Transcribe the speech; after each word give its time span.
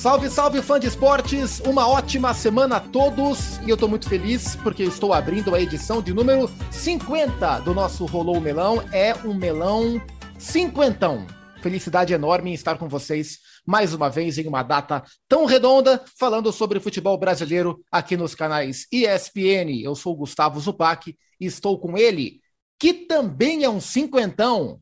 Salve, 0.00 0.30
salve, 0.30 0.62
fã 0.62 0.80
de 0.80 0.86
esportes! 0.86 1.60
Uma 1.60 1.86
ótima 1.86 2.32
semana 2.32 2.76
a 2.76 2.80
todos 2.80 3.58
e 3.58 3.68
eu 3.68 3.76
tô 3.76 3.86
muito 3.86 4.08
feliz 4.08 4.56
porque 4.56 4.82
estou 4.82 5.12
abrindo 5.12 5.54
a 5.54 5.60
edição 5.60 6.00
de 6.00 6.14
número 6.14 6.50
50 6.70 7.58
do 7.58 7.74
nosso 7.74 8.06
Rolou 8.06 8.40
Melão. 8.40 8.82
É 8.94 9.14
um 9.26 9.34
melão 9.34 10.00
cinquentão. 10.38 11.26
Felicidade 11.60 12.14
enorme 12.14 12.50
em 12.50 12.54
estar 12.54 12.78
com 12.78 12.88
vocês 12.88 13.40
mais 13.66 13.92
uma 13.92 14.08
vez 14.08 14.38
em 14.38 14.48
uma 14.48 14.62
data 14.62 15.04
tão 15.28 15.44
redonda, 15.44 16.02
falando 16.18 16.50
sobre 16.50 16.80
futebol 16.80 17.18
brasileiro 17.18 17.84
aqui 17.92 18.16
nos 18.16 18.34
canais 18.34 18.86
ESPN. 18.90 19.82
Eu 19.84 19.94
sou 19.94 20.14
o 20.14 20.16
Gustavo 20.16 20.58
Zupac 20.60 21.14
e 21.38 21.44
estou 21.44 21.78
com 21.78 21.98
ele, 21.98 22.40
que 22.78 22.94
também 22.94 23.64
é 23.64 23.68
um 23.68 23.82
cinquentão. 23.82 24.80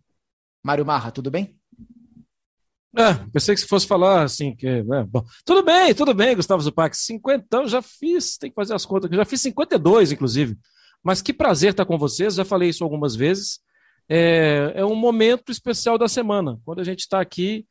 Mário 0.62 0.86
Marra, 0.86 1.10
tudo 1.10 1.28
bem? 1.28 1.57
É, 2.96 3.14
pensei 3.32 3.54
que 3.54 3.60
se 3.60 3.66
fosse 3.66 3.86
falar 3.86 4.22
assim, 4.22 4.54
que. 4.54 4.66
É, 4.66 4.82
bom, 4.82 5.24
tudo 5.44 5.62
bem, 5.62 5.94
tudo 5.94 6.14
bem, 6.14 6.34
Gustavo 6.34 6.62
Zupac. 6.62 6.96
50, 6.96 7.66
já 7.66 7.82
fiz, 7.82 8.38
tem 8.38 8.50
que 8.50 8.54
fazer 8.54 8.74
as 8.74 8.86
contas, 8.86 9.10
já 9.10 9.24
fiz 9.24 9.40
52, 9.42 10.12
inclusive. 10.12 10.56
Mas 11.02 11.22
que 11.22 11.32
prazer 11.32 11.70
estar 11.70 11.84
com 11.84 11.98
vocês, 11.98 12.34
já 12.34 12.44
falei 12.44 12.70
isso 12.70 12.82
algumas 12.82 13.14
vezes. 13.14 13.60
É, 14.08 14.72
é 14.74 14.84
um 14.84 14.94
momento 14.94 15.52
especial 15.52 15.98
da 15.98 16.08
semana, 16.08 16.58
quando 16.64 16.80
a 16.80 16.84
gente 16.84 17.00
está 17.00 17.20
aqui, 17.20 17.66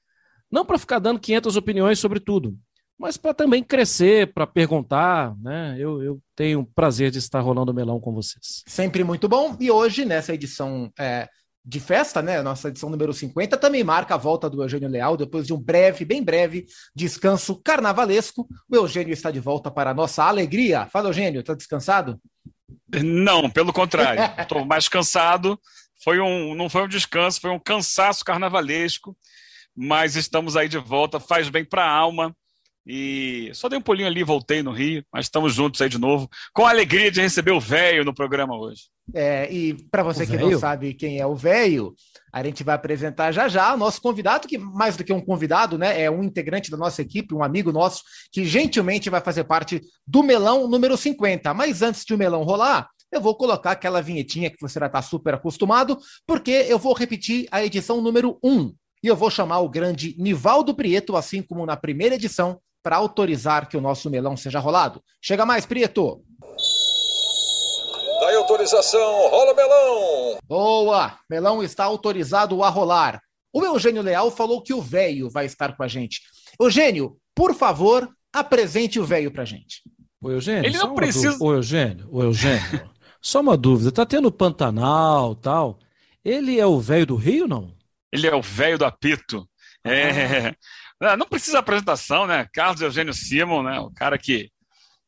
não 0.51 0.63
para 0.63 0.77
ficar 0.77 0.99
dando 0.99 1.19
500 1.19 1.55
opiniões 1.55 1.99
sobre 1.99 2.19
tudo, 2.19 2.55
mas 2.97 3.17
para 3.17 3.33
também 3.33 3.63
crescer, 3.63 4.33
para 4.33 4.47
perguntar, 4.47 5.35
né? 5.39 5.75
Eu, 5.79 6.01
eu 6.01 6.21
tenho 6.35 6.61
o 6.61 6.65
prazer 6.65 7.11
de 7.11 7.19
estar 7.19 7.39
rolando 7.41 7.73
melão 7.73 7.99
com 7.99 8.13
vocês. 8.13 8.63
Sempre 8.65 9.03
muito 9.03 9.27
bom. 9.27 9.55
E 9.59 9.69
hoje, 9.69 10.05
nessa 10.05 10.33
edição 10.33 10.91
é, 10.97 11.27
de 11.67 11.81
festa, 11.81 12.21
né? 12.21 12.41
Nossa 12.41 12.69
edição 12.69 12.89
número 12.89 13.13
50 13.13 13.57
também 13.57 13.83
marca 13.83 14.15
a 14.15 14.17
volta 14.17 14.49
do 14.49 14.63
Eugênio 14.63 14.87
Leal 14.87 15.17
depois 15.17 15.45
de 15.45 15.53
um 15.53 15.59
breve, 15.59 16.05
bem 16.05 16.23
breve 16.23 16.65
descanso 16.95 17.61
carnavalesco. 17.61 18.47
O 18.69 18.75
Eugênio 18.77 19.11
está 19.11 19.29
de 19.29 19.41
volta 19.41 19.69
para 19.69 19.89
a 19.89 19.93
nossa 19.93 20.23
alegria. 20.23 20.85
Fala, 20.85 21.09
Eugênio, 21.09 21.41
está 21.41 21.53
descansado? 21.53 22.17
Não, 23.03 23.49
pelo 23.49 23.73
contrário. 23.73 24.21
Estou 24.41 24.63
mais 24.63 24.87
cansado. 24.87 25.59
Foi 26.01 26.21
um, 26.21 26.55
não 26.55 26.69
foi 26.69 26.83
um 26.83 26.87
descanso, 26.87 27.41
foi 27.41 27.51
um 27.51 27.59
cansaço 27.59 28.23
carnavalesco. 28.23 29.13
Mas 29.75 30.15
estamos 30.15 30.55
aí 30.55 30.69
de 30.69 30.77
volta. 30.77 31.19
Faz 31.19 31.49
bem 31.49 31.65
para 31.65 31.83
a 31.83 31.91
alma. 31.91 32.33
E 32.87 33.51
só 33.53 33.67
dei 33.67 33.77
um 33.77 33.81
pulinho 33.81 34.07
ali, 34.07 34.23
voltei 34.23 34.63
no 34.63 34.71
Rio, 34.71 35.03
mas 35.11 35.25
estamos 35.25 35.53
juntos 35.53 35.81
aí 35.81 35.89
de 35.89 35.97
novo, 35.97 36.29
com 36.53 36.65
a 36.65 36.69
alegria 36.69 37.11
de 37.11 37.19
receber 37.19 37.51
o 37.51 37.59
velho 37.59 38.05
no 38.05 38.13
programa 38.13 38.57
hoje. 38.57 38.83
É, 39.13 39.51
e 39.51 39.73
para 39.91 40.03
você 40.03 40.23
o 40.23 40.27
que 40.27 40.37
véio? 40.37 40.51
não 40.51 40.59
sabe 40.59 40.93
quem 40.93 41.19
é 41.19 41.25
o 41.25 41.35
velho, 41.35 41.93
a 42.31 42.43
gente 42.43 42.63
vai 42.63 42.75
apresentar 42.75 43.31
já 43.33 43.49
já 43.49 43.73
o 43.73 43.77
nosso 43.77 44.01
convidado, 44.01 44.47
que 44.47 44.57
mais 44.57 44.95
do 44.95 45.03
que 45.03 45.11
um 45.11 45.19
convidado, 45.19 45.77
né, 45.77 46.01
é 46.01 46.09
um 46.09 46.23
integrante 46.23 46.71
da 46.71 46.77
nossa 46.77 47.01
equipe, 47.01 47.33
um 47.35 47.43
amigo 47.43 47.73
nosso, 47.73 48.03
que 48.31 48.45
gentilmente 48.45 49.09
vai 49.09 49.19
fazer 49.19 49.43
parte 49.43 49.81
do 50.05 50.23
melão 50.23 50.67
número 50.67 50.95
50. 50.95 51.53
Mas 51.53 51.81
antes 51.81 52.05
de 52.05 52.13
o 52.13 52.17
melão 52.17 52.43
rolar, 52.43 52.89
eu 53.11 53.19
vou 53.19 53.35
colocar 53.35 53.71
aquela 53.71 54.01
vinhetinha 54.01 54.49
que 54.49 54.61
você 54.61 54.79
já 54.79 54.87
está 54.87 55.01
super 55.01 55.33
acostumado, 55.33 55.97
porque 56.25 56.51
eu 56.51 56.79
vou 56.79 56.93
repetir 56.93 57.47
a 57.51 57.63
edição 57.63 58.01
número 58.01 58.37
1. 58.43 58.73
E 59.03 59.07
eu 59.07 59.15
vou 59.15 59.29
chamar 59.29 59.59
o 59.59 59.69
grande 59.69 60.15
Nivaldo 60.17 60.75
Prieto, 60.75 61.15
assim 61.15 61.41
como 61.41 61.65
na 61.65 61.77
primeira 61.77 62.15
edição, 62.15 62.59
para 62.87 62.95
autorizar 62.95 63.67
que 63.67 63.75
o 63.75 63.81
nosso 63.81 64.09
melão 64.09 64.37
seja 64.37 64.59
rolado. 64.59 65.03
Chega 65.21 65.45
mais, 65.45 65.65
Prieto. 65.65 66.23
Dá 68.21 68.37
autorização, 68.37 69.27
rola 69.29 69.53
melão. 69.53 70.37
Boa, 70.45 71.19
melão 71.29 71.61
está 71.61 71.83
autorizado 71.83 72.63
a 72.63 72.69
rolar. 72.69 73.19
O 73.51 73.61
Eugênio 73.61 74.01
Leal 74.01 74.31
falou 74.31 74.63
que 74.63 74.73
o 74.73 74.81
velho 74.81 75.29
vai 75.29 75.45
estar 75.45 75.75
com 75.75 75.83
a 75.83 75.87
gente. 75.89 76.21
Eugênio, 76.57 77.17
por 77.35 77.53
favor, 77.53 78.09
apresente 78.31 79.01
o 79.01 79.05
velho 79.05 79.31
pra 79.31 79.43
gente. 79.43 79.81
O 80.21 80.31
Eugênio, 80.31 80.65
ele 80.65 80.77
não 80.77 80.95
precisa. 80.95 81.37
O 81.41 81.51
Eugênio, 81.51 82.07
o 82.09 82.23
Eugênio. 82.23 82.89
só 83.21 83.41
uma 83.41 83.57
dúvida, 83.57 83.91
tá 83.91 84.05
tendo 84.05 84.31
Pantanal, 84.31 85.35
tal. 85.35 85.77
Ele 86.23 86.57
é 86.57 86.65
o 86.65 86.79
velho 86.79 87.05
do 87.05 87.15
Rio, 87.17 87.49
não? 87.49 87.75
Ele 88.13 88.27
é 88.27 88.33
o 88.33 88.41
velho 88.41 88.77
do 88.77 88.85
apito. 88.85 89.45
É. 89.85 90.55
É, 91.01 91.15
não 91.15 91.27
precisa 91.27 91.59
apresentação, 91.59 92.25
né? 92.25 92.47
Carlos 92.53 92.81
Eugênio 92.81 93.13
Simon, 93.13 93.63
né? 93.63 93.79
O 93.79 93.91
cara 93.91 94.17
que 94.17 94.51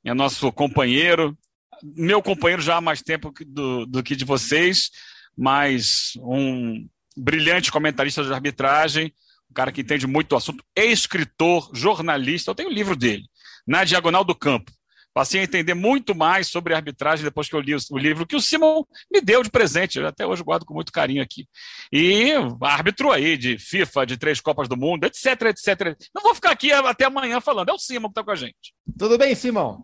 é 0.06 0.14
nosso 0.14 0.52
companheiro, 0.52 1.38
meu 1.84 2.22
companheiro 2.22 2.62
já 2.62 2.78
há 2.78 2.82
mais 2.82 3.02
tempo 3.02 3.34
do, 3.46 3.86
do 3.86 4.04
que 4.04 4.16
de 4.16 4.26
vocês, 4.26 4.90
mas 5.38 6.14
um 6.18 6.88
brilhante 7.18 7.72
comentarista 7.72 8.24
de 8.24 8.34
arbitragem, 8.34 9.14
um 9.50 9.54
cara 9.54 9.72
que 9.72 9.82
entende 9.82 10.06
muito 10.06 10.30
do 10.30 10.36
assunto, 10.36 10.64
escritor, 10.76 11.70
jornalista. 11.74 12.52
Eu 12.52 12.56
tenho 12.56 12.70
o 12.70 12.74
livro 12.74 12.96
dele, 12.96 13.26
Na 13.66 13.84
Diagonal 13.84 14.24
do 14.24 14.36
Campo. 14.36 14.72
Passei 15.20 15.42
a 15.42 15.44
entender 15.44 15.74
muito 15.74 16.16
mais 16.16 16.48
sobre 16.48 16.74
arbitragem 16.74 17.26
depois 17.26 17.50
que 17.50 17.54
eu 17.54 17.60
li 17.60 17.76
o 17.76 17.98
livro 17.98 18.26
que 18.26 18.38
o 18.38 18.40
Simon 18.40 18.86
me 19.12 19.20
deu 19.20 19.44
de 19.44 19.52
presente. 19.52 20.00
Eu 20.00 20.08
até 20.08 20.26
hoje 20.26 20.42
guardo 20.42 20.64
com 20.64 20.74
muito 20.74 20.94
carinho 20.94 21.22
aqui. 21.22 21.46
E 21.92 22.32
árbitro 22.62 23.12
aí 23.12 23.36
de 23.36 23.58
FIFA, 23.58 24.06
de 24.06 24.18
três 24.18 24.40
Copas 24.40 24.70
do 24.70 24.78
Mundo, 24.78 25.04
etc, 25.04 25.42
etc. 25.48 25.98
Não 26.16 26.24
vou 26.24 26.34
ficar 26.34 26.52
aqui 26.52 26.72
até 26.72 27.04
amanhã 27.04 27.42
falando. 27.42 27.68
É 27.68 27.74
o 27.74 27.78
Simon 27.78 28.08
que 28.08 28.12
está 28.12 28.24
com 28.24 28.32
a 28.32 28.36
gente. 28.36 28.74
Tudo 28.98 29.18
bem, 29.18 29.36
Simon? 29.36 29.82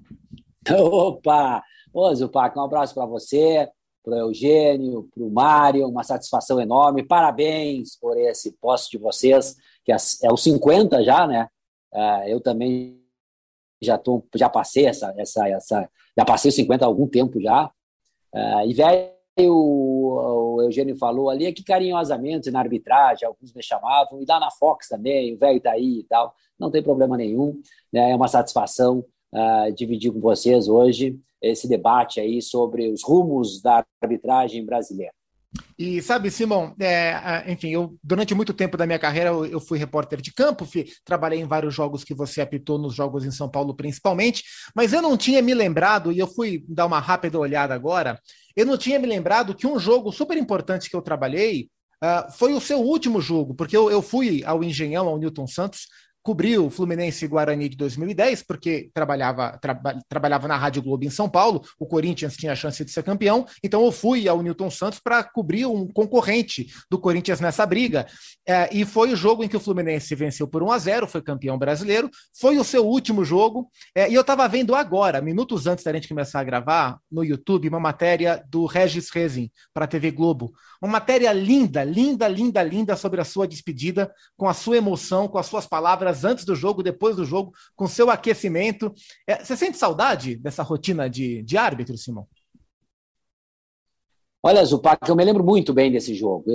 Opa! 0.71 1.61
Ô, 1.93 2.15
Zupac, 2.15 2.57
um 2.57 2.63
abraço 2.63 2.93
para 2.93 3.05
você, 3.05 3.67
para 4.05 4.13
o 4.13 4.29
Eugênio, 4.29 5.09
para 5.13 5.21
o 5.21 5.29
Mário. 5.29 5.85
Uma 5.85 6.05
satisfação 6.05 6.61
enorme. 6.61 7.03
Parabéns 7.03 7.97
por 7.99 8.17
esse 8.17 8.53
posto 8.53 8.89
de 8.89 8.97
vocês, 8.97 9.57
que 9.83 9.91
é, 9.91 9.97
é 10.23 10.31
o 10.31 10.37
50 10.37 11.03
já, 11.03 11.27
né? 11.27 11.49
Uh, 11.93 12.29
eu 12.29 12.39
também 12.39 13.04
já 13.81 13.97
tô, 13.97 14.25
já 14.35 14.49
passei 14.49 14.85
essa, 14.85 15.13
essa, 15.17 15.47
essa, 15.47 15.89
já 16.17 16.25
passei 16.25 16.49
os 16.49 16.55
50 16.55 16.83
há 16.83 16.87
algum 16.87 17.07
tempo 17.07 17.39
já. 17.39 17.69
Uh, 18.33 18.67
e 18.67 18.73
velho, 18.73 19.15
o, 19.39 20.61
Eugênio 20.61 20.95
falou 20.97 21.29
ali, 21.29 21.51
que 21.53 21.63
carinhosamente 21.63 22.51
na 22.51 22.59
arbitragem, 22.59 23.27
alguns 23.27 23.53
me 23.53 23.61
chamavam, 23.61 24.21
e 24.21 24.25
lá 24.27 24.39
na 24.39 24.51
Fox 24.51 24.87
também, 24.87 25.33
o 25.33 25.37
velho 25.37 25.59
tá 25.59 25.71
aí 25.71 25.99
e 25.99 26.03
tal, 26.03 26.33
não 26.59 26.71
tem 26.71 26.81
problema 26.81 27.17
nenhum, 27.17 27.59
né? 27.91 28.11
é 28.11 28.15
uma 28.15 28.27
satisfação 28.27 29.05
uh, 29.33 29.71
dividir 29.73 30.11
com 30.11 30.19
vocês 30.19 30.67
hoje 30.67 31.19
esse 31.41 31.67
debate 31.67 32.19
aí 32.19 32.41
sobre 32.41 32.89
os 32.89 33.03
rumos 33.03 33.61
da 33.61 33.85
arbitragem 34.01 34.65
brasileira. 34.65 35.13
E 35.77 36.01
sabe, 36.01 36.31
Simão, 36.31 36.73
é, 36.79 37.43
enfim, 37.51 37.69
eu 37.69 37.97
durante 38.01 38.33
muito 38.33 38.53
tempo 38.53 38.77
da 38.77 38.85
minha 38.85 38.97
carreira 38.97 39.29
eu, 39.29 39.45
eu 39.45 39.59
fui 39.59 39.77
repórter 39.77 40.21
de 40.21 40.33
campo, 40.33 40.65
fui, 40.65 40.85
trabalhei 41.03 41.39
em 41.39 41.47
vários 41.47 41.73
jogos 41.73 42.03
que 42.03 42.13
você 42.13 42.39
apitou 42.39 42.77
nos 42.77 42.95
jogos 42.95 43.25
em 43.25 43.31
São 43.31 43.49
Paulo 43.49 43.75
principalmente, 43.75 44.43
mas 44.73 44.93
eu 44.93 45.01
não 45.01 45.17
tinha 45.17 45.41
me 45.41 45.53
lembrado, 45.53 46.11
e 46.11 46.19
eu 46.19 46.27
fui 46.27 46.63
dar 46.67 46.85
uma 46.85 46.99
rápida 46.99 47.37
olhada 47.37 47.73
agora, 47.73 48.19
eu 48.55 48.65
não 48.65 48.77
tinha 48.77 48.97
me 48.97 49.05
lembrado 49.05 49.53
que 49.53 49.67
um 49.67 49.77
jogo 49.77 50.11
super 50.13 50.37
importante 50.37 50.89
que 50.89 50.95
eu 50.95 51.01
trabalhei 51.01 51.69
uh, 52.01 52.31
foi 52.31 52.53
o 52.53 52.61
seu 52.61 52.79
último 52.79 53.19
jogo, 53.19 53.53
porque 53.53 53.75
eu, 53.75 53.91
eu 53.91 54.01
fui 54.01 54.43
ao 54.45 54.63
Engenhão, 54.63 55.07
ao 55.07 55.17
Newton 55.17 55.45
Santos, 55.45 55.87
cobriu 56.25 56.65
o 56.65 56.69
Fluminense 56.71 57.23
e 57.23 57.27
Guarani 57.27 57.69
de 57.69 57.77
2010, 57.77 58.41
porque 58.41 58.89
trabalhava, 58.91 59.59
traba, 59.61 59.99
trabalhava 60.09 60.47
na 60.47 60.57
Rádio 60.57 60.81
Globo 60.81 61.05
em 61.05 61.09
São 61.11 61.29
Paulo, 61.29 61.61
o 61.79 61.85
Corinthians 61.85 62.35
tinha 62.35 62.51
a 62.51 62.55
chance 62.55 62.83
de 62.83 62.89
ser 62.89 63.03
campeão, 63.03 63.45
então 63.63 63.85
eu 63.85 63.91
fui 63.91 64.27
ao 64.27 64.41
Newton 64.41 64.71
Santos 64.71 64.99
para 64.99 65.23
cobrir 65.23 65.67
um 65.67 65.87
concorrente 65.87 66.65
do 66.89 66.97
Corinthians 66.97 67.39
nessa 67.39 67.63
briga. 67.63 68.07
É, 68.43 68.75
e 68.75 68.83
foi 68.85 69.13
o 69.13 69.15
jogo 69.15 69.43
em 69.43 69.47
que 69.47 69.55
o 69.55 69.59
Fluminense 69.59 70.15
venceu 70.15 70.47
por 70.47 70.63
1 70.63 70.71
a 70.71 70.79
0 70.79 71.07
foi 71.07 71.21
campeão 71.21 71.59
brasileiro, 71.59 72.09
foi 72.39 72.57
o 72.57 72.63
seu 72.63 72.87
último 72.87 73.23
jogo, 73.23 73.69
é, 73.93 74.09
e 74.09 74.15
eu 74.15 74.21
estava 74.21 74.47
vendo 74.47 74.73
agora, 74.73 75.21
minutos 75.21 75.67
antes 75.67 75.83
da 75.83 75.93
gente 75.93 76.07
começar 76.07 76.39
a 76.39 76.43
gravar, 76.43 76.97
no 77.11 77.23
YouTube, 77.23 77.69
uma 77.69 77.79
matéria 77.79 78.43
do 78.49 78.65
Regis 78.65 79.11
Rezin 79.11 79.51
para 79.71 79.85
a 79.85 79.87
TV 79.87 80.09
Globo. 80.09 80.53
Uma 80.81 80.93
matéria 80.93 81.31
linda, 81.31 81.83
linda, 81.83 82.27
linda, 82.27 82.63
linda 82.63 82.95
sobre 82.95 83.21
a 83.21 83.23
sua 83.23 83.47
despedida, 83.47 84.11
com 84.35 84.49
a 84.49 84.53
sua 84.55 84.77
emoção, 84.77 85.27
com 85.27 85.37
as 85.37 85.45
suas 85.45 85.67
palavras 85.67 86.14
antes 86.23 86.45
do 86.45 86.55
jogo, 86.55 86.83
depois 86.83 87.15
do 87.15 87.25
jogo, 87.25 87.51
com 87.75 87.87
seu 87.87 88.09
aquecimento. 88.09 88.93
É, 89.27 89.43
você 89.43 89.57
sente 89.57 89.77
saudade 89.77 90.35
dessa 90.37 90.63
rotina 90.63 91.09
de, 91.09 91.41
de 91.43 91.57
árbitro, 91.57 91.97
Simão? 91.97 92.27
Olha, 94.41 94.63
Zupac, 94.63 95.09
eu 95.09 95.15
me 95.15 95.25
lembro 95.25 95.43
muito 95.43 95.73
bem 95.73 95.91
desse 95.91 96.13
jogo. 96.13 96.45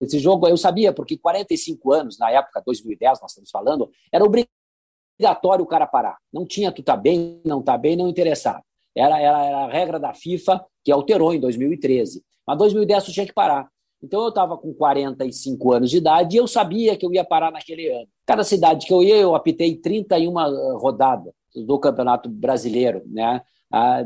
Esse 0.00 0.18
jogo 0.18 0.48
eu 0.48 0.56
sabia, 0.56 0.92
porque 0.92 1.18
45 1.18 1.92
anos, 1.92 2.18
na 2.18 2.30
época, 2.30 2.62
2010, 2.64 3.20
nós 3.20 3.30
estamos 3.30 3.50
falando, 3.50 3.90
era 4.10 4.24
obrigatório 4.24 5.62
o 5.62 5.68
cara 5.68 5.86
parar. 5.86 6.16
Não 6.32 6.46
tinha 6.46 6.72
tu 6.72 6.82
tá 6.82 6.96
bem, 6.96 7.42
não 7.44 7.62
tá 7.62 7.76
bem, 7.76 7.94
não 7.94 8.08
interessava. 8.08 8.64
Era, 8.96 9.20
era, 9.20 9.44
era 9.44 9.58
a 9.64 9.70
regra 9.70 10.00
da 10.00 10.14
FIFA, 10.14 10.64
que 10.82 10.90
alterou 10.90 11.34
em 11.34 11.40
2013. 11.40 12.24
Mas 12.46 12.58
2010 12.58 13.04
tu 13.04 13.12
tinha 13.12 13.26
que 13.26 13.34
parar. 13.34 13.68
Então 14.02 14.22
eu 14.22 14.28
estava 14.28 14.56
com 14.56 14.72
45 14.72 15.72
anos 15.72 15.90
de 15.90 15.96
idade 15.96 16.36
e 16.36 16.38
eu 16.38 16.46
sabia 16.46 16.96
que 16.96 17.04
eu 17.04 17.12
ia 17.12 17.24
parar 17.24 17.50
naquele 17.50 17.88
ano. 17.88 18.06
Cada 18.24 18.44
cidade 18.44 18.86
que 18.86 18.92
eu 18.92 19.02
ia, 19.02 19.16
eu 19.16 19.34
apitei 19.34 19.76
31 19.76 20.38
ah, 20.38 20.78
rodadas 20.78 21.32
do 21.54 21.78
Campeonato 21.78 22.28
Brasileiro, 22.28 23.02
né? 23.06 23.42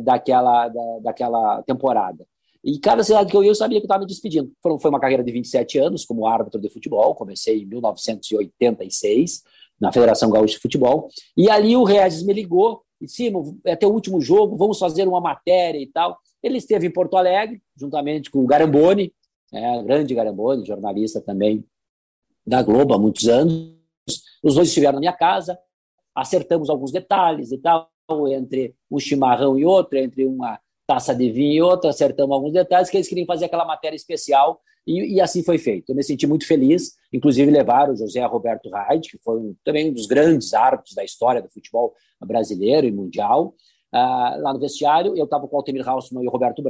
daquela, 0.01 0.69
da, 0.69 0.99
daquela 1.03 1.63
temporada. 1.63 2.27
E 2.65 2.79
cada 2.79 3.03
cidade 3.03 3.31
que 3.31 3.37
eu 3.37 3.43
ia, 3.43 3.51
eu 3.51 3.55
sabia 3.55 3.79
que 3.79 3.85
eu 3.85 3.87
estava 3.87 4.01
me 4.01 4.07
despedindo. 4.07 4.51
Foi 4.63 4.91
uma 4.91 5.01
carreira 5.01 5.23
de 5.23 5.33
27 5.33 5.79
anos 5.79 6.05
como 6.05 6.27
árbitro 6.27 6.61
de 6.61 6.69
futebol, 6.69 7.15
comecei 7.15 7.63
em 7.63 7.67
1986, 7.67 9.43
na 9.81 9.93
Federação 9.93 10.31
Gaúcha 10.31 10.55
de 10.55 10.61
Futebol. 10.61 11.09
E 11.37 11.51
ali 11.51 11.77
o 11.77 11.83
Regis 11.83 12.23
me 12.23 12.33
ligou 12.33 12.83
e 13.01 13.09
Simon, 13.09 13.57
é 13.65 13.75
teu 13.75 13.93
último 13.93 14.21
jogo, 14.21 14.57
vamos 14.57 14.79
fazer 14.79 15.09
uma 15.09 15.21
matéria 15.21 15.79
e 15.79 15.89
tal. 15.89 16.17
Ele 16.41 16.59
esteve 16.59 16.87
em 16.87 16.93
Porto 16.93 17.17
Alegre, 17.17 17.61
juntamente 17.77 18.31
com 18.31 18.39
o 18.45 18.47
Garamboni, 18.47 19.13
né, 19.53 19.83
grande 19.83 20.15
Garamboni, 20.15 20.67
jornalista 20.67 21.21
também 21.21 21.65
da 22.47 22.63
Globo 22.63 22.95
há 22.95 22.99
muitos 22.99 23.29
anos. 23.29 23.75
Os 24.43 24.55
dois 24.55 24.69
estiveram 24.69 24.95
na 24.95 25.01
minha 25.01 25.13
casa, 25.13 25.59
acertamos 26.15 26.71
alguns 26.71 26.91
detalhes 26.91 27.53
e 27.53 27.59
tal, 27.59 27.89
entre 28.29 28.75
um 28.91 28.99
chimarrão 28.99 29.59
e 29.59 29.65
outro, 29.65 29.99
entre 29.99 30.27
uma 30.27 30.59
taça 30.87 31.15
de 31.15 31.31
vinho 31.31 31.53
e 31.53 31.63
outra, 31.63 31.91
acertamos 31.91 32.35
alguns 32.35 32.53
detalhes, 32.53 32.91
que 32.91 32.97
eles 32.97 33.09
queriam 33.09 33.27
fazer 33.27 33.45
aquela 33.45 33.65
matéria 33.65 33.97
especial, 33.97 34.61
e, 34.87 35.15
e 35.15 35.21
assim 35.21 35.43
foi 35.43 35.59
feito. 35.59 35.91
Eu 35.91 35.97
me 35.97 36.03
senti 36.03 36.27
muito 36.27 36.47
feliz, 36.47 36.97
inclusive 37.13 37.51
levaram 37.51 37.95
o 37.95 37.97
José 37.97 38.25
Roberto 38.25 38.69
Raid, 38.69 39.09
que 39.09 39.19
foi 39.23 39.39
um, 39.39 39.55
também 39.65 39.91
um 39.91 39.93
dos 39.93 40.07
grandes 40.07 40.53
árbitros 40.53 40.95
da 40.95 41.05
história 41.05 41.41
do 41.41 41.49
futebol 41.49 41.95
brasileiro 42.21 42.87
e 42.87 42.93
mundial, 42.93 43.55
uh, 43.95 44.43
lá 44.43 44.53
no 44.53 44.59
vestiário. 44.59 45.17
Eu 45.17 45.25
estava 45.25 45.47
com 45.47 45.55
o 45.55 45.59
Altemir 45.59 45.89
Hausmann 45.89 46.25
e 46.25 46.29
o 46.29 46.31
Roberto 46.31 46.63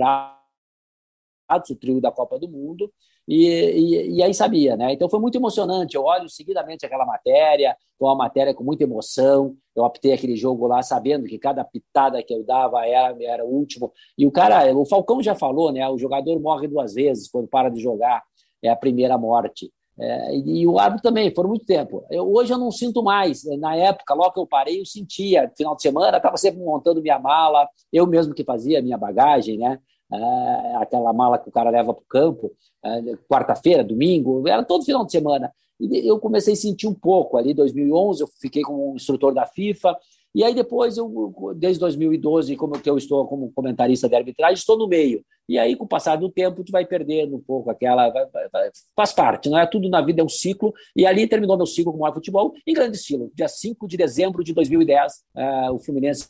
O 1.59 1.77
trio 1.77 2.01
da 2.01 2.11
Copa 2.11 2.39
do 2.39 2.49
Mundo, 2.49 2.93
e, 3.27 3.47
e, 3.47 4.17
e, 4.17 4.23
aí 4.23 4.35
sabia, 4.35 4.77
né? 4.77 4.93
Então 4.93 5.09
foi 5.09 5.21
muito 5.21 5.37
emocionante. 5.37 5.95
Eu 5.95 6.05
olho 6.05 6.29
seguidamente 6.29 6.85
aquela 6.85 7.07
matéria, 7.07 7.77
foi 7.99 8.09
uma 8.09 8.17
matéria 8.17 8.53
com 8.53 8.65
muita 8.65 8.83
emoção. 8.83 9.55
Eu 9.77 9.85
optei 9.85 10.13
aquele 10.13 10.37
jogo 10.37 10.67
lá 10.67 10.83
sabendo 10.83 11.27
que 11.27 11.39
cada 11.39 11.65
pitada 11.65 12.23
que 12.23 12.35
eu 12.35 12.45
dava 12.45 12.85
era, 12.87 13.17
era 13.23 13.45
o 13.45 13.49
último. 13.49 13.93
E 14.19 14.27
o 14.27 14.31
cara, 14.31 14.77
o 14.77 14.85
Falcão 14.85 15.23
já 15.23 15.35
falou, 15.35 15.71
né? 15.71 15.89
O 15.89 15.99
jogador 15.99 16.39
morre 16.41 16.67
duas 16.67 16.95
vezes 16.95 17.29
quando 17.29 17.47
para 17.47 17.69
de 17.69 17.81
jogar, 17.81 18.23
é 18.61 18.69
a 18.69 18.77
primeira 18.77 19.17
morte. 19.17 19.73
É, 19.99 20.37
e, 20.37 20.67
o 20.67 20.79
árbitro 20.79 21.03
também, 21.03 21.33
foram 21.33 21.51
muito 21.51 21.65
tempo. 21.65 22.05
Eu, 22.11 22.29
hoje 22.33 22.53
eu 22.53 22.59
não 22.59 22.71
sinto 22.71 23.03
mais. 23.05 23.45
Na 23.59 23.77
época, 23.77 24.15
logo 24.15 24.33
que 24.33 24.41
eu 24.41 24.47
parei, 24.47 24.81
eu 24.81 24.87
sentia. 24.87 25.51
Final 25.57 25.77
de 25.77 25.83
semana, 25.83 26.17
estava 26.17 26.37
sempre 26.37 26.61
montando 26.61 27.01
minha 27.01 27.19
mala, 27.19 27.69
eu 27.93 28.07
mesmo 28.07 28.35
que 28.35 28.43
fazia 28.43 28.83
minha 28.83 28.99
bagagem, 28.99 29.59
né? 29.59 29.79
É, 30.13 30.77
aquela 30.77 31.13
mala 31.13 31.39
que 31.39 31.49
o 31.49 31.53
cara 31.53 31.71
leva 31.71 31.95
para 31.95 32.03
o 32.03 32.07
campo, 32.07 32.53
é, 32.85 33.17
quarta-feira, 33.29 33.83
domingo, 33.83 34.47
era 34.47 34.63
todo 34.63 34.85
final 34.85 35.05
de 35.05 35.13
semana. 35.13 35.53
E 35.81 36.07
eu 36.07 36.19
comecei 36.21 36.53
a 36.53 36.57
sentir 36.57 36.87
um 36.87 36.95
pouco 36.95 37.37
ali, 37.37 37.55
2011, 37.55 38.23
eu 38.23 38.29
fiquei 38.41 38.63
como 38.63 38.95
instrutor 38.95 39.33
da 39.33 39.47
FIFA, 39.47 39.97
e 40.35 40.43
aí 40.43 40.55
depois, 40.55 40.97
eu, 40.97 41.55
desde 41.57 41.79
2012, 41.81 42.57
como 42.57 42.75
eu 42.85 42.97
estou 42.97 43.27
como 43.27 43.53
comentarista 43.53 44.09
de 44.09 44.15
arbitragem, 44.15 44.55
estou 44.55 44.79
no 44.79 44.89
meio. 44.89 45.23
E 45.49 45.59
aí, 45.59 45.77
com 45.77 45.85
o 45.85 45.89
passar 45.89 46.17
do 46.17 46.31
tempo, 46.31 46.65
tu 46.65 46.73
vai 46.73 46.87
perdendo 46.87 47.37
um 47.37 47.41
pouco 47.41 47.71
aquela... 47.71 48.09
Vai, 48.09 48.27
vai, 48.51 48.71
faz 48.97 49.13
parte, 49.13 49.51
não 49.51 49.59
é? 49.59 49.67
Tudo 49.67 49.91
na 49.91 50.01
vida 50.01 50.23
é 50.23 50.25
um 50.25 50.29
ciclo. 50.29 50.73
E 50.97 51.05
ali 51.05 51.27
terminou 51.27 51.57
meu 51.57 51.67
ciclo 51.67 51.93
como 51.93 52.11
futebol 52.15 52.55
em 52.67 52.73
grande 52.73 52.97
estilo. 52.97 53.31
Dia 53.35 53.49
5 53.49 53.87
de 53.87 53.97
dezembro 53.99 54.43
de 54.43 54.55
2010, 54.55 55.13
uh, 55.13 55.41
é, 55.41 55.71
o 55.71 55.79
Fluminense 55.79 56.29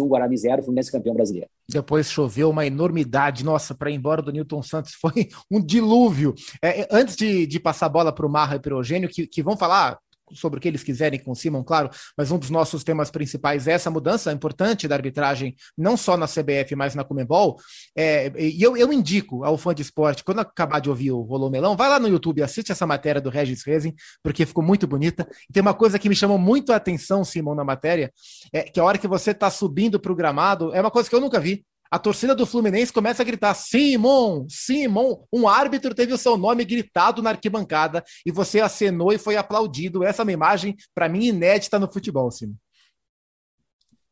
1, 0.00 0.06
Guarani 0.06 0.36
0, 0.36 0.62
Fluminense 0.62 0.92
campeão 0.92 1.14
brasileiro. 1.14 1.48
Depois 1.68 2.10
choveu 2.10 2.50
uma 2.50 2.66
enormidade. 2.66 3.44
Nossa, 3.44 3.74
para 3.74 3.90
ir 3.90 3.94
embora 3.94 4.22
do 4.22 4.32
Newton 4.32 4.62
Santos 4.62 4.94
foi 5.00 5.28
um 5.50 5.64
dilúvio. 5.64 6.34
É, 6.62 6.86
antes 6.90 7.16
de, 7.16 7.46
de 7.46 7.60
passar 7.60 7.86
a 7.86 7.90
bola 7.90 8.12
para 8.12 8.26
o 8.26 8.30
Marra 8.30 8.56
e 8.56 8.60
para 8.60 8.74
o 8.74 8.78
Eugênio, 8.78 9.08
que, 9.08 9.26
que 9.26 9.42
vão 9.42 9.56
falar 9.56 9.98
sobre 10.32 10.58
o 10.58 10.60
que 10.60 10.68
eles 10.68 10.82
quiserem 10.82 11.18
com 11.18 11.32
o 11.32 11.36
Simon, 11.36 11.62
claro, 11.62 11.90
mas 12.16 12.30
um 12.30 12.38
dos 12.38 12.50
nossos 12.50 12.82
temas 12.82 13.10
principais 13.10 13.66
é 13.66 13.72
essa 13.72 13.90
mudança 13.90 14.32
importante 14.32 14.88
da 14.88 14.94
arbitragem, 14.94 15.54
não 15.76 15.96
só 15.96 16.16
na 16.16 16.26
CBF, 16.26 16.74
mas 16.76 16.94
na 16.94 17.04
Comebol. 17.04 17.58
É, 17.96 18.32
e 18.38 18.62
eu, 18.62 18.76
eu 18.76 18.92
indico 18.92 19.44
ao 19.44 19.58
fã 19.58 19.74
de 19.74 19.82
esporte, 19.82 20.24
quando 20.24 20.40
acabar 20.40 20.80
de 20.80 20.88
ouvir 20.88 21.12
o 21.12 21.20
Rolô 21.20 21.50
Melão, 21.50 21.76
vai 21.76 21.88
lá 21.88 21.98
no 21.98 22.08
YouTube, 22.08 22.42
assiste 22.42 22.72
essa 22.72 22.86
matéria 22.86 23.20
do 23.20 23.30
Regis 23.30 23.64
Rezin, 23.64 23.94
porque 24.22 24.46
ficou 24.46 24.64
muito 24.64 24.86
bonita. 24.86 25.28
E 25.48 25.52
tem 25.52 25.60
uma 25.60 25.74
coisa 25.74 25.98
que 25.98 26.08
me 26.08 26.16
chamou 26.16 26.38
muito 26.38 26.72
a 26.72 26.76
atenção, 26.76 27.24
Simon, 27.24 27.54
na 27.54 27.64
matéria, 27.64 28.12
é 28.52 28.62
que 28.62 28.80
a 28.80 28.84
hora 28.84 28.98
que 28.98 29.08
você 29.08 29.32
está 29.32 29.50
subindo 29.50 30.00
para 30.00 30.12
o 30.12 30.14
gramado, 30.14 30.74
é 30.74 30.80
uma 30.80 30.90
coisa 30.90 31.08
que 31.08 31.14
eu 31.14 31.20
nunca 31.20 31.40
vi 31.40 31.64
a 31.94 31.98
torcida 32.00 32.34
do 32.34 32.44
Fluminense 32.44 32.92
começa 32.92 33.22
a 33.22 33.24
gritar: 33.24 33.54
Simon, 33.54 34.46
Simon. 34.48 35.24
Um 35.32 35.46
árbitro 35.46 35.94
teve 35.94 36.12
o 36.12 36.18
seu 36.18 36.36
nome 36.36 36.64
gritado 36.64 37.22
na 37.22 37.30
arquibancada 37.30 38.02
e 38.26 38.32
você 38.32 38.60
acenou 38.60 39.12
e 39.12 39.18
foi 39.18 39.36
aplaudido. 39.36 40.02
Essa 40.02 40.22
é 40.22 40.24
uma 40.24 40.32
imagem, 40.32 40.74
para 40.92 41.08
mim, 41.08 41.26
inédita 41.26 41.78
no 41.78 41.88
futebol, 41.88 42.32
Simon. 42.32 42.56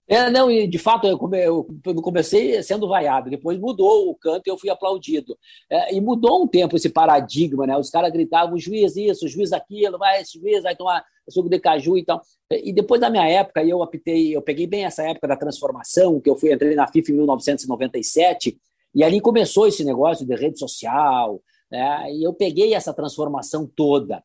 É, 0.09 0.29
não, 0.31 0.51
e 0.51 0.67
de 0.67 0.79
fato 0.79 1.07
eu, 1.07 1.17
come, 1.17 1.39
eu 1.39 1.65
comecei 2.03 2.61
sendo 2.63 2.89
vaiado, 2.89 3.31
depois 3.31 3.59
mudou 3.59 4.11
o 4.11 4.15
canto 4.15 4.47
e 4.47 4.51
eu 4.51 4.59
fui 4.59 4.69
aplaudido. 4.69 5.39
É, 5.71 5.95
e 5.95 6.01
mudou 6.01 6.43
um 6.43 6.49
tempo 6.49 6.77
esse 6.77 6.91
paradigma, 6.91 7.67
né? 7.67 7.77
Os 7.77 7.89
caras 7.89 8.11
gritavam, 8.13 8.59
juiz 8.59 8.97
isso, 8.97 9.29
juiz 9.29 9.53
aquilo, 9.53 9.99
vai, 9.99 10.21
esse 10.21 10.39
juiz 10.39 10.63
vai 10.63 10.75
tomar 10.77 11.05
suco 11.31 11.49
de 11.49 11.59
caju 11.59 11.97
e 11.97 12.05
tal. 12.05 12.21
E 12.51 12.73
depois 12.73 13.01
da 13.01 13.09
minha 13.09 13.27
época, 13.29 13.65
eu 13.65 13.83
apitei, 13.83 14.35
eu 14.37 14.43
peguei 14.43 14.67
bem 14.67 14.85
essa 14.85 15.03
época 15.03 15.29
da 15.29 15.37
transformação, 15.37 16.21
que 16.21 16.29
eu 16.29 16.37
fui 16.37 16.53
entrei 16.53 16.75
na 16.75 16.87
FIFA 16.87 17.13
em 17.13 17.15
1997, 17.17 18.59
e 18.95 19.03
ali 19.03 19.21
começou 19.21 19.67
esse 19.67 19.85
negócio 19.85 20.27
de 20.27 20.35
rede 20.35 20.59
social, 20.59 21.41
né? 21.71 22.13
e 22.13 22.23
eu 22.23 22.35
peguei 22.35 22.75
essa 22.75 22.93
transformação 22.93 23.67
toda. 23.75 24.23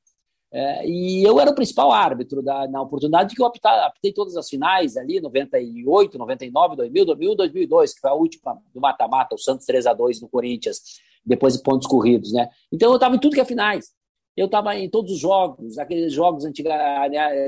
É, 0.52 0.88
e 0.88 1.24
eu 1.24 1.40
era 1.40 1.52
o 1.52 1.56
principal 1.56 1.92
árbitro 1.92 2.42
da, 2.42 2.68
na 2.68 2.82
oportunidade 2.82 3.36
que 3.36 3.42
eu 3.42 3.46
apitei, 3.46 3.70
apitei 3.70 4.14
todas 4.14 4.38
as 4.38 4.50
finais 4.50 4.96
ali, 4.96 5.20
98, 5.20 6.18
99, 6.18 6.76
2000, 6.78 7.06
2001, 7.06 7.36
2002, 7.36 7.94
que 7.94 8.00
foi 8.00 8.10
a 8.10 8.14
última 8.14 8.58
do 8.74 8.80
mata-mata, 8.80 9.36
o 9.36 9.38
Santos 9.38 9.66
3 9.66 9.88
a 9.88 9.94
2 9.94 10.22
no 10.22 10.30
Corinthians, 10.30 10.80
depois 11.26 11.58
de 11.58 11.64
pontos 11.64 11.88
corridos, 11.88 12.32
né? 12.32 12.50
Então 12.72 12.90
eu 12.90 12.96
estava 12.96 13.16
em 13.16 13.20
tudo 13.20 13.34
que 13.34 13.42
é 13.42 13.46
finais. 13.46 13.92
Eu 14.38 14.46
estava 14.46 14.76
em 14.76 14.90
todos 14.90 15.12
os 15.12 15.20
jogos, 15.20 15.78
aqueles 15.80 16.14
jogos 16.14 16.46
antigos, 16.46 16.72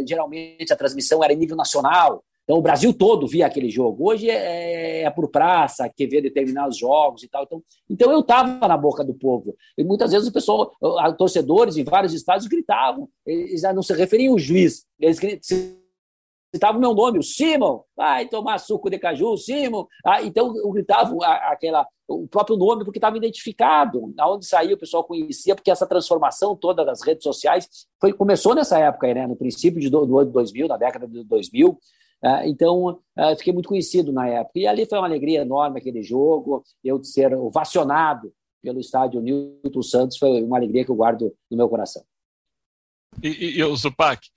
geralmente 0.05 0.73
a 0.73 0.75
transmissão 0.75 1.23
era 1.23 1.31
em 1.31 1.37
nível 1.37 1.55
nacional, 1.55 2.23
então, 2.49 2.57
o 2.57 2.63
Brasil 2.63 2.91
todo 2.91 3.27
via 3.27 3.45
aquele 3.45 3.69
jogo. 3.69 4.09
Hoje 4.09 4.27
é, 4.27 5.03
é 5.03 5.09
por 5.11 5.29
praça, 5.29 5.87
que 5.87 6.07
vê 6.07 6.19
determinados 6.19 6.79
jogos 6.79 7.21
e 7.21 7.27
tal. 7.27 7.43
Então, 7.43 7.63
então 7.87 8.11
eu 8.11 8.21
estava 8.21 8.67
na 8.67 8.75
boca 8.75 9.03
do 9.03 9.13
povo. 9.13 9.55
E 9.77 9.83
muitas 9.83 10.11
vezes 10.11 10.27
o 10.27 10.33
pessoal, 10.33 10.71
torcedores 11.15 11.77
em 11.77 11.83
vários 11.83 12.11
estados 12.11 12.47
gritavam. 12.47 13.07
Eles 13.23 13.61
não 13.61 13.83
se 13.83 13.93
referiam 13.93 14.33
ao 14.33 14.39
juiz. 14.39 14.83
Eles 14.99 15.19
citavam 16.51 16.77
o 16.77 16.81
meu 16.81 16.95
nome, 16.95 17.19
o 17.19 17.23
Simon. 17.23 17.83
Vai 17.95 18.27
tomar 18.27 18.57
suco 18.57 18.89
de 18.89 18.97
caju, 18.97 19.37
Simon. 19.37 19.85
Ah, 20.03 20.23
então, 20.23 20.57
eu 20.57 20.71
gritava 20.71 21.15
aquela, 21.51 21.85
o 22.07 22.27
próprio 22.27 22.57
nome, 22.57 22.83
porque 22.83 22.97
estava 22.97 23.15
identificado. 23.15 24.11
Aonde 24.17 24.47
saía, 24.47 24.73
o 24.73 24.79
pessoal 24.79 25.03
conhecia, 25.03 25.53
porque 25.53 25.69
essa 25.69 25.85
transformação 25.85 26.55
toda 26.55 26.83
das 26.83 27.03
redes 27.03 27.21
sociais 27.21 27.69
foi, 28.01 28.11
começou 28.11 28.56
nessa 28.56 28.79
época, 28.79 29.13
né? 29.13 29.27
no 29.27 29.35
princípio 29.35 29.79
de, 29.79 29.87
do 29.87 30.18
ano 30.18 30.31
2000, 30.31 30.68
na 30.68 30.77
década 30.77 31.07
de 31.07 31.23
2000. 31.23 31.77
É, 32.23 32.47
então, 32.47 32.99
é, 33.18 33.35
fiquei 33.35 33.54
muito 33.54 33.69
conhecido 33.69 34.11
na 34.11 34.28
época. 34.28 34.59
E 34.59 34.68
ali 34.68 34.85
foi 34.85 34.97
uma 34.97 35.07
alegria 35.07 35.42
enorme 35.42 35.80
aquele 35.80 36.04
jogo, 36.04 36.64
eu 36.83 37.04
ser 37.04 37.33
ovacionado 37.33 38.33
pelo 38.61 38.80
estádio 38.80 39.21
Newton 39.21 39.81
Santos, 39.81 40.18
foi 40.18 40.44
uma 40.44 40.57
alegria 40.57 40.83
que 40.83 40.92
eu 40.92 40.95
guardo 40.95 41.33
no 41.49 41.57
meu 41.57 41.69
coração. 41.69 42.04
E, 43.23 43.30
e, 43.30 43.57
e 43.59 43.64
o 43.64 43.76
Zupac, 43.76 44.28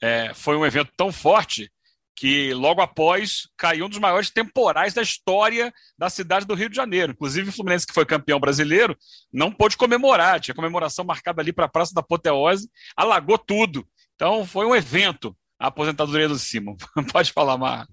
é, 0.00 0.32
foi 0.34 0.56
um 0.56 0.64
evento 0.64 0.92
tão 0.96 1.12
forte 1.12 1.70
que 2.14 2.52
logo 2.54 2.80
após 2.80 3.48
caiu 3.56 3.86
um 3.86 3.88
dos 3.88 3.98
maiores 3.98 4.30
temporais 4.30 4.94
da 4.94 5.02
história 5.02 5.72
da 5.98 6.10
cidade 6.10 6.46
do 6.46 6.54
Rio 6.54 6.68
de 6.68 6.76
Janeiro. 6.76 7.12
Inclusive, 7.12 7.48
o 7.48 7.52
Fluminense, 7.52 7.86
que 7.86 7.94
foi 7.94 8.04
campeão 8.04 8.38
brasileiro, 8.38 8.96
não 9.32 9.50
pôde 9.50 9.76
comemorar. 9.76 10.38
Tinha 10.40 10.54
comemoração 10.54 11.04
marcada 11.04 11.40
ali 11.40 11.52
para 11.52 11.64
a 11.64 11.68
Praça 11.68 11.94
da 11.94 12.00
Apoteose, 12.00 12.70
alagou 12.96 13.38
tudo. 13.38 13.86
Então, 14.14 14.46
foi 14.46 14.66
um 14.66 14.76
evento 14.76 15.36
a 15.62 15.68
aposentadoria 15.68 16.28
do 16.28 16.38
Simon. 16.38 16.76
Pode 17.12 17.32
falar, 17.32 17.56
Mar. 17.56 17.88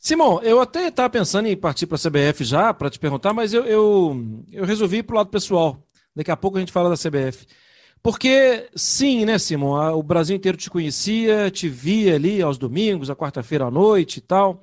Simão, 0.00 0.40
eu 0.42 0.60
até 0.60 0.88
estava 0.88 1.08
pensando 1.08 1.46
em 1.46 1.56
partir 1.56 1.86
para 1.86 1.96
a 1.96 1.98
CBF 1.98 2.44
já, 2.44 2.74
para 2.74 2.90
te 2.90 2.98
perguntar, 2.98 3.32
mas 3.32 3.52
eu, 3.52 3.64
eu, 3.64 4.44
eu 4.50 4.64
resolvi 4.64 4.98
ir 4.98 5.02
para 5.04 5.14
o 5.14 5.16
lado 5.18 5.30
pessoal. 5.30 5.80
Daqui 6.14 6.30
a 6.30 6.36
pouco 6.36 6.56
a 6.56 6.60
gente 6.60 6.72
fala 6.72 6.90
da 6.90 6.96
CBF. 6.96 7.46
Porque, 8.02 8.68
sim, 8.74 9.24
né, 9.24 9.38
Simão, 9.38 9.96
o 9.96 10.02
Brasil 10.02 10.36
inteiro 10.36 10.58
te 10.58 10.68
conhecia, 10.68 11.50
te 11.50 11.68
via 11.68 12.16
ali 12.16 12.42
aos 12.42 12.58
domingos, 12.58 13.10
à 13.10 13.16
quarta-feira 13.16 13.66
à 13.66 13.70
noite 13.70 14.18
e 14.18 14.20
tal. 14.20 14.60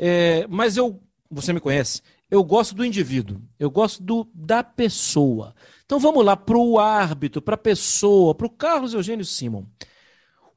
É, 0.00 0.46
mas 0.48 0.76
eu, 0.76 1.00
você 1.30 1.52
me 1.52 1.60
conhece, 1.60 2.02
eu 2.28 2.42
gosto 2.42 2.74
do 2.74 2.84
indivíduo, 2.84 3.40
eu 3.58 3.70
gosto 3.70 4.02
do, 4.02 4.28
da 4.34 4.64
pessoa. 4.64 5.54
Então 5.84 5.98
vamos 5.98 6.24
lá 6.24 6.36
para 6.36 6.58
o 6.58 6.78
árbitro, 6.78 7.40
para 7.40 7.54
a 7.54 7.58
pessoa, 7.58 8.34
para 8.34 8.46
o 8.46 8.50
Carlos 8.50 8.94
Eugênio 8.94 9.24
Simon. 9.24 9.64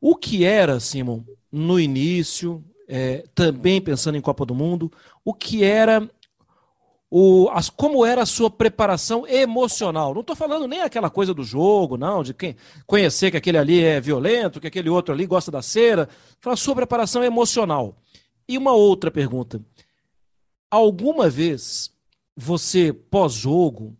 O 0.01 0.15
que 0.15 0.43
era, 0.43 0.79
Simon, 0.79 1.23
no 1.51 1.79
início, 1.79 2.63
é, 2.87 3.23
também 3.35 3.79
pensando 3.79 4.17
em 4.17 4.21
Copa 4.21 4.43
do 4.45 4.55
Mundo, 4.55 4.91
o 5.23 5.31
que 5.31 5.63
era 5.63 6.09
o, 7.13 7.49
as, 7.51 7.69
como 7.69 8.05
era 8.05 8.21
a 8.21 8.25
sua 8.25 8.49
preparação 8.49 9.27
emocional. 9.27 10.13
Não 10.13 10.21
estou 10.21 10.35
falando 10.35 10.67
nem 10.67 10.81
aquela 10.81 11.09
coisa 11.09 11.33
do 11.33 11.43
jogo, 11.43 11.97
não, 11.97 12.23
de 12.23 12.33
quem 12.33 12.55
conhecer 12.87 13.29
que 13.29 13.37
aquele 13.37 13.57
ali 13.57 13.83
é 13.83 13.99
violento, 13.99 14.59
que 14.59 14.67
aquele 14.67 14.89
outro 14.89 15.13
ali 15.13 15.25
gosta 15.25 15.51
da 15.51 15.61
cera. 15.61 16.09
Fala 16.39 16.55
sua 16.55 16.73
preparação 16.73 17.23
emocional. 17.23 17.97
E 18.47 18.57
uma 18.57 18.71
outra 18.71 19.11
pergunta. 19.11 19.61
Alguma 20.69 21.29
vez 21.29 21.91
você, 22.35 22.93
pós-jogo, 22.93 23.95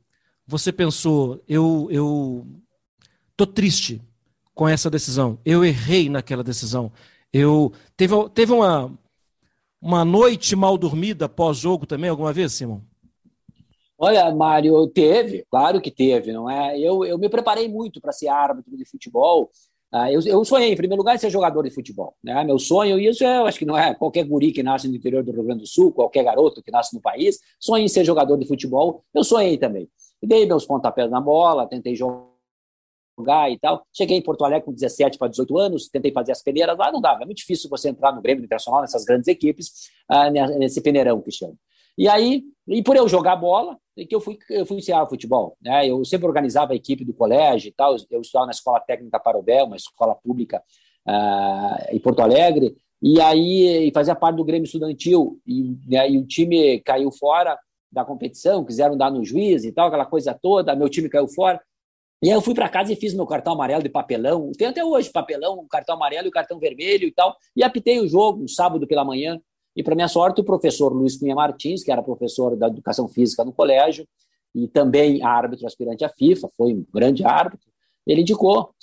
você 0.48 0.72
pensou, 0.72 1.44
eu, 1.48 1.88
eu 1.92 2.48
tô 3.36 3.46
triste 3.46 4.02
com 4.54 4.68
essa 4.68 4.90
decisão. 4.90 5.40
Eu 5.46 5.64
errei 5.64 6.10
naquela 6.10 6.44
decisão. 6.44 6.92
Eu 7.32 7.72
teve, 7.96 8.14
teve 8.30 8.52
uma, 8.52 8.92
uma 9.82 10.06
noite 10.06 10.56
mal 10.56 10.78
dormida 10.78 11.30
pós-jogo 11.30 11.86
também, 11.86 12.10
alguma 12.10 12.34
vez, 12.34 12.54
Simão? 12.54 12.82
Olha, 13.98 14.34
Mário, 14.34 14.88
teve, 14.88 15.46
claro 15.50 15.80
que 15.80 15.92
teve, 15.92 16.34
não 16.34 16.50
é? 16.50 16.78
Eu, 16.80 17.06
eu 17.06 17.20
me 17.20 17.30
preparei 17.30 17.70
muito 17.70 18.02
para 18.02 18.12
ser 18.12 18.30
árbitro 18.30 18.76
de 18.76 18.84
futebol. 18.84 19.52
Uh, 19.94 20.08
eu, 20.10 20.22
eu 20.26 20.46
sonhei, 20.46 20.72
em 20.72 20.76
primeiro 20.76 21.00
lugar, 21.00 21.20
ser 21.20 21.30
jogador 21.30 21.62
de 21.64 21.70
futebol. 21.70 22.16
Né? 22.24 22.44
Meu 22.44 22.58
sonho, 22.58 22.98
e 23.00 23.08
isso 23.08 23.24
eu 23.24 23.46
acho 23.46 23.60
que 23.60 23.66
não 23.66 23.78
é 23.78 23.94
qualquer 23.94 24.24
guri 24.24 24.52
que 24.52 24.64
nasce 24.64 24.88
no 24.88 24.96
interior 24.96 25.24
do 25.24 25.32
Rio 25.32 25.44
Grande 25.44 25.62
do 25.62 25.68
Sul, 25.68 25.92
qualquer 25.92 26.24
garoto 26.24 26.64
que 26.64 26.72
nasce 26.72 26.96
no 26.96 27.02
país, 27.02 27.40
sonha 27.60 27.84
em 27.84 27.88
ser 27.88 28.04
jogador 28.04 28.38
de 28.38 28.48
futebol. 28.48 29.04
Eu 29.14 29.24
sonhei 29.24 29.58
também. 29.58 29.88
Dei 30.24 30.48
meus 30.48 30.66
pontapés 30.66 31.10
na 31.12 31.22
bola, 31.22 31.68
tentei 31.68 31.96
jogar 31.96 32.31
e 33.50 33.60
tal. 33.60 33.86
Cheguei 33.94 34.18
em 34.18 34.22
Porto 34.22 34.44
Alegre 34.46 34.66
com 34.66 34.74
17 34.74 35.18
para 35.18 35.28
18 35.28 35.58
anos, 35.58 35.90
tentei 35.90 36.12
fazer 36.12 36.32
as 36.32 36.42
peneiras 36.42 36.78
lá, 36.78 36.92
não 36.92 37.02
dava. 37.02 37.24
É 37.24 37.26
muito 37.26 37.38
difícil 37.38 37.70
você 37.70 37.90
entrar 37.90 38.12
no 38.14 38.22
Grêmio 38.22 38.44
Internacional, 38.44 38.82
nessas 38.82 39.06
grandes 39.06 39.28
equipes, 39.28 39.90
uh, 40.12 40.30
nesse 40.58 40.82
peneirão 40.82 41.22
que 41.22 41.32
chama. 41.32 41.56
E 41.98 42.08
aí, 42.08 42.44
e 42.68 42.82
por 42.82 42.96
eu 42.96 43.08
jogar 43.08 43.36
bola, 43.36 43.78
é 43.98 44.06
que 44.06 44.16
eu 44.16 44.22
fui, 44.22 44.38
eu 44.50 44.66
fui 44.66 44.78
ensinar 44.78 45.08
futebol. 45.08 45.58
Né? 45.62 45.88
Eu 45.88 46.04
sempre 46.06 46.28
organizava 46.28 46.74
a 46.74 46.76
equipe 46.76 47.04
do 47.04 47.14
colégio 47.14 47.70
e 47.70 47.74
tal. 47.74 47.96
Eu 48.10 48.22
estudava 48.22 48.46
na 48.46 48.52
Escola 48.52 48.80
Técnica 48.80 49.20
Parobel, 49.20 49.66
uma 49.66 49.76
escola 49.76 50.16
pública 50.16 50.64
uh, 51.08 51.96
em 51.96 52.00
Porto 52.00 52.22
Alegre. 52.22 52.76
E 53.02 53.20
aí 53.20 53.92
fazia 53.94 54.16
parte 54.16 54.38
do 54.38 54.46
Grêmio 54.46 54.66
Estudantil. 54.66 55.40
E, 55.46 55.76
né, 55.88 56.10
e 56.10 56.18
o 56.18 56.26
time 56.26 56.80
caiu 56.82 57.12
fora 57.12 57.58
da 57.92 58.06
competição, 58.06 58.64
quiseram 58.64 58.96
dar 58.96 59.12
no 59.12 59.26
juiz 59.26 59.66
e 59.66 59.72
tal, 59.72 59.88
aquela 59.88 60.06
coisa 60.06 60.34
toda. 60.34 60.76
Meu 60.76 60.88
time 60.88 61.10
caiu 61.10 61.28
fora. 61.28 61.62
E 62.24 62.30
aí 62.30 62.36
eu 62.36 62.42
fui 62.42 62.54
para 62.54 62.70
casa 62.70 62.94
e 62.94 62.96
fiz 62.96 63.16
meu 63.16 63.26
cartão 63.26 63.54
amarelo 63.54 63.82
de 63.82 63.90
papelão. 63.90 64.52
Tem 64.52 64.68
até 64.68 64.86
hoje 64.86 65.10
papelão, 65.10 65.66
cartão 65.68 65.96
amarelo 65.96 66.28
e 66.28 66.32
cartão 66.32 66.60
vermelho 66.60 67.08
e 67.08 67.12
tal. 67.12 67.36
E 67.56 67.64
apitei 67.64 68.00
o 68.00 68.08
jogo, 68.08 68.44
um 68.44 68.48
sábado 68.48 68.86
pela 68.86 69.04
manhã. 69.04 69.42
E, 69.76 69.82
para 69.82 69.96
minha 69.96 70.08
sorte, 70.08 70.42
o 70.42 70.44
professor 70.44 70.94
Luiz 70.94 71.18
Cunha 71.18 71.34
Martins, 71.34 71.84
que 71.84 71.92
era 71.92 72.04
professor 72.04 72.56
da 72.56 72.68
educação 72.68 73.08
física 73.08 73.44
no 73.44 73.54
colégio, 73.54 74.08
e 74.54 74.68
também 74.68 75.24
árbitro 75.24 75.66
aspirante 75.66 76.04
à 76.04 76.10
FIFA, 76.10 76.50
foi 76.56 76.74
um 76.74 76.86
grande 76.94 77.26
árbitro, 77.26 77.68
ele 78.06 78.22
indicou: 78.22 78.74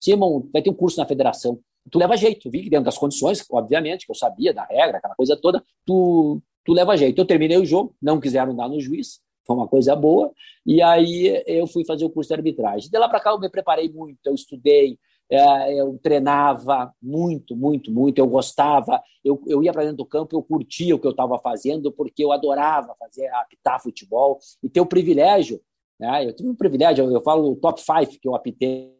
Simon, 0.00 0.48
vai 0.52 0.62
ter 0.62 0.70
um 0.70 0.74
curso 0.74 0.98
na 0.98 1.06
federação. 1.06 1.60
Tu 1.90 1.98
leva 1.98 2.16
jeito, 2.16 2.50
vi 2.50 2.62
que 2.62 2.70
dentro 2.70 2.86
das 2.86 2.98
condições, 2.98 3.44
obviamente, 3.50 4.06
que 4.06 4.10
eu 4.10 4.16
sabia 4.16 4.52
da 4.52 4.64
regra, 4.64 4.98
aquela 4.98 5.14
coisa 5.14 5.36
toda, 5.36 5.62
tu, 5.84 6.40
tu 6.64 6.72
leva 6.72 6.96
jeito. 6.96 7.18
Eu 7.18 7.26
terminei 7.26 7.58
o 7.58 7.64
jogo, 7.64 7.94
não 8.00 8.20
quiseram 8.20 8.54
dar 8.54 8.68
no 8.68 8.80
juiz, 8.80 9.20
foi 9.50 9.56
uma 9.56 9.66
coisa 9.66 9.96
boa, 9.96 10.32
e 10.64 10.80
aí 10.80 11.42
eu 11.44 11.66
fui 11.66 11.84
fazer 11.84 12.04
o 12.04 12.10
curso 12.10 12.28
de 12.28 12.34
arbitragem. 12.34 12.88
De 12.88 12.98
lá 12.98 13.08
para 13.08 13.18
cá 13.18 13.30
eu 13.30 13.40
me 13.40 13.50
preparei 13.50 13.90
muito, 13.90 14.20
eu 14.24 14.34
estudei, 14.34 14.96
é, 15.28 15.74
eu 15.74 15.98
treinava 16.00 16.94
muito, 17.02 17.56
muito, 17.56 17.90
muito, 17.90 18.18
eu 18.18 18.28
gostava, 18.28 19.02
eu, 19.24 19.42
eu 19.48 19.60
ia 19.60 19.72
para 19.72 19.82
dentro 19.82 19.96
do 19.96 20.06
campo, 20.06 20.36
eu 20.36 20.42
curtia 20.42 20.94
o 20.94 21.00
que 21.00 21.06
eu 21.06 21.10
estava 21.10 21.36
fazendo, 21.40 21.90
porque 21.90 22.24
eu 22.24 22.30
adorava 22.30 22.94
fazer, 22.96 23.26
apitar 23.34 23.82
futebol, 23.82 24.38
e 24.62 24.68
ter 24.68 24.80
o 24.80 24.86
privilégio, 24.86 25.60
né? 25.98 26.26
eu 26.26 26.32
tive 26.32 26.48
um 26.48 26.54
privilégio, 26.54 27.04
eu, 27.04 27.10
eu 27.10 27.20
falo 27.20 27.50
o 27.50 27.56
top 27.56 27.80
five 27.82 28.18
que 28.20 28.28
eu 28.28 28.36
apitei, 28.36 28.94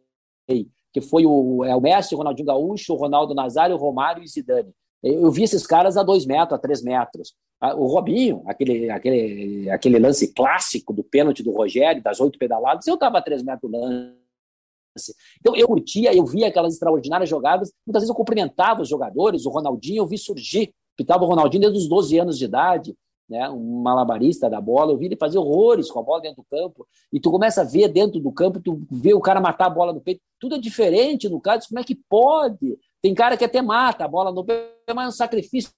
que 0.93 0.99
foi 0.99 1.25
o, 1.25 1.63
é, 1.63 1.73
o 1.73 1.79
Messi, 1.79 2.13
o 2.13 2.17
Ronaldinho 2.17 2.47
Gaúcho, 2.47 2.93
o 2.93 2.97
Ronaldo 2.97 3.33
Nazário, 3.33 3.75
o 3.75 3.79
Romário 3.79 4.21
e 4.21 4.27
Zidane. 4.27 4.73
Eu, 5.03 5.31
vi 5.31 5.43
esses 5.43 5.65
caras 5.65 5.97
a 5.97 6.03
dois 6.03 6.25
metros, 6.25 6.53
a 6.53 6.61
três 6.61 6.81
metros. 6.81 7.33
O 7.75 7.85
Robinho, 7.87 8.43
aquele, 8.45 8.89
aquele, 8.89 9.69
aquele 9.69 9.99
lance 9.99 10.33
clássico 10.33 10.93
do 10.93 11.03
pênalti 11.03 11.43
do 11.43 11.51
Rogério, 11.51 12.01
das 12.01 12.19
oito 12.19 12.37
pedaladas, 12.37 12.87
eu 12.87 12.95
estava 12.95 13.17
a 13.17 13.21
três 13.21 13.43
metros 13.43 13.71
do 13.71 13.77
lance. 13.77 15.15
Então 15.39 15.55
eu 15.55 15.67
curtia, 15.67 16.13
eu 16.13 16.25
via 16.25 16.47
aquelas 16.47 16.73
extraordinárias 16.73 17.29
jogadas, 17.29 17.71
muitas 17.85 18.01
vezes 18.01 18.09
eu 18.09 18.15
cumprimentava 18.15 18.81
os 18.81 18.89
jogadores, 18.89 19.45
o 19.45 19.49
Ronaldinho 19.49 20.01
eu 20.01 20.07
vi 20.07 20.17
surgir, 20.17 20.73
pitava 20.97 21.23
o 21.23 21.27
Ronaldinho 21.27 21.61
desde 21.61 21.79
os 21.79 21.87
12 21.87 22.19
anos 22.19 22.37
de 22.37 22.45
idade, 22.45 22.95
né, 23.29 23.49
um 23.49 23.81
malabarista 23.81 24.49
da 24.49 24.59
bola, 24.59 24.91
eu 24.91 24.97
vi 24.97 25.05
ele 25.05 25.15
fazer 25.15 25.37
horrores 25.37 25.89
com 25.89 25.99
a 25.99 26.03
bola 26.03 26.21
dentro 26.21 26.43
do 26.43 26.47
campo, 26.49 26.85
e 27.13 27.19
tu 27.19 27.31
começa 27.31 27.61
a 27.61 27.63
ver 27.63 27.87
dentro 27.87 28.19
do 28.19 28.31
campo, 28.31 28.59
tu 28.59 28.81
vê 28.91 29.13
o 29.13 29.21
cara 29.21 29.39
matar 29.39 29.67
a 29.67 29.69
bola 29.69 29.93
no 29.93 30.01
peito, 30.01 30.19
tudo 30.37 30.55
é 30.55 30.59
diferente 30.59 31.29
no 31.29 31.39
caso, 31.39 31.69
como 31.69 31.79
é 31.79 31.83
que 31.83 31.95
pode? 31.95 32.77
Tem 33.01 33.13
cara 33.13 33.35
que 33.35 33.45
até 33.45 33.61
mata 33.61 34.05
a 34.05 34.07
bola 34.07 34.31
no 34.31 34.43
peito, 34.43 34.95
mas 34.95 35.05
é 35.05 35.07
um 35.09 35.11
sacrifício 35.11 35.71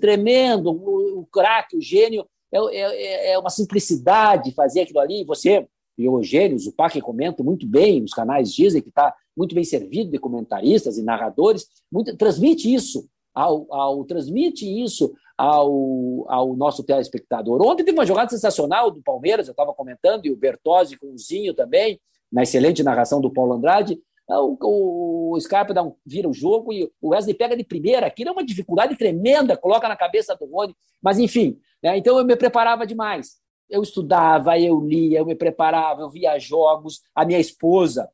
tremendo, 0.00 0.70
o, 0.70 1.20
o 1.20 1.26
craque, 1.26 1.76
o 1.76 1.80
gênio, 1.80 2.26
é, 2.52 2.58
é, 2.58 3.32
é 3.32 3.38
uma 3.38 3.50
simplicidade 3.50 4.54
fazer 4.54 4.82
aquilo 4.82 5.00
ali, 5.00 5.24
você 5.24 5.66
e 5.98 6.08
o 6.08 6.18
Eugênio 6.18 6.58
Zupac 6.58 7.00
comenta 7.00 7.42
muito 7.42 7.66
bem, 7.66 8.02
os 8.02 8.12
canais 8.12 8.52
dizem 8.52 8.82
que 8.82 8.90
está 8.90 9.14
muito 9.36 9.54
bem 9.54 9.64
servido 9.64 10.10
de 10.10 10.18
comentaristas 10.18 10.98
e 10.98 11.02
narradores, 11.02 11.66
muito, 11.90 12.14
transmite 12.16 12.72
isso 12.72 13.08
ao, 13.34 13.66
ao, 13.70 14.04
transmite 14.04 14.66
isso 14.66 15.12
ao, 15.36 16.24
ao 16.30 16.54
nosso 16.54 16.82
telespectador. 16.84 17.62
Ontem 17.62 17.84
teve 17.84 17.98
uma 17.98 18.06
jogada 18.06 18.30
sensacional 18.30 18.90
do 18.90 19.02
Palmeiras, 19.02 19.46
eu 19.46 19.52
estava 19.52 19.72
comentando, 19.72 20.26
e 20.26 20.30
o 20.30 20.36
Bertozzi 20.36 20.98
com 20.98 21.12
o 21.12 21.18
Zinho 21.18 21.54
também, 21.54 21.98
na 22.30 22.42
excelente 22.42 22.82
narração 22.82 23.20
do 23.20 23.32
Paulo 23.32 23.54
Andrade. 23.54 23.98
É, 24.28 24.36
o, 24.36 24.58
o, 24.60 25.40
Scarpa 25.40 25.72
dá 25.72 25.82
um, 25.82 25.94
vira 26.04 26.28
o 26.28 26.34
jogo 26.34 26.72
e 26.72 26.90
o 27.00 27.10
Wesley 27.10 27.34
pega 27.34 27.56
de 27.56 27.64
primeira. 27.64 28.06
Aquilo 28.06 28.30
é 28.30 28.32
uma 28.32 28.44
dificuldade 28.44 28.96
tremenda, 28.96 29.56
coloca 29.56 29.88
na 29.88 29.96
cabeça 29.96 30.34
do 30.34 30.46
Rony. 30.46 30.74
Mas, 31.02 31.18
enfim, 31.18 31.58
né, 31.82 31.96
então 31.96 32.18
eu 32.18 32.24
me 32.24 32.36
preparava 32.36 32.86
demais 32.86 33.38
eu 33.68 33.82
estudava, 33.82 34.58
eu 34.58 34.80
lia, 34.80 35.18
eu 35.18 35.26
me 35.26 35.34
preparava, 35.34 36.02
eu 36.02 36.10
via 36.10 36.38
jogos, 36.38 37.02
a 37.14 37.24
minha 37.24 37.38
esposa. 37.38 38.08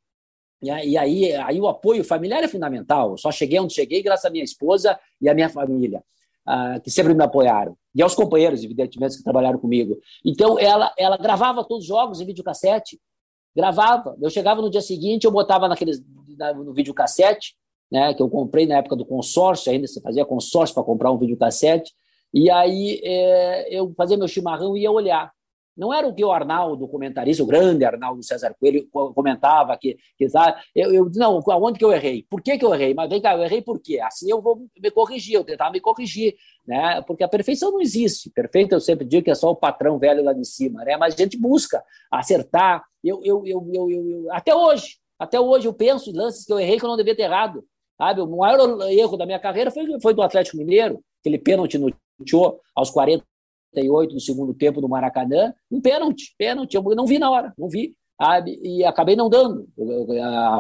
E 0.63 0.71
aí, 0.97 1.35
aí 1.35 1.61
o 1.61 1.67
apoio 1.67 2.05
familiar 2.05 2.43
é 2.43 2.49
fundamental. 2.49 3.13
Eu 3.13 3.19
só 3.19 3.33
cheguei 3.33 3.59
onde 3.59 3.75
cheguei 3.75 4.03
graças 4.03 4.25
à 4.25 4.31
minha 4.31 4.45
esposa 4.45 4.99
e 5.21 5.29
à 5.29 5.35
minha 5.35 5.49
família, 5.49 6.03
uh, 6.49 6.81
que 6.81 6.91
sempre 6.91 7.15
me 7.15 7.25
apoiaram. 7.25 7.77
E 7.95 8.01
aos 8.01 8.15
companheiros, 8.15 8.63
evidentemente, 8.63 9.17
que 9.17 9.25
trabalharam 9.25 9.59
comigo. 9.59 9.99
Então, 10.25 10.59
ela, 10.59 10.95
ela 10.97 11.17
gravava 11.17 11.65
todos 11.65 11.83
os 11.83 11.89
jogos 11.89 12.21
em 12.21 12.27
videocassete. 12.27 13.01
Gravava. 13.55 14.17
Eu 14.21 14.31
chegava 14.31 14.63
no 14.63 14.71
dia 14.71 14.81
seguinte, 14.81 15.25
eu 15.25 15.31
botava 15.31 15.69
naqueles, 15.69 16.03
no 16.57 16.73
videocassete, 16.73 17.55
né, 17.91 18.15
que 18.15 18.23
eu 18.23 18.29
comprei 18.29 18.67
na 18.67 18.77
época 18.77 18.97
do 18.97 19.05
consórcio, 19.05 19.71
ainda 19.71 19.87
você 19.87 20.01
fazia 20.01 20.25
consórcio 20.25 20.75
para 20.75 20.85
comprar 20.85 21.13
um 21.13 21.19
videocassete. 21.19 21.93
E 22.33 22.51
aí 22.51 23.01
é, 23.05 23.77
eu 23.77 23.93
fazia 23.95 24.17
meu 24.17 24.29
chimarrão 24.29 24.77
e 24.77 24.83
ia 24.83 24.91
olhar. 24.91 25.31
Não 25.77 25.93
era 25.93 26.07
o 26.07 26.15
que 26.15 26.25
o 26.25 26.31
Arnaldo, 26.31 26.87
comentarista, 26.87 27.43
o 27.43 27.47
grande 27.47 27.85
Arnaldo 27.85 28.23
César 28.23 28.55
Coelho, 28.59 28.87
comentava 28.91 29.77
que, 29.77 29.97
que? 30.19 30.27
Eu, 30.75 30.93
eu 30.93 31.11
não, 31.15 31.41
aonde 31.49 31.79
que 31.79 31.85
eu 31.85 31.93
errei? 31.93 32.27
Por 32.29 32.43
que, 32.43 32.59
que 32.59 32.65
eu 32.65 32.75
errei? 32.75 32.93
Mas 32.93 33.09
vem 33.09 33.21
cá, 33.21 33.35
eu 33.35 33.43
errei 33.43 33.63
por 33.63 33.81
quê? 33.81 33.99
Assim 34.01 34.31
eu 34.31 34.43
vou 34.43 34.67
me 34.79 34.91
corrigir, 34.91 35.35
eu 35.35 35.45
tentar 35.45 35.71
me 35.71 35.81
corrigir, 35.81 36.35
né? 36.67 37.01
Porque 37.03 37.25
a 37.25 37.29
perfeição 37.29 37.73
não 37.73 37.81
existe. 37.81 38.31
Perfeito, 38.31 38.75
eu 38.75 38.81
sempre 38.81 39.07
digo 39.07 39.25
que 39.25 39.31
é 39.31 39.35
só 39.35 39.51
o 39.51 39.57
patrão 39.57 39.99
velho 39.99 40.23
lá 40.23 40.33
de 40.33 40.47
cima, 40.47 40.85
né? 40.85 40.97
Mas 40.97 41.15
a 41.15 41.17
gente 41.17 41.39
busca 41.39 41.83
acertar. 42.11 42.85
Eu, 43.03 43.21
eu, 43.25 43.43
eu, 43.47 43.71
eu, 43.73 43.91
eu 43.91 44.33
até 44.33 44.55
hoje, 44.55 44.99
até 45.19 45.41
hoje 45.41 45.67
eu 45.67 45.73
penso 45.73 46.11
em 46.11 46.13
lances 46.13 46.45
que 46.45 46.53
eu 46.53 46.61
errei 46.61 46.79
que 46.79 46.85
eu 46.85 46.91
não 46.91 46.97
devia 46.97 47.17
ter 47.17 47.23
errado. 47.23 47.65
Sabe? 47.97 48.21
O 48.21 48.27
maior 48.27 48.59
erro 48.91 49.17
da 49.17 49.25
minha 49.25 49.39
carreira 49.39 49.71
foi, 49.71 49.87
foi 50.01 50.13
do 50.13 50.23
Atlético 50.23 50.57
Mineiro, 50.57 51.03
aquele 51.21 51.39
pênalti 51.39 51.79
no 51.79 51.91
Tchô 52.25 52.61
aos 52.75 52.91
40 52.91 53.25
38 53.73 54.15
do 54.15 54.21
segundo 54.21 54.55
tempo 54.55 54.81
do 54.81 54.89
Maracanã, 54.89 55.55
um 55.71 55.81
pênalti, 55.81 56.35
pênalti, 56.39 56.75
eu 56.75 56.83
não 56.83 57.07
vi 57.07 57.19
na 57.19 57.31
hora, 57.31 57.53
não 57.59 57.69
vi, 57.69 57.95
e 58.63 58.85
acabei 58.85 59.17
não 59.17 59.29
dando, 59.29 59.67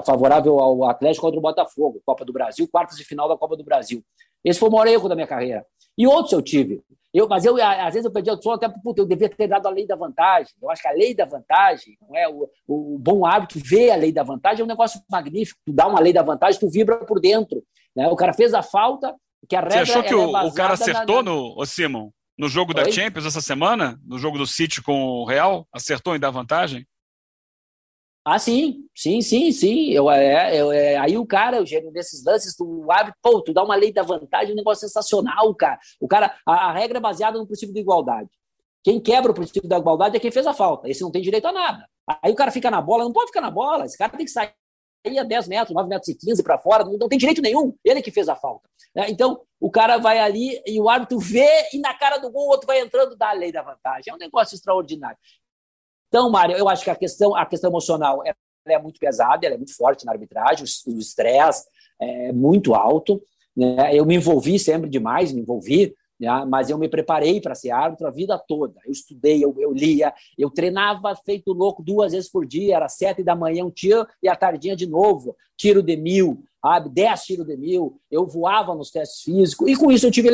favorável 0.04 0.58
ao 0.58 0.84
Atlético 0.84 1.26
contra 1.26 1.38
o 1.38 1.42
Botafogo, 1.42 2.02
Copa 2.04 2.24
do 2.24 2.32
Brasil, 2.32 2.68
quartas 2.70 2.96
de 2.96 3.04
final 3.04 3.28
da 3.28 3.36
Copa 3.36 3.56
do 3.56 3.64
Brasil. 3.64 4.02
Esse 4.44 4.58
foi 4.58 4.68
o 4.68 4.72
maior 4.72 4.88
erro 4.88 5.08
da 5.08 5.14
minha 5.14 5.26
carreira. 5.26 5.64
E 5.96 6.06
outros 6.06 6.32
eu 6.32 6.42
tive. 6.42 6.82
Eu, 7.14 7.28
mas 7.28 7.44
eu, 7.44 7.62
às 7.62 7.92
vezes 7.92 8.06
eu 8.06 8.10
perdi 8.10 8.30
o 8.30 8.40
som 8.40 8.52
até 8.52 8.68
puta, 8.68 9.02
eu 9.02 9.06
devia 9.06 9.28
ter 9.28 9.46
dado 9.46 9.66
a 9.66 9.70
lei 9.70 9.86
da 9.86 9.94
vantagem. 9.94 10.52
Eu 10.60 10.70
acho 10.70 10.80
que 10.80 10.88
a 10.88 10.92
lei 10.92 11.14
da 11.14 11.26
vantagem, 11.26 11.96
não 12.00 12.16
é 12.16 12.26
o, 12.26 12.48
o 12.66 12.98
bom 12.98 13.26
hábito, 13.26 13.60
ver 13.62 13.90
a 13.90 13.96
lei 13.96 14.10
da 14.10 14.22
vantagem 14.22 14.62
é 14.62 14.64
um 14.64 14.68
negócio 14.68 15.00
magnífico. 15.10 15.60
Tu 15.66 15.72
dá 15.72 15.86
uma 15.86 16.00
lei 16.00 16.12
da 16.12 16.22
vantagem, 16.22 16.58
tu 16.58 16.70
vibra 16.70 17.04
por 17.04 17.20
dentro. 17.20 17.62
Né? 17.94 18.08
O 18.08 18.16
cara 18.16 18.32
fez 18.32 18.54
a 18.54 18.62
falta, 18.62 19.14
que 19.46 19.54
a 19.54 19.60
regra 19.60 19.84
Você 19.84 19.92
achou 19.92 20.02
que 20.02 20.14
o, 20.14 20.36
é 20.36 20.44
o 20.44 20.54
cara 20.54 20.72
acertou 20.72 21.22
na... 21.22 21.30
no, 21.30 21.66
Simon? 21.66 22.10
No 22.42 22.48
jogo 22.48 22.76
Oi? 22.76 22.82
da 22.82 22.90
Champions 22.90 23.24
essa 23.24 23.40
semana, 23.40 24.00
no 24.04 24.18
jogo 24.18 24.36
do 24.36 24.48
City 24.48 24.82
com 24.82 25.00
o 25.00 25.24
Real, 25.24 25.64
acertou 25.72 26.16
em 26.16 26.18
dar 26.18 26.30
vantagem? 26.30 26.84
Ah, 28.24 28.36
sim, 28.36 28.88
sim, 28.92 29.22
sim, 29.22 29.52
sim. 29.52 29.90
Eu, 29.90 30.10
é, 30.10 30.60
eu, 30.60 30.72
é, 30.72 30.96
aí 30.96 31.16
o 31.16 31.24
cara, 31.24 31.62
o 31.62 31.66
gênio 31.66 31.92
desses 31.92 32.24
lances, 32.24 32.56
tu 32.56 32.90
abre, 32.90 33.12
pô, 33.22 33.40
tu 33.42 33.52
dá 33.52 33.62
uma 33.62 33.76
lei 33.76 33.92
da 33.92 34.02
vantagem, 34.02 34.54
um 34.54 34.56
negócio 34.56 34.88
sensacional, 34.88 35.54
cara. 35.54 35.78
O 36.00 36.08
cara, 36.08 36.34
a, 36.44 36.70
a 36.70 36.72
regra 36.72 36.98
é 36.98 37.00
baseada 37.00 37.38
no 37.38 37.46
princípio 37.46 37.72
da 37.72 37.80
igualdade. 37.80 38.28
Quem 38.82 38.98
quebra 39.00 39.30
o 39.30 39.34
princípio 39.34 39.68
da 39.68 39.78
igualdade 39.78 40.16
é 40.16 40.20
quem 40.20 40.32
fez 40.32 40.44
a 40.44 40.52
falta. 40.52 40.90
Esse 40.90 41.02
não 41.02 41.12
tem 41.12 41.22
direito 41.22 41.46
a 41.46 41.52
nada. 41.52 41.88
Aí 42.20 42.32
o 42.32 42.36
cara 42.36 42.50
fica 42.50 42.72
na 42.72 42.82
bola, 42.82 43.04
não 43.04 43.12
pode 43.12 43.28
ficar 43.28 43.40
na 43.40 43.52
bola. 43.52 43.84
Esse 43.84 43.96
cara 43.96 44.10
tem 44.16 44.26
que 44.26 44.32
sair 44.32 44.50
a 45.04 45.22
10 45.24 45.48
metros, 45.48 45.74
9 45.74 45.88
metros 45.88 46.08
e 46.08 46.14
15 46.14 46.42
para 46.42 46.58
fora, 46.58 46.84
não, 46.84 47.08
tem 47.08 47.18
direito 47.18 47.42
nenhum. 47.42 47.74
Ele 47.84 48.02
que 48.02 48.10
fez 48.10 48.28
a 48.28 48.36
falta. 48.36 48.68
Né? 48.94 49.06
Então, 49.08 49.40
o 49.60 49.70
cara 49.70 49.98
vai 49.98 50.18
ali 50.18 50.62
e 50.66 50.80
o 50.80 50.88
árbitro 50.88 51.18
vê 51.18 51.48
e 51.72 51.78
na 51.78 51.94
cara 51.94 52.18
do 52.18 52.30
gol 52.30 52.46
o 52.46 52.50
outro 52.50 52.66
vai 52.66 52.80
entrando 52.80 53.16
da 53.16 53.32
lei 53.32 53.50
da 53.50 53.62
vantagem. 53.62 54.12
É 54.12 54.14
um 54.14 54.18
negócio 54.18 54.54
extraordinário. 54.54 55.18
Então, 56.08 56.30
Mário, 56.30 56.56
eu 56.56 56.68
acho 56.68 56.84
que 56.84 56.90
a 56.90 56.96
questão, 56.96 57.34
a 57.34 57.46
questão 57.46 57.70
emocional 57.70 58.22
é 58.24 58.34
é 58.70 58.78
muito 58.78 59.00
pesada, 59.00 59.44
ela 59.44 59.54
é 59.54 59.58
muito 59.58 59.74
forte 59.74 60.04
na 60.04 60.12
arbitragem, 60.12 60.64
o 60.86 60.98
estresse 60.98 61.64
é 62.00 62.32
muito 62.32 62.74
alto. 62.74 63.22
Né? 63.56 63.94
Eu 63.94 64.06
me 64.06 64.14
envolvi 64.14 64.58
sempre 64.58 64.88
demais, 64.88 65.32
me 65.32 65.40
envolvi, 65.40 65.94
né? 66.22 66.44
mas 66.46 66.70
eu 66.70 66.78
me 66.78 66.88
preparei 66.88 67.40
para 67.40 67.54
ser 67.54 67.70
árbitro 67.70 68.06
a 68.06 68.10
vida 68.10 68.38
toda. 68.38 68.80
Eu 68.84 68.92
estudei, 68.92 69.44
eu, 69.44 69.54
eu, 69.58 69.72
lia, 69.72 70.14
eu 70.38 70.48
treinava 70.48 71.14
feito 71.16 71.52
louco 71.52 71.82
duas 71.82 72.12
vezes 72.12 72.30
por 72.30 72.46
dia, 72.46 72.76
era 72.76 72.88
sete 72.88 73.24
da 73.24 73.34
manhã 73.34 73.64
um 73.64 73.70
tiro 73.70 74.06
e 74.22 74.28
a 74.28 74.36
tardinha 74.36 74.76
de 74.76 74.86
novo, 74.86 75.36
tiro 75.56 75.82
de 75.82 75.96
mil, 75.96 76.44
sabe? 76.62 76.88
dez 76.90 77.24
tiros 77.24 77.46
de 77.46 77.56
mil, 77.56 78.00
eu 78.10 78.26
voava 78.26 78.74
nos 78.74 78.90
testes 78.90 79.22
físicos, 79.22 79.68
e 79.68 79.76
com 79.76 79.90
isso 79.90 80.06
eu 80.06 80.12
tive 80.12 80.30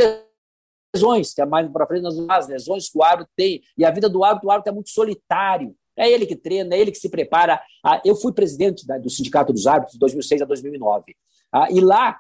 lesões, 0.95 1.33
que 1.33 1.41
é 1.41 1.47
mais 1.47 1.71
para 1.71 1.87
frente, 1.87 2.07
as 2.29 2.49
lesões 2.49 2.91
que 2.91 2.99
o 2.99 3.03
árbitro 3.03 3.33
tem, 3.35 3.63
e 3.77 3.85
a 3.85 3.91
vida 3.91 4.09
do 4.09 4.23
árbitro, 4.23 4.49
o 4.49 4.51
árbitro 4.51 4.71
é 4.71 4.75
muito 4.75 4.91
solitário, 4.91 5.75
é 5.97 6.09
ele 6.09 6.27
que 6.27 6.37
treina, 6.37 6.75
é 6.75 6.79
ele 6.79 6.93
que 6.93 6.99
se 6.99 7.09
prepara. 7.09 7.61
Ah, 7.85 8.01
eu 8.05 8.15
fui 8.15 8.33
presidente 8.33 8.87
do 8.87 9.11
Sindicato 9.11 9.53
dos 9.53 9.67
Árbitros 9.67 9.95
de 9.95 9.99
2006 9.99 10.43
a 10.43 10.45
2009. 10.45 11.17
Ah, 11.53 11.67
e 11.73 11.81
lá 11.81 12.17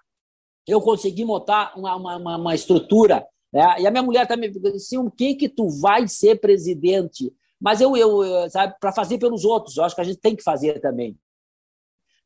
eu 0.66 0.80
consegui 0.82 1.25
montar 1.25 1.72
uma, 1.76 1.94
uma, 1.96 2.37
uma 2.37 2.54
estrutura. 2.54 3.25
Né? 3.52 3.81
E 3.81 3.87
a 3.87 3.90
minha 3.90 4.02
mulher 4.02 4.26
também 4.26 4.52
me 4.52 4.69
assim, 4.69 4.99
o 4.99 5.11
que 5.11 5.35
que 5.35 5.49
tu 5.49 5.69
vai 5.69 6.07
ser 6.07 6.40
presidente? 6.40 7.33
Mas 7.61 7.81
eu, 7.81 7.97
eu 7.97 8.49
sabe, 8.50 8.75
para 8.78 8.93
fazer 8.93 9.19
pelos 9.19 9.45
outros, 9.45 9.76
eu 9.76 9.85
acho 9.85 9.95
que 9.95 10.00
a 10.00 10.05
gente 10.05 10.19
tem 10.19 10.37
que 10.37 10.43
fazer 10.43 10.81
também. 10.81 11.19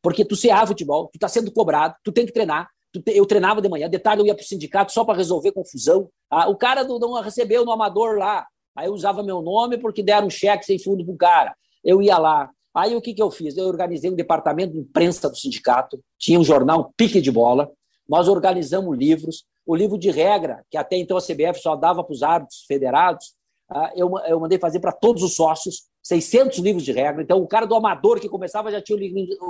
Porque 0.03 0.25
tu 0.25 0.35
se 0.35 0.51
a 0.51 0.67
futebol, 0.67 1.09
tu 1.09 1.17
está 1.17 1.29
sendo 1.29 1.51
cobrado, 1.53 1.95
tu 2.03 2.11
tem 2.11 2.27
que 2.27 2.33
treinar. 2.33 2.69
eu 3.07 3.25
treinava 3.25 3.63
de 3.63 3.69
manhã, 3.69 3.89
detalhe, 3.89 4.21
eu 4.21 4.27
ia 4.27 4.35
para 4.35 4.43
o 4.43 4.47
sindicato 4.47 4.93
só 4.93 5.05
para 5.05 5.17
resolver 5.17 5.53
confusão. 5.53 6.11
Ah, 6.29 6.49
o 6.49 6.57
cara 6.57 6.83
não, 6.85 6.99
não 6.99 7.21
recebeu 7.21 7.65
no 7.65 7.73
amador 7.73 8.19
lá. 8.19 8.47
Aí 8.75 8.87
eu 8.87 8.93
usava 8.93 9.23
meu 9.23 9.41
nome 9.41 9.79
porque 9.79 10.03
deram 10.03 10.27
um 10.27 10.31
cheque 10.31 10.65
sem 10.65 10.79
fundo 10.79 11.05
para 11.05 11.15
o 11.15 11.17
cara. 11.17 11.57
Eu 11.85 12.03
ia 12.03 12.19
lá. 12.19 12.51
Aí 12.75 12.97
o 12.97 13.01
que, 13.01 13.15
que 13.15 13.23
eu 13.23 13.31
fiz? 13.31 13.57
Eu 13.57 13.67
organizei 13.67 14.11
um 14.11 14.15
departamento 14.15 14.73
de 14.73 14.81
imprensa 14.81 15.29
do 15.29 15.37
sindicato, 15.37 16.03
tinha 16.19 16.41
um 16.41 16.45
jornal 16.45 16.93
Pique 16.97 17.21
de 17.21 17.31
Bola, 17.31 17.71
nós 18.09 18.29
organizamos 18.29 18.97
livros, 18.97 19.45
o 19.67 19.75
livro 19.75 19.99
de 19.99 20.11
regra, 20.11 20.65
que 20.71 20.77
até 20.77 20.97
então 20.97 21.17
a 21.17 21.21
CBF 21.21 21.61
só 21.61 21.77
dava 21.77 22.03
para 22.03 22.13
os 22.13 22.23
árbitros 22.23 22.65
federados, 22.67 23.35
ah, 23.75 23.91
eu, 23.97 24.11
mandei 24.39 24.59
fazer 24.59 24.81
para 24.81 24.93
todos 24.93 25.23
os 25.23 25.35
sócios, 25.35 25.85
600 26.03 26.59
livros 26.59 26.85
de 26.85 26.93
regra. 26.93 27.23
Então, 27.23 27.41
o 27.41 27.47
cara 27.47 27.67
do 27.67 27.75
amador 27.75 28.21
que 28.21 28.29
começava 28.29 28.71
já 28.71 28.83
tinha 28.83 28.97
o 28.97 29.01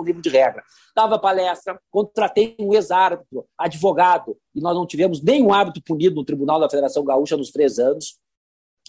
livro, 0.05 0.23
de 0.23 0.29
regra. 0.29 0.63
Dava 0.95 1.19
palestra, 1.19 1.81
contratei 1.91 2.55
um 2.59 2.73
ex-árbitro, 2.73 3.47
advogado, 3.59 4.37
e 4.55 4.61
nós 4.61 4.77
não 4.77 4.87
tivemos 4.87 5.23
nenhum 5.23 5.53
árbitro 5.53 5.83
punido 5.85 6.15
no 6.15 6.25
Tribunal 6.25 6.61
da 6.61 6.71
Federação 6.71 7.05
Gaúcha 7.05 7.37
nos 7.37 7.51
três 7.51 7.79
anos. 7.79 8.19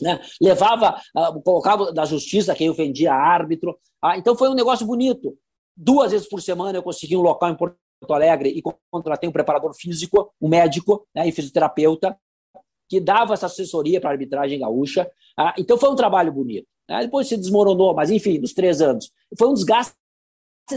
Né? 0.01 0.20
Levava, 0.42 1.00
uh, 1.15 1.42
colocava 1.42 1.92
da 1.92 2.06
justiça 2.06 2.53
quem 2.53 2.70
ofendia 2.70 3.13
árbitro. 3.13 3.77
Ah, 4.01 4.18
então 4.18 4.36
foi 4.36 4.50
um 4.50 4.56
negócio 4.56 4.86
bonito. 4.86 5.36
Duas 5.75 6.12
vezes 6.12 6.27
por 6.27 6.42
semana 6.42 6.77
eu 6.77 6.84
consegui 6.84 7.15
um 7.18 7.22
local 7.22 7.50
em 7.50 7.56
Porto 7.56 7.77
Alegre 8.10 8.50
e 8.50 8.62
contratei 8.92 9.30
um 9.30 9.32
preparador 9.32 9.74
físico, 9.74 10.34
um 10.42 10.50
médico 10.50 11.08
né, 11.16 11.28
e 11.28 11.32
fisioterapeuta 11.32 12.18
que 12.90 13.00
dava 13.00 13.34
essa 13.34 13.46
assessoria 13.46 14.00
para 14.00 14.10
a 14.10 14.14
arbitragem 14.14 14.60
gaúcha. 14.60 15.10
Ah, 15.38 15.54
então 15.58 15.78
foi 15.78 15.90
um 15.90 15.96
trabalho 15.96 16.32
bonito. 16.32 16.68
Né? 16.88 17.02
Depois 17.02 17.28
se 17.28 17.38
desmoronou, 17.38 17.94
mas 17.94 18.12
enfim, 18.12 18.38
nos 18.40 18.54
três 18.54 18.82
anos. 18.82 19.12
Foi 19.38 19.48
um 19.48 19.54
desgaste 19.54 19.96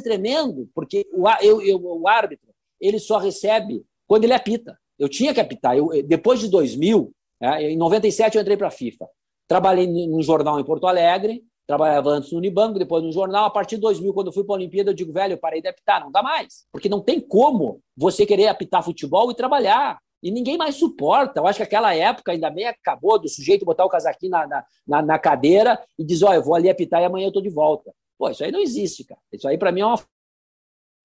tremendo, 0.02 0.68
porque 0.74 1.06
o, 1.12 1.28
eu, 1.42 1.60
eu, 1.62 1.80
o 1.82 2.08
árbitro 2.08 2.48
ele 2.80 2.98
só 2.98 3.18
recebe 3.18 3.84
quando 4.06 4.24
ele 4.24 4.32
apita. 4.32 4.78
Eu 4.98 5.08
tinha 5.08 5.34
que 5.34 5.40
apitar. 5.40 5.76
Eu, 5.76 5.88
depois 6.06 6.40
de 6.40 6.48
2000, 6.48 7.12
é, 7.40 7.70
em 7.70 7.76
97 7.76 8.36
eu 8.36 8.42
entrei 8.42 8.56
para 8.56 8.68
a 8.68 8.70
FIFA. 8.70 9.08
Trabalhei 9.46 9.86
num 9.86 10.22
jornal 10.22 10.58
em 10.58 10.64
Porto 10.64 10.86
Alegre, 10.86 11.42
trabalhava 11.66 12.10
antes 12.10 12.30
no 12.32 12.38
Unibanco, 12.38 12.78
depois 12.78 13.02
no 13.02 13.12
jornal. 13.12 13.44
A 13.44 13.50
partir 13.50 13.76
de 13.76 13.82
2000, 13.82 14.14
quando 14.14 14.28
eu 14.28 14.32
fui 14.32 14.44
para 14.44 14.54
a 14.54 14.58
Olimpíada, 14.58 14.90
eu 14.90 14.94
digo, 14.94 15.12
velho, 15.12 15.34
eu 15.34 15.38
parei 15.38 15.60
de 15.60 15.68
apitar, 15.68 16.00
não 16.00 16.10
dá 16.10 16.22
mais. 16.22 16.66
Porque 16.72 16.88
não 16.88 17.00
tem 17.00 17.20
como 17.20 17.80
você 17.96 18.24
querer 18.24 18.48
apitar 18.48 18.82
futebol 18.82 19.30
e 19.30 19.34
trabalhar. 19.34 19.98
E 20.22 20.30
ninguém 20.30 20.56
mais 20.56 20.76
suporta. 20.76 21.40
Eu 21.40 21.46
acho 21.46 21.58
que 21.58 21.62
aquela 21.62 21.94
época 21.94 22.32
ainda 22.32 22.50
bem 22.50 22.66
acabou 22.66 23.18
do 23.18 23.28
sujeito 23.28 23.64
botar 23.64 23.84
o 23.84 23.88
casaquinho 23.88 24.32
na, 24.32 24.64
na, 24.86 25.02
na 25.02 25.18
cadeira 25.18 25.80
e 25.98 26.04
dizer, 26.04 26.24
ó, 26.24 26.30
oh, 26.30 26.34
eu 26.34 26.42
vou 26.42 26.54
ali 26.54 26.70
apitar 26.70 27.02
e 27.02 27.04
amanhã 27.04 27.26
eu 27.26 27.28
estou 27.30 27.42
de 27.42 27.50
volta. 27.50 27.92
Pô, 28.18 28.30
isso 28.30 28.42
aí 28.42 28.50
não 28.50 28.60
existe, 28.60 29.04
cara. 29.04 29.20
Isso 29.32 29.46
aí 29.46 29.58
para 29.58 29.70
mim 29.70 29.80
é 29.80 29.86
uma 29.86 30.00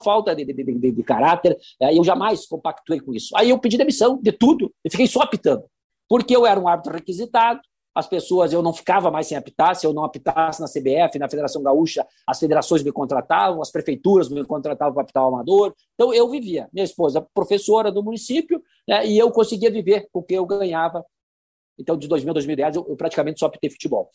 falta 0.02 0.36
de, 0.36 0.46
de, 0.46 0.54
de, 0.54 0.92
de 0.92 1.04
caráter. 1.04 1.58
É, 1.80 1.96
eu 1.96 2.04
jamais 2.04 2.48
compactuei 2.48 3.00
com 3.00 3.14
isso. 3.14 3.36
Aí 3.36 3.50
eu 3.50 3.60
pedi 3.60 3.78
demissão 3.78 4.18
de 4.22 4.32
tudo. 4.32 4.74
Eu 4.84 4.90
fiquei 4.92 5.08
só 5.08 5.22
apitando 5.22 5.66
porque 6.12 6.36
eu 6.36 6.46
era 6.46 6.60
um 6.60 6.68
árbitro 6.68 6.94
requisitado, 6.94 7.62
as 7.94 8.08
pessoas, 8.08 8.54
eu 8.54 8.62
não 8.62 8.74
ficava 8.74 9.12
mais 9.12 9.28
sem 9.28 9.38
apitar, 9.38 9.76
se 9.76 9.86
eu 9.86 9.94
não 9.94 10.06
apitasse 10.06 10.62
na 10.62 10.68
CBF, 10.68 11.20
na 11.20 11.30
Federação 11.30 11.62
Gaúcha, 11.62 12.08
as 12.26 12.40
federações 12.40 12.84
me 12.84 12.92
contratavam, 12.92 13.62
as 13.62 13.70
prefeituras 13.70 14.30
me 14.30 14.44
contratavam 14.46 14.94
para 14.94 15.04
apitar 15.04 15.24
o 15.24 15.28
amador. 15.28 15.74
Então 15.94 16.14
eu 16.14 16.30
vivia. 16.30 16.70
Minha 16.72 16.86
esposa, 16.86 17.26
professora 17.34 17.92
do 17.92 18.02
município, 18.02 18.64
né, 18.88 19.06
e 19.06 19.18
eu 19.18 19.30
conseguia 19.32 19.70
viver 19.70 20.08
com 20.12 20.20
o 20.20 20.24
que 20.24 20.34
eu 20.34 20.46
ganhava. 20.46 21.06
Então, 21.78 21.98
de 21.98 22.08
2000 22.08 22.32
a 22.32 22.34
2010, 22.34 22.76
eu, 22.76 22.86
eu 22.88 22.96
praticamente 22.96 23.40
só 23.40 23.48
apitei 23.48 23.70
futebol. 23.70 24.10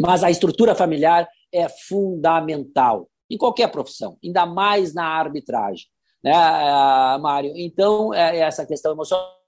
Mas 0.00 0.22
a 0.22 0.30
estrutura 0.30 0.74
familiar 0.74 1.28
é 1.52 1.68
fundamental 1.68 3.08
em 3.28 3.36
qualquer 3.36 3.70
profissão, 3.70 4.16
ainda 4.24 4.44
mais 4.44 4.92
na 4.92 5.04
arbitragem, 5.04 5.86
né, 6.22 6.32
Mário? 7.18 7.52
Então, 7.56 8.12
é 8.12 8.38
essa 8.38 8.66
questão 8.66 8.92
emocional 8.92 9.39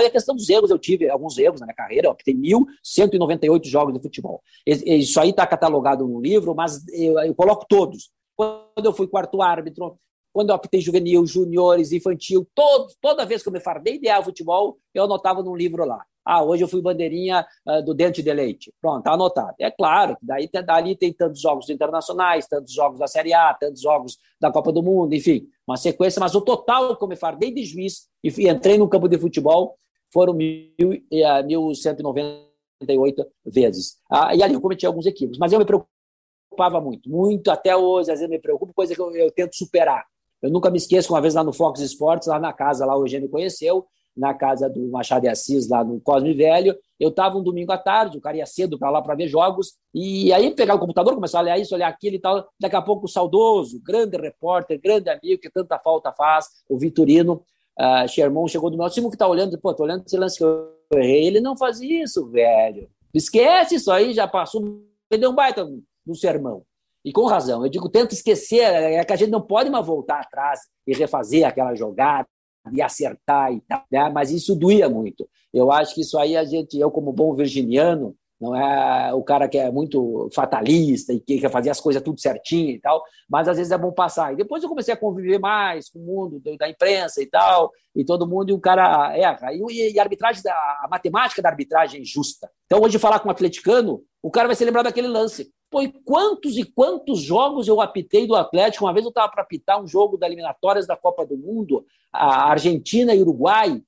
e 0.00 0.06
a 0.06 0.10
questão 0.10 0.34
dos 0.34 0.48
erros, 0.48 0.70
eu 0.70 0.78
tive 0.78 1.08
alguns 1.08 1.38
erros 1.38 1.60
na 1.60 1.66
minha 1.66 1.74
carreira, 1.74 2.08
eu 2.08 2.16
tenho 2.24 2.38
1.198 2.84 3.66
jogos 3.66 3.94
de 3.94 4.00
futebol. 4.00 4.42
Isso 4.66 5.20
aí 5.20 5.30
está 5.30 5.46
catalogado 5.46 6.06
no 6.06 6.20
livro, 6.20 6.54
mas 6.54 6.86
eu, 6.88 7.18
eu, 7.20 7.34
coloco 7.34 7.66
todos. 7.68 8.10
Quando 8.36 8.84
eu 8.84 8.92
fui 8.92 9.06
quarto 9.06 9.42
árbitro, 9.42 9.98
quando 10.32 10.50
eu 10.50 10.54
apitei 10.54 10.80
juvenil, 10.80 11.26
juniores, 11.26 11.92
infantil, 11.92 12.48
todo, 12.54 12.92
toda 13.00 13.26
vez 13.26 13.42
que 13.42 13.48
eu 13.48 13.52
me 13.52 13.60
fardei 13.60 13.96
idear 13.96 14.24
futebol, 14.24 14.78
eu 14.94 15.04
anotava 15.04 15.42
num 15.42 15.56
livro 15.56 15.84
lá. 15.84 16.04
Ah, 16.24 16.42
hoje 16.42 16.62
eu 16.62 16.68
fui 16.68 16.80
bandeirinha 16.80 17.46
uh, 17.66 17.82
do 17.82 17.94
dente 17.94 18.22
de 18.22 18.32
leite. 18.32 18.72
Pronto, 18.80 19.02
tá 19.02 19.12
anotado. 19.12 19.54
É 19.58 19.70
claro 19.70 20.16
que 20.16 20.24
daí 20.24 20.48
dali 20.64 20.96
tem 20.96 21.12
tantos 21.12 21.40
jogos 21.40 21.68
internacionais, 21.68 22.46
tantos 22.46 22.72
jogos 22.72 22.98
da 22.98 23.06
Série 23.06 23.34
A, 23.34 23.52
tantos 23.54 23.82
jogos 23.82 24.18
da 24.40 24.50
Copa 24.52 24.72
do 24.72 24.82
Mundo, 24.82 25.14
enfim, 25.14 25.46
uma 25.66 25.76
sequência, 25.76 26.20
mas 26.20 26.34
o 26.34 26.40
total 26.40 26.96
que 26.96 27.04
eu 27.04 27.16
fardei 27.16 27.52
de 27.52 27.64
juiz 27.64 28.08
e 28.22 28.30
fui, 28.30 28.48
entrei 28.48 28.78
no 28.78 28.88
campo 28.88 29.08
de 29.08 29.18
futebol 29.18 29.76
foram 30.12 30.34
1.198 30.34 33.14
eh, 33.18 33.26
vezes. 33.46 33.98
Ah, 34.10 34.34
e 34.34 34.42
ali 34.42 34.54
eu 34.54 34.60
cometi 34.60 34.84
alguns 34.86 35.06
equívocos, 35.06 35.38
mas 35.38 35.52
eu 35.52 35.58
me 35.58 35.64
preocupava 35.64 36.80
muito, 36.80 37.08
muito 37.08 37.50
até 37.50 37.76
hoje, 37.76 38.12
às 38.12 38.20
vezes 38.20 38.30
me 38.30 38.38
preocupo, 38.38 38.74
coisa 38.74 38.94
que 38.94 39.00
eu, 39.00 39.10
eu 39.16 39.30
tento 39.30 39.56
superar. 39.56 40.04
Eu 40.42 40.50
nunca 40.50 40.70
me 40.70 40.76
esqueço, 40.76 41.12
uma 41.12 41.20
vez 41.20 41.34
lá 41.34 41.44
no 41.44 41.52
Fox 41.52 41.80
Sports, 41.80 42.26
lá 42.26 42.38
na 42.38 42.52
casa, 42.52 42.84
lá 42.84 42.96
o 42.96 43.04
Eugênio 43.04 43.28
conheceu, 43.28 43.86
na 44.16 44.34
casa 44.34 44.68
do 44.68 44.88
Machado 44.90 45.22
de 45.22 45.28
Assis, 45.28 45.68
lá 45.68 45.82
no 45.82 46.00
Cosme 46.00 46.34
Velho. 46.34 46.76
Eu 46.98 47.08
estava 47.08 47.36
um 47.36 47.42
domingo 47.42 47.72
à 47.72 47.78
tarde, 47.78 48.18
o 48.18 48.20
cara 48.20 48.36
ia 48.36 48.46
cedo 48.46 48.78
para 48.78 48.90
lá 48.90 49.02
para 49.02 49.14
ver 49.14 49.28
jogos, 49.28 49.74
e 49.94 50.32
aí 50.32 50.54
pegar 50.54 50.74
o 50.74 50.78
computador, 50.78 51.14
começar 51.14 51.38
a 51.38 51.42
olhar 51.42 51.58
isso, 51.58 51.74
olhar 51.74 51.88
aquilo 51.88 52.16
e 52.16 52.20
tal. 52.20 52.48
Daqui 52.60 52.76
a 52.76 52.82
pouco 52.82 53.06
o 53.06 53.08
saudoso, 53.08 53.80
grande 53.82 54.16
repórter, 54.16 54.80
grande 54.80 55.10
amigo, 55.10 55.40
que 55.40 55.50
tanta 55.50 55.78
falta 55.78 56.12
faz, 56.12 56.46
o 56.68 56.78
Vitorino 56.78 57.42
uh, 57.78 58.08
Sherman, 58.08 58.48
chegou 58.48 58.70
do 58.70 58.76
meu 58.76 58.84
lado, 58.84 58.94
que 58.94 59.00
está 59.00 59.26
olhando, 59.26 59.58
pô, 59.58 59.74
tô 59.74 59.82
olhando 59.82 60.04
esse 60.06 60.16
lance 60.16 60.38
que 60.38 60.44
eu 60.44 60.72
errei. 60.94 61.26
Ele 61.26 61.40
não 61.40 61.56
fazia 61.56 62.04
isso, 62.04 62.30
velho. 62.30 62.88
Esquece 63.12 63.76
isso 63.76 63.90
aí, 63.90 64.12
já 64.12 64.26
passou, 64.28 64.62
me 64.62 65.18
deu 65.18 65.30
um 65.30 65.34
baita 65.34 65.68
no 66.06 66.14
sermão. 66.14 66.62
E 67.04 67.12
com 67.12 67.26
razão. 67.26 67.64
Eu 67.64 67.68
digo, 67.68 67.88
tenta 67.88 68.14
esquecer, 68.14 68.62
é 68.62 69.04
que 69.04 69.12
a 69.12 69.16
gente 69.16 69.30
não 69.30 69.40
pode 69.40 69.68
mais 69.68 69.84
voltar 69.84 70.20
atrás 70.20 70.60
e 70.86 70.94
refazer 70.94 71.44
aquela 71.44 71.74
jogada 71.74 72.28
e 72.70 72.80
acertar 72.80 73.52
e 73.52 73.60
tal, 73.62 73.84
né? 73.90 74.10
mas 74.10 74.30
isso 74.30 74.54
doía 74.54 74.88
muito. 74.88 75.28
Eu 75.52 75.72
acho 75.72 75.94
que 75.94 76.02
isso 76.02 76.18
aí 76.18 76.36
a 76.36 76.44
gente, 76.44 76.78
eu 76.78 76.90
como 76.90 77.12
bom 77.12 77.34
virginiano, 77.34 78.14
não 78.42 78.56
é 78.56 79.14
o 79.14 79.22
cara 79.22 79.48
que 79.48 79.56
é 79.56 79.70
muito 79.70 80.28
fatalista 80.34 81.12
e 81.12 81.20
que 81.20 81.38
quer 81.38 81.50
fazer 81.50 81.70
as 81.70 81.80
coisas 81.80 82.02
tudo 82.02 82.20
certinho 82.20 82.70
e 82.70 82.80
tal, 82.80 83.00
mas 83.30 83.46
às 83.46 83.56
vezes 83.56 83.70
é 83.70 83.78
bom 83.78 83.92
passar. 83.92 84.32
E 84.32 84.36
depois 84.36 84.60
eu 84.60 84.68
comecei 84.68 84.92
a 84.92 84.96
conviver 84.96 85.38
mais 85.38 85.88
com 85.88 86.00
o 86.00 86.02
mundo 86.02 86.42
da 86.58 86.68
imprensa 86.68 87.22
e 87.22 87.26
tal, 87.26 87.70
e 87.94 88.04
todo 88.04 88.26
mundo, 88.26 88.50
e 88.50 88.52
o 88.52 88.58
cara 88.58 89.16
erra. 89.16 89.52
E, 89.52 89.92
e 89.92 89.98
a 89.98 90.02
arbitragem, 90.02 90.42
a 90.48 90.88
matemática 90.90 91.40
da 91.40 91.50
arbitragem 91.50 92.00
é 92.00 92.02
injusta. 92.02 92.50
Então, 92.66 92.80
hoje, 92.80 92.98
falar 92.98 93.20
com 93.20 93.28
um 93.28 93.30
atleticano, 93.30 94.02
o 94.20 94.30
cara 94.30 94.48
vai 94.48 94.56
se 94.56 94.64
lembrar 94.64 94.82
daquele 94.82 95.06
lance. 95.06 95.52
Pô, 95.72 95.80
e 95.80 95.90
quantos 95.90 96.58
e 96.58 96.64
quantos 96.64 97.20
jogos 97.20 97.66
eu 97.66 97.80
apitei 97.80 98.26
do 98.26 98.36
Atlético? 98.36 98.84
Uma 98.84 98.92
vez 98.92 99.06
eu 99.06 99.08
estava 99.08 99.32
para 99.32 99.42
apitar 99.42 99.82
um 99.82 99.86
jogo 99.88 100.18
da 100.18 100.26
eliminatórias 100.26 100.86
da 100.86 100.96
Copa 100.96 101.24
do 101.24 101.36
Mundo, 101.36 101.86
a 102.12 102.50
Argentina 102.50 103.14
e 103.14 103.22
Uruguai, 103.22 103.82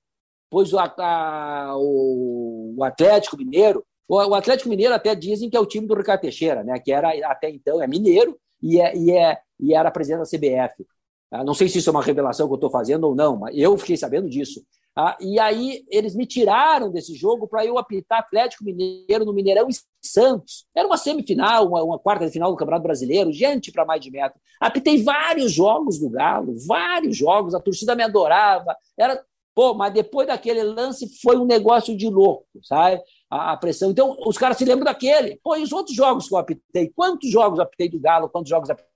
pois 0.49 0.73
o, 0.73 0.79
a, 0.79 1.75
o, 1.77 2.75
o 2.79 2.85
Atlético 2.85 3.37
Mineiro 3.37 3.85
o 4.07 4.35
Atlético 4.35 4.69
Mineiro 4.69 4.95
até 4.95 5.15
dizem 5.15 5.49
que 5.49 5.57
é 5.57 5.61
o 5.61 5.67
time 5.67 5.87
do 5.87 5.95
Ricardo 5.95 6.21
Teixeira, 6.21 6.63
né? 6.63 6.79
que 6.79 6.93
era 6.93 7.11
até 7.31 7.49
então 7.49 7.83
é 7.83 7.87
mineiro 7.87 8.39
e, 8.63 8.81
é, 8.81 8.97
e, 8.97 9.11
é, 9.11 9.39
e 9.59 9.75
era 9.75 9.91
presidente 9.91 10.19
da 10.19 10.25
CBF. 10.25 10.87
Ah, 11.35 11.43
não 11.43 11.53
sei 11.53 11.69
se 11.69 11.79
isso 11.79 11.91
é 11.91 11.93
uma 11.93 12.03
revelação 12.03 12.47
que 12.47 12.53
eu 12.53 12.57
estou 12.57 12.71
fazendo 12.71 13.09
ou 13.09 13.15
não, 13.15 13.37
mas 13.37 13.57
eu 13.59 13.77
fiquei 13.77 13.97
sabendo 13.97 14.31
disso. 14.31 14.65
Ah, 14.95 15.17
e 15.21 15.41
aí 15.41 15.85
eles 15.91 16.15
me 16.15 16.25
tiraram 16.25 16.93
desse 16.93 17.13
jogo 17.17 17.49
para 17.49 17.67
eu 17.67 17.77
apitar 17.77 18.21
Atlético 18.21 18.63
Mineiro 18.63 19.25
no 19.25 19.33
Mineirão 19.33 19.69
e 19.69 19.75
Santos. 20.01 20.65
Era 20.73 20.87
uma 20.87 20.97
semifinal, 20.97 21.67
uma, 21.67 21.83
uma 21.83 21.99
quarta 21.99 22.25
de 22.25 22.31
final 22.31 22.53
do 22.53 22.57
Campeonato 22.57 22.85
Brasileiro, 22.85 23.33
gente 23.33 23.73
para 23.73 23.85
mais 23.85 24.01
de 24.01 24.13
metro. 24.13 24.39
Apitei 24.61 25.03
vários 25.03 25.51
jogos 25.51 25.99
do 25.99 26.09
Galo, 26.09 26.55
vários 26.69 27.17
jogos, 27.17 27.53
a 27.53 27.61
torcida 27.61 27.97
me 27.97 28.05
adorava. 28.05 28.77
Era, 28.97 29.21
pô, 29.57 29.75
mas 29.75 29.93
depois 29.93 30.29
daquele 30.29 30.63
lance 30.63 31.21
foi 31.21 31.37
um 31.37 31.45
negócio 31.45 31.97
de 31.97 32.09
louco, 32.09 32.47
sabe? 32.63 33.03
A, 33.29 33.55
a 33.55 33.57
pressão. 33.57 33.91
Então, 33.91 34.17
os 34.25 34.39
caras 34.39 34.57
se 34.57 34.65
lembram 34.65 34.85
daquele. 34.85 35.41
Pô, 35.43 35.57
e 35.57 35.65
os 35.65 35.73
outros 35.73 35.97
jogos 35.97 36.29
que 36.29 36.35
eu 36.35 36.39
apitei? 36.39 36.93
Quantos 36.95 37.29
jogos 37.29 37.59
apitei 37.59 37.89
do 37.89 37.99
Galo? 37.99 38.29
Quantos 38.29 38.51
jogos 38.51 38.71
apitei 38.71 38.94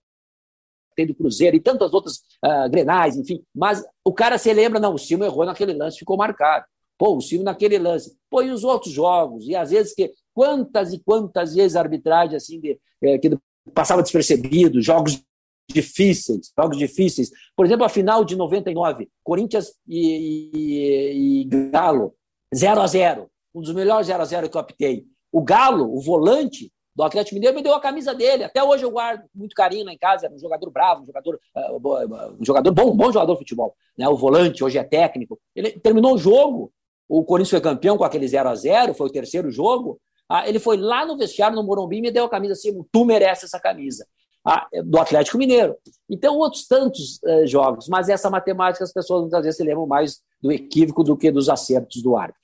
tem 0.98 1.06
do 1.06 1.14
Cruzeiro 1.14 1.56
e 1.56 1.61
tantas 1.61 1.94
outras 1.94 2.16
uh, 2.44 2.68
grenais, 2.68 3.16
enfim. 3.16 3.40
Mas 3.54 3.84
o 4.04 4.12
cara 4.12 4.37
se 4.37 4.52
lembra, 4.52 4.80
não, 4.80 4.94
o 4.94 4.98
Silvio 4.98 5.26
errou 5.26 5.46
naquele 5.46 5.72
lance, 5.72 6.00
ficou 6.00 6.16
marcado. 6.16 6.64
Pô, 6.98 7.16
o 7.16 7.20
Silvio 7.20 7.44
naquele 7.44 7.78
lance. 7.78 8.16
Pô, 8.28 8.42
e 8.42 8.50
os 8.50 8.64
outros 8.64 8.92
jogos? 8.92 9.46
E 9.46 9.54
às 9.54 9.70
vezes 9.70 9.94
que 9.94 10.11
quantas 10.34 10.92
e 10.92 10.98
quantas 10.98 11.54
vezes 11.54 11.76
a 11.76 11.80
arbitragem 11.80 12.37
assim 12.37 12.61
de, 12.61 12.80
é, 13.00 13.16
que 13.16 13.30
passava 13.72 14.02
despercebido, 14.02 14.82
jogos 14.82 15.22
difíceis, 15.70 16.50
jogos 16.58 16.76
difíceis. 16.76 17.30
Por 17.54 17.64
exemplo, 17.64 17.84
a 17.84 17.88
final 17.88 18.24
de 18.24 18.34
99, 18.34 19.08
Corinthians 19.22 19.72
e, 19.87 20.50
e, 20.52 21.42
e 21.42 21.44
Galo, 21.70 22.12
0 22.52 22.80
a 22.80 22.87
0 22.88 23.30
um 23.54 23.61
dos 23.61 23.72
melhores 23.72 24.08
0 24.08 24.22
a 24.22 24.24
0 24.24 24.50
que 24.50 24.56
eu 24.56 24.61
optei. 24.61 25.04
O 25.30 25.42
Galo, 25.42 25.94
o 25.94 26.00
volante, 26.00 26.72
do 26.98 27.04
Atlético 27.04 27.37
Mineiro, 27.37 27.54
me 27.54 27.62
deu 27.62 27.74
a 27.74 27.80
camisa 27.80 28.12
dele. 28.12 28.42
Até 28.42 28.61
hoje 28.61 28.82
eu 28.82 28.90
guardo 28.90 29.22
muito 29.32 29.54
carinho 29.54 29.84
lá 29.84 29.92
em 29.92 29.98
casa. 29.98 30.26
Era 30.26 30.34
um 30.34 30.38
jogador 30.38 30.68
bravo, 30.68 31.04
um 31.04 31.06
jogador, 31.06 31.40
uh, 31.54 32.37
um 32.40 32.44
jogador 32.44 32.72
bom, 32.72 32.90
um 32.90 32.96
bom 32.96 33.12
jogador 33.12 33.34
de 33.34 33.38
futebol. 33.38 33.76
Né? 33.96 34.08
O 34.08 34.16
volante, 34.16 34.64
hoje 34.64 34.78
é 34.78 34.82
técnico. 34.82 35.38
Ele 35.54 35.70
terminou 35.70 36.14
o 36.14 36.18
jogo. 36.18 36.72
O 37.08 37.24
Corinthians 37.24 37.50
foi 37.50 37.61
campeão 37.61 37.96
com 37.96 38.02
aquele 38.02 38.26
0 38.26 38.48
a 38.48 38.54
0 38.56 38.94
foi 38.94 39.06
o 39.06 39.12
terceiro 39.12 39.48
jogo. 39.48 40.00
Ah, 40.28 40.48
ele 40.48 40.58
foi 40.58 40.76
lá 40.76 41.06
no 41.06 41.16
vestiário, 41.16 41.54
no 41.54 41.62
Morumbi, 41.62 41.98
e 41.98 42.02
me 42.02 42.11
deu 42.11 42.24
a 42.24 42.28
camisa 42.28 42.54
assim: 42.54 42.84
tu 42.90 43.04
merece 43.04 43.44
essa 43.44 43.61
camisa. 43.61 44.04
Ah, 44.44 44.66
do 44.84 44.98
Atlético 44.98 45.38
Mineiro. 45.38 45.76
Então, 46.11 46.37
outros 46.37 46.66
tantos 46.66 47.20
uh, 47.22 47.46
jogos, 47.46 47.87
mas 47.88 48.08
essa 48.08 48.28
matemática 48.28 48.82
as 48.82 48.92
pessoas 48.92 49.20
muitas 49.20 49.42
vezes 49.42 49.56
se 49.56 49.62
lembram 49.62 49.87
mais 49.87 50.20
do 50.42 50.50
equívoco 50.50 51.04
do 51.04 51.16
que 51.16 51.30
dos 51.30 51.48
acertos 51.48 52.02
do 52.02 52.16
árbitro. 52.16 52.40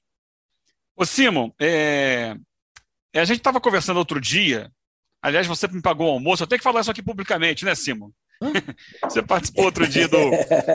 Ô, 0.96 1.04
Simon, 1.04 1.50
é... 1.60 2.36
É, 3.14 3.20
a 3.20 3.24
gente 3.24 3.38
estava 3.38 3.60
conversando 3.60 3.96
outro 3.96 4.20
dia. 4.20 4.70
Aliás, 5.22 5.46
você 5.46 5.68
me 5.68 5.80
pagou 5.80 6.08
o 6.08 6.10
almoço. 6.10 6.42
Eu 6.42 6.46
tenho 6.48 6.58
que 6.58 6.64
falar 6.64 6.80
isso 6.80 6.90
aqui 6.90 7.02
publicamente, 7.02 7.64
né, 7.64 7.74
Simon? 7.74 8.10
você 9.04 9.22
participou 9.22 9.66
outro 9.66 9.86
dia 9.86 10.08
do, 10.08 10.18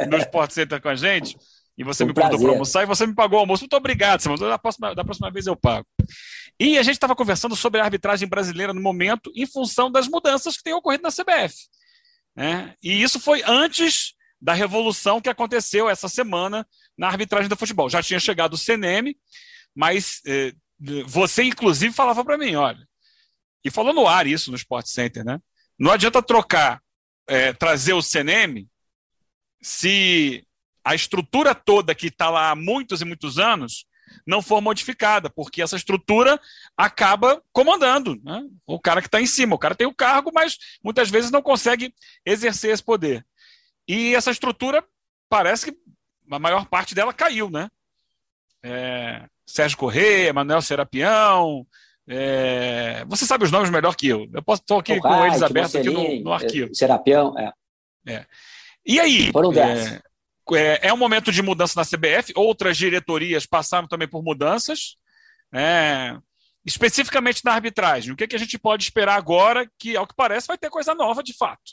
do 0.09 0.17
Sport 0.17 0.51
Center 0.51 0.81
com 0.81 0.87
a 0.87 0.95
gente 0.95 1.37
e 1.77 1.83
você 1.83 2.03
um 2.03 2.07
me 2.07 2.13
convidou 2.13 2.39
para 2.39 2.49
almoçar 2.51 2.83
e 2.83 2.85
você 2.85 3.05
me 3.05 3.13
pagou 3.13 3.37
o 3.37 3.41
almoço. 3.41 3.63
Muito 3.63 3.75
obrigado, 3.75 4.21
Simon. 4.21 4.35
Da 4.35 4.57
próxima, 4.57 4.95
da 4.95 5.03
próxima 5.03 5.29
vez 5.29 5.47
eu 5.47 5.55
pago. 5.55 5.85
E 6.57 6.77
a 6.77 6.83
gente 6.83 6.95
estava 6.95 7.15
conversando 7.15 7.55
sobre 7.55 7.81
a 7.81 7.83
arbitragem 7.83 8.27
brasileira 8.27 8.73
no 8.73 8.81
momento 8.81 9.31
em 9.35 9.45
função 9.45 9.91
das 9.91 10.07
mudanças 10.07 10.55
que 10.55 10.63
têm 10.63 10.73
ocorrido 10.73 11.03
na 11.03 11.11
CBF. 11.11 11.55
Né? 12.35 12.73
E 12.81 13.01
isso 13.01 13.19
foi 13.19 13.43
antes 13.45 14.13
da 14.41 14.53
revolução 14.53 15.19
que 15.19 15.29
aconteceu 15.29 15.89
essa 15.89 16.07
semana 16.07 16.65
na 16.97 17.07
arbitragem 17.07 17.49
do 17.49 17.57
futebol. 17.57 17.89
Já 17.89 18.01
tinha 18.01 18.19
chegado 18.19 18.53
o 18.53 18.57
CNM, 18.57 19.13
mas 19.75 20.21
eh, 20.25 20.53
você, 21.05 21.43
inclusive, 21.43 21.93
falava 21.93 22.23
para 22.23 22.37
mim, 22.37 22.55
olha, 22.55 22.87
e 23.63 23.69
falou 23.69 23.93
no 23.93 24.07
ar 24.07 24.25
isso 24.25 24.51
no 24.51 24.57
Sport 24.57 24.87
Center, 24.87 25.25
né? 25.25 25.39
Não 25.77 25.91
adianta 25.91 26.21
trocar, 26.21 26.81
é, 27.27 27.53
trazer 27.53 27.93
o 27.93 28.01
CNM 28.01 28.67
se 29.61 30.45
a 30.83 30.95
estrutura 30.95 31.53
toda 31.53 31.93
que 31.93 32.07
está 32.07 32.29
lá 32.29 32.51
há 32.51 32.55
muitos 32.55 33.01
e 33.01 33.05
muitos 33.05 33.37
anos 33.37 33.85
não 34.25 34.41
for 34.41 34.61
modificada, 34.61 35.29
porque 35.29 35.61
essa 35.61 35.75
estrutura 35.75 36.39
acaba 36.75 37.41
comandando. 37.51 38.19
Né? 38.23 38.41
O 38.65 38.79
cara 38.79 39.01
que 39.01 39.07
está 39.07 39.21
em 39.21 39.25
cima, 39.27 39.55
o 39.55 39.59
cara 39.59 39.75
tem 39.75 39.87
o 39.87 39.93
cargo, 39.93 40.31
mas 40.33 40.57
muitas 40.83 41.09
vezes 41.09 41.31
não 41.31 41.41
consegue 41.41 41.93
exercer 42.25 42.71
esse 42.71 42.83
poder. 42.83 43.25
E 43.87 44.15
essa 44.15 44.31
estrutura 44.31 44.83
parece 45.29 45.71
que 45.71 45.77
a 46.31 46.39
maior 46.39 46.65
parte 46.65 46.93
dela 46.95 47.13
caiu, 47.13 47.49
né? 47.49 47.69
É, 48.63 49.27
Sérgio 49.49 49.77
Corrêa, 49.77 50.31
Manuel 50.31 50.61
Serapião. 50.61 51.65
É... 52.07 53.03
Você 53.07 53.25
sabe 53.25 53.45
os 53.45 53.51
nomes 53.51 53.71
melhor 53.71 53.95
que 53.95 54.07
eu. 54.07 54.27
Eu 54.31 54.43
posso 54.43 54.61
estar 54.61 54.77
aqui 54.77 54.99
com 54.99 55.25
eles 55.25 55.41
abertos 55.41 55.75
aqui 55.75 55.89
no, 55.89 56.21
no, 56.21 56.31
arquivo. 56.31 56.73
Serapião, 56.73 57.35
é. 57.37 57.51
é. 58.07 58.25
E 58.85 58.99
aí? 58.99 59.31
Foram 59.31 59.51
dez. 59.51 59.99
É, 60.53 60.87
é 60.89 60.93
um 60.93 60.97
momento 60.97 61.31
de 61.31 61.41
mudança 61.41 61.79
na 61.79 61.85
CBF. 61.85 62.31
Outras 62.35 62.77
diretorias 62.77 63.47
passaram 63.47 63.87
também 63.87 64.07
por 64.07 64.23
mudanças. 64.23 64.97
É, 65.51 66.15
especificamente 66.63 67.43
na 67.43 67.53
arbitragem. 67.53 68.13
O 68.13 68.15
que, 68.15 68.25
é 68.25 68.27
que 68.27 68.35
a 68.35 68.39
gente 68.39 68.57
pode 68.59 68.83
esperar 68.83 69.15
agora, 69.15 69.67
que, 69.79 69.97
ao 69.97 70.05
que 70.05 70.15
parece, 70.15 70.47
vai 70.47 70.59
ter 70.59 70.69
coisa 70.69 70.93
nova 70.93 71.23
de 71.23 71.35
fato? 71.35 71.71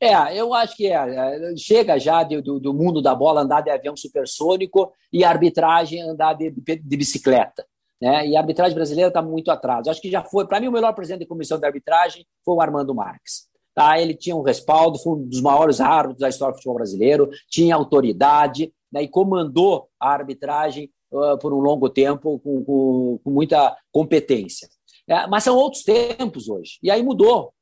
É, 0.00 0.38
eu 0.38 0.52
acho 0.52 0.76
que 0.76 0.86
é, 0.86 0.94
é 0.94 1.56
chega 1.56 1.98
já 1.98 2.22
do, 2.22 2.60
do, 2.60 2.74
mundo 2.74 3.00
da 3.00 3.14
bola 3.14 3.40
andar 3.40 3.62
de 3.62 3.70
avião 3.70 3.96
supersônico 3.96 4.92
e 5.12 5.24
arbitragem 5.24 6.02
andar 6.02 6.34
de, 6.34 6.50
de 6.50 6.96
bicicleta. 6.96 7.66
Né? 8.00 8.28
E 8.28 8.36
a 8.36 8.40
arbitragem 8.40 8.74
brasileira 8.74 9.08
está 9.08 9.22
muito 9.22 9.50
atrás. 9.50 9.88
Acho 9.88 10.00
que 10.00 10.10
já 10.10 10.22
foi, 10.22 10.46
para 10.46 10.60
mim, 10.60 10.68
o 10.68 10.72
melhor 10.72 10.94
presidente 10.94 11.20
de 11.20 11.26
comissão 11.26 11.58
de 11.58 11.66
arbitragem 11.66 12.26
foi 12.44 12.54
o 12.54 12.60
Armando 12.60 12.94
Marques. 12.94 13.48
Tá? 13.74 14.00
Ele 14.00 14.14
tinha 14.14 14.36
um 14.36 14.42
respaldo, 14.42 14.98
foi 14.98 15.14
um 15.14 15.28
dos 15.28 15.40
maiores 15.40 15.80
árbitros 15.80 16.20
da 16.20 16.28
história 16.28 16.52
do 16.52 16.56
futebol 16.56 16.76
brasileiro, 16.76 17.30
tinha 17.48 17.74
autoridade 17.74 18.72
né? 18.92 19.02
e 19.02 19.08
comandou 19.08 19.88
a 20.00 20.10
arbitragem 20.10 20.90
uh, 21.10 21.38
por 21.38 21.52
um 21.52 21.58
longo 21.58 21.88
tempo 21.88 22.38
com, 22.40 22.64
com, 22.64 23.20
com 23.22 23.30
muita 23.30 23.76
competência. 23.92 24.68
É, 25.08 25.26
mas 25.26 25.44
são 25.44 25.56
outros 25.56 25.84
tempos 25.84 26.48
hoje. 26.48 26.78
E 26.82 26.90
aí 26.90 27.02
mudou 27.02 27.52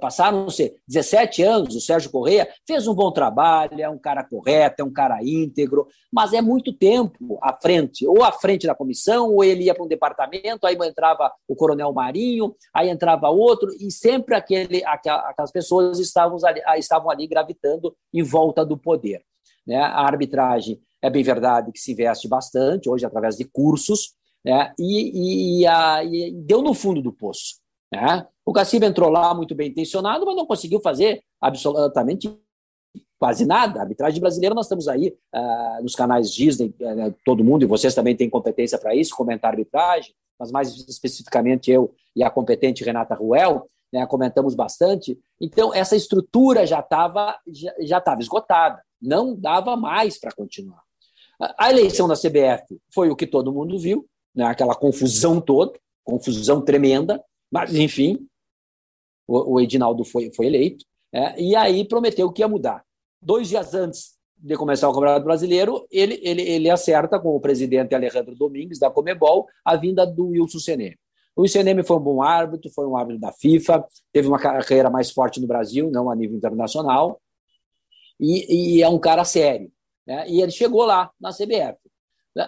passaram-se 0.00 0.76
17 0.86 1.42
anos, 1.42 1.74
o 1.74 1.80
Sérgio 1.80 2.10
Correia 2.10 2.48
fez 2.66 2.86
um 2.86 2.94
bom 2.94 3.10
trabalho, 3.12 3.80
é 3.80 3.88
um 3.88 3.98
cara 3.98 4.24
correto, 4.24 4.82
é 4.82 4.84
um 4.84 4.92
cara 4.92 5.22
íntegro, 5.22 5.86
mas 6.12 6.32
é 6.32 6.40
muito 6.40 6.72
tempo 6.72 7.38
à 7.42 7.52
frente, 7.52 8.06
ou 8.06 8.22
à 8.22 8.32
frente 8.32 8.66
da 8.66 8.74
comissão, 8.74 9.32
ou 9.32 9.44
ele 9.44 9.64
ia 9.64 9.74
para 9.74 9.84
um 9.84 9.88
departamento, 9.88 10.66
aí 10.66 10.76
entrava 10.82 11.32
o 11.48 11.56
Coronel 11.56 11.92
Marinho, 11.92 12.54
aí 12.74 12.88
entrava 12.88 13.28
outro, 13.28 13.70
e 13.80 13.90
sempre 13.90 14.34
aquele, 14.34 14.82
aquelas 14.84 15.52
pessoas 15.52 15.98
estavam 15.98 16.38
ali, 16.44 16.60
estavam 16.78 17.10
ali 17.10 17.26
gravitando 17.26 17.94
em 18.12 18.22
volta 18.22 18.64
do 18.64 18.76
poder. 18.76 19.22
Né? 19.66 19.76
A 19.76 20.06
arbitragem 20.06 20.80
é 21.02 21.10
bem 21.10 21.22
verdade 21.22 21.72
que 21.72 21.78
se 21.78 21.92
investe 21.92 22.28
bastante, 22.28 22.88
hoje 22.88 23.04
através 23.06 23.36
de 23.36 23.44
cursos, 23.44 24.14
né? 24.44 24.72
e, 24.78 25.60
e, 25.60 25.66
a, 25.66 26.04
e 26.04 26.32
deu 26.32 26.62
no 26.62 26.74
fundo 26.74 27.00
do 27.00 27.12
poço. 27.12 27.63
Né? 27.94 28.26
O 28.44 28.52
Cacibe 28.52 28.86
entrou 28.86 29.10
lá 29.10 29.34
muito 29.34 29.54
bem 29.54 29.70
intencionado, 29.70 30.26
mas 30.26 30.36
não 30.36 30.46
conseguiu 30.46 30.80
fazer 30.80 31.22
absolutamente 31.40 32.30
quase 33.18 33.46
nada. 33.46 33.78
A 33.78 33.82
arbitragem 33.82 34.20
brasileira, 34.20 34.54
nós 34.54 34.66
estamos 34.66 34.88
aí 34.88 35.16
uh, 35.34 35.82
nos 35.82 35.94
canais 35.94 36.32
Disney, 36.32 36.74
uh, 36.80 37.14
todo 37.24 37.44
mundo, 37.44 37.62
e 37.62 37.66
vocês 37.66 37.94
também 37.94 38.16
têm 38.16 38.28
competência 38.28 38.78
para 38.78 38.94
isso, 38.94 39.16
comentar 39.16 39.50
arbitragem, 39.50 40.14
mas 40.38 40.50
mais 40.50 40.74
especificamente 40.88 41.70
eu 41.70 41.94
e 42.14 42.22
a 42.22 42.30
competente 42.30 42.84
Renata 42.84 43.14
Ruel, 43.14 43.68
né, 43.92 44.04
comentamos 44.06 44.54
bastante. 44.54 45.18
Então, 45.40 45.72
essa 45.72 45.96
estrutura 45.96 46.66
já 46.66 46.80
estava 46.80 47.38
já, 47.46 47.72
já 47.80 48.02
esgotada, 48.18 48.82
não 49.00 49.34
dava 49.34 49.76
mais 49.76 50.18
para 50.18 50.32
continuar. 50.32 50.82
A 51.58 51.70
eleição 51.70 52.06
da 52.06 52.14
CBF 52.14 52.78
foi 52.92 53.10
o 53.10 53.16
que 53.16 53.26
todo 53.26 53.52
mundo 53.52 53.78
viu, 53.78 54.06
né, 54.34 54.44
aquela 54.44 54.74
confusão 54.74 55.40
toda, 55.40 55.78
confusão 56.04 56.60
tremenda, 56.60 57.22
mas, 57.50 57.74
enfim, 57.74 58.26
o, 59.26 59.54
o 59.54 59.60
Edinaldo 59.60 60.04
foi, 60.04 60.32
foi 60.34 60.46
eleito, 60.46 60.84
é, 61.12 61.40
e 61.40 61.54
aí 61.54 61.86
prometeu 61.86 62.30
que 62.32 62.42
ia 62.42 62.48
mudar. 62.48 62.84
Dois 63.22 63.48
dias 63.48 63.74
antes 63.74 64.14
de 64.36 64.56
começar 64.56 64.88
o 64.88 64.92
Campeonato 64.92 65.24
Brasileiro, 65.24 65.86
ele, 65.90 66.20
ele, 66.22 66.42
ele 66.42 66.68
acerta 66.68 67.18
com 67.18 67.30
o 67.30 67.40
presidente 67.40 67.94
Alejandro 67.94 68.34
Domingues, 68.34 68.78
da 68.78 68.90
Comebol, 68.90 69.46
a 69.64 69.76
vinda 69.76 70.06
do 70.06 70.28
Wilson 70.28 70.58
Seneme. 70.58 70.98
O 71.36 71.48
Seneme 71.48 71.82
foi 71.82 71.96
um 71.96 72.00
bom 72.00 72.22
árbitro, 72.22 72.70
foi 72.70 72.86
um 72.86 72.96
árbitro 72.96 73.20
da 73.20 73.32
FIFA, 73.32 73.84
teve 74.12 74.28
uma 74.28 74.38
carreira 74.38 74.90
mais 74.90 75.10
forte 75.10 75.40
no 75.40 75.46
Brasil, 75.46 75.90
não 75.90 76.10
a 76.10 76.14
nível 76.14 76.36
internacional, 76.36 77.20
e, 78.20 78.76
e 78.76 78.82
é 78.82 78.88
um 78.88 78.98
cara 78.98 79.24
sério. 79.24 79.70
Né? 80.06 80.28
E 80.28 80.40
ele 80.40 80.52
chegou 80.52 80.84
lá, 80.84 81.10
na 81.20 81.30
CBF. 81.30 81.78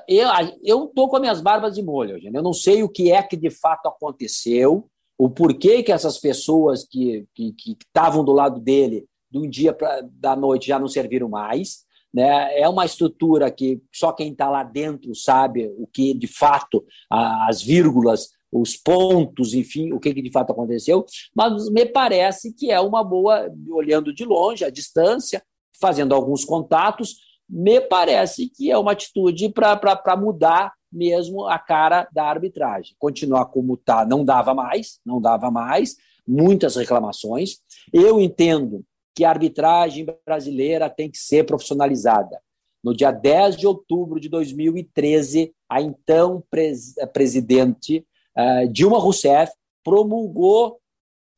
Eu 0.09 0.87
estou 0.87 1.09
com 1.09 1.17
as 1.17 1.23
minhas 1.23 1.41
barbas 1.41 1.75
de 1.75 1.83
molho, 1.83 2.19
gente. 2.21 2.35
eu 2.35 2.43
não 2.43 2.53
sei 2.53 2.83
o 2.83 2.89
que 2.89 3.13
é 3.13 3.23
que 3.23 3.37
de 3.37 3.51
fato 3.51 3.87
aconteceu, 3.87 4.89
o 5.19 5.31
porquê 5.31 5.83
que 5.83 5.93
essas 5.93 6.19
pessoas 6.19 6.85
que 6.85 7.27
estavam 7.39 8.25
do 8.25 8.33
lado 8.33 8.61
dele 8.61 9.07
de 9.31 9.39
um 9.39 9.49
dia 9.49 9.73
para 9.73 10.03
da 10.03 10.35
noite 10.37 10.67
já 10.67 10.79
não 10.79 10.89
serviram 10.89 11.29
mais. 11.29 11.85
Né? 12.13 12.59
É 12.59 12.69
uma 12.69 12.85
estrutura 12.85 13.51
que 13.51 13.81
só 13.93 14.13
quem 14.13 14.33
está 14.33 14.49
lá 14.49 14.63
dentro 14.63 15.15
sabe 15.15 15.69
o 15.79 15.87
que 15.87 16.15
de 16.15 16.27
fato 16.27 16.85
as 17.11 17.63
vírgulas 17.63 18.31
os 18.53 18.77
pontos, 18.77 19.55
enfim, 19.55 19.93
o 19.93 20.01
que, 20.01 20.15
que 20.15 20.23
de 20.23 20.31
fato 20.31 20.53
aconteceu, 20.53 21.05
mas 21.35 21.69
me 21.71 21.85
parece 21.85 22.55
que 22.55 22.71
é 22.71 22.81
uma 22.81 23.05
boa, 23.05 23.51
olhando 23.71 24.15
de 24.15 24.25
longe, 24.25 24.65
à 24.65 24.71
distância, 24.71 25.43
fazendo 25.81 26.15
alguns 26.15 26.45
contatos, 26.45 27.17
me 27.49 27.81
parece 27.81 28.49
que 28.49 28.71
é 28.71 28.79
uma 28.79 28.93
atitude 28.93 29.49
para 29.49 30.17
mudar 30.17 30.73
mesmo 30.91 31.47
a 31.47 31.59
cara 31.59 32.09
da 32.13 32.25
arbitragem. 32.25 32.97
Continuar 32.99 33.47
como 33.47 33.75
está, 33.75 34.05
não 34.05 34.25
dava 34.25 34.55
mais, 34.55 34.99
não 35.05 35.21
dava 35.21 35.51
mais, 35.51 35.97
muitas 36.27 36.77
reclamações. 36.77 37.59
Eu 37.93 38.21
entendo 38.21 38.85
que 39.15 39.25
a 39.25 39.31
arbitragem 39.31 40.07
brasileira 40.25 40.91
tem 40.91 41.11
que 41.11 41.19
ser 41.19 41.45
profissionalizada. 41.45 42.41
No 42.83 42.95
dia 42.95 43.11
10 43.11 43.57
de 43.57 43.67
outubro 43.67 44.21
de 44.21 44.29
2013, 44.29 45.53
a 45.69 45.81
então 45.81 46.43
pres 46.51 46.95
presidente 47.13 48.07
uh, 48.37 48.69
Dilma 48.71 48.99
Rousseff 48.99 49.53
promulgou 49.83 50.79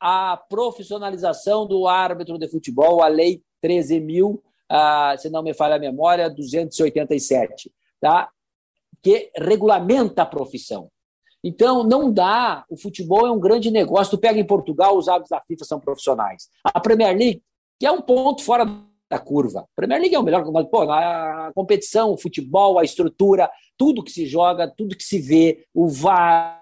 a 0.01 0.37
profissionalização 0.49 1.67
do 1.67 1.87
árbitro 1.87 2.39
de 2.39 2.49
futebol, 2.49 3.03
a 3.03 3.09
Lei 3.09 3.43
13.000, 3.65 4.41
uh, 4.71 5.19
se 5.19 5.31
não 5.31 5.43
me 5.43 5.55
falha 5.55 5.77
a 5.77 5.79
memória, 5.79 6.31
287, 6.31 7.71
tá? 8.01 8.31
que 9.03 9.31
regulamenta 9.37 10.23
a 10.23 10.27
profissão. 10.27 10.91
Então, 11.43 11.85
não 11.85 12.13
dá. 12.13 12.65
O 12.69 12.77
futebol 12.77 13.27
é 13.27 13.31
um 13.31 13.39
grande 13.39 13.71
negócio. 13.71 14.17
Tu 14.17 14.21
pega 14.21 14.39
em 14.41 14.47
Portugal, 14.47 14.97
os 14.97 15.09
hábitos 15.09 15.31
da 15.31 15.41
FIFA 15.41 15.65
são 15.65 15.81
profissionais. 15.81 16.49
A 16.65 16.81
Premier 16.81 17.17
League, 17.17 17.43
que 17.79 17.87
é 17.87 17.93
um 17.93 18.01
ponto 18.01 18.43
fora 18.43 18.67
da 19.09 19.19
curva. 19.19 19.61
A 19.61 19.77
Premier 19.77 20.01
League 20.01 20.15
é 20.15 20.19
o 20.19 20.23
melhor. 20.23 20.45
Pô, 20.67 20.91
a 20.91 21.53
competição, 21.55 22.13
o 22.13 22.19
futebol, 22.19 22.79
a 22.79 22.85
estrutura, 22.85 23.51
tudo 23.77 24.03
que 24.03 24.11
se 24.11 24.27
joga, 24.27 24.69
tudo 24.69 24.97
que 24.97 25.05
se 25.05 25.21
vê, 25.21 25.65
o 25.73 25.89
VAR, 25.89 26.61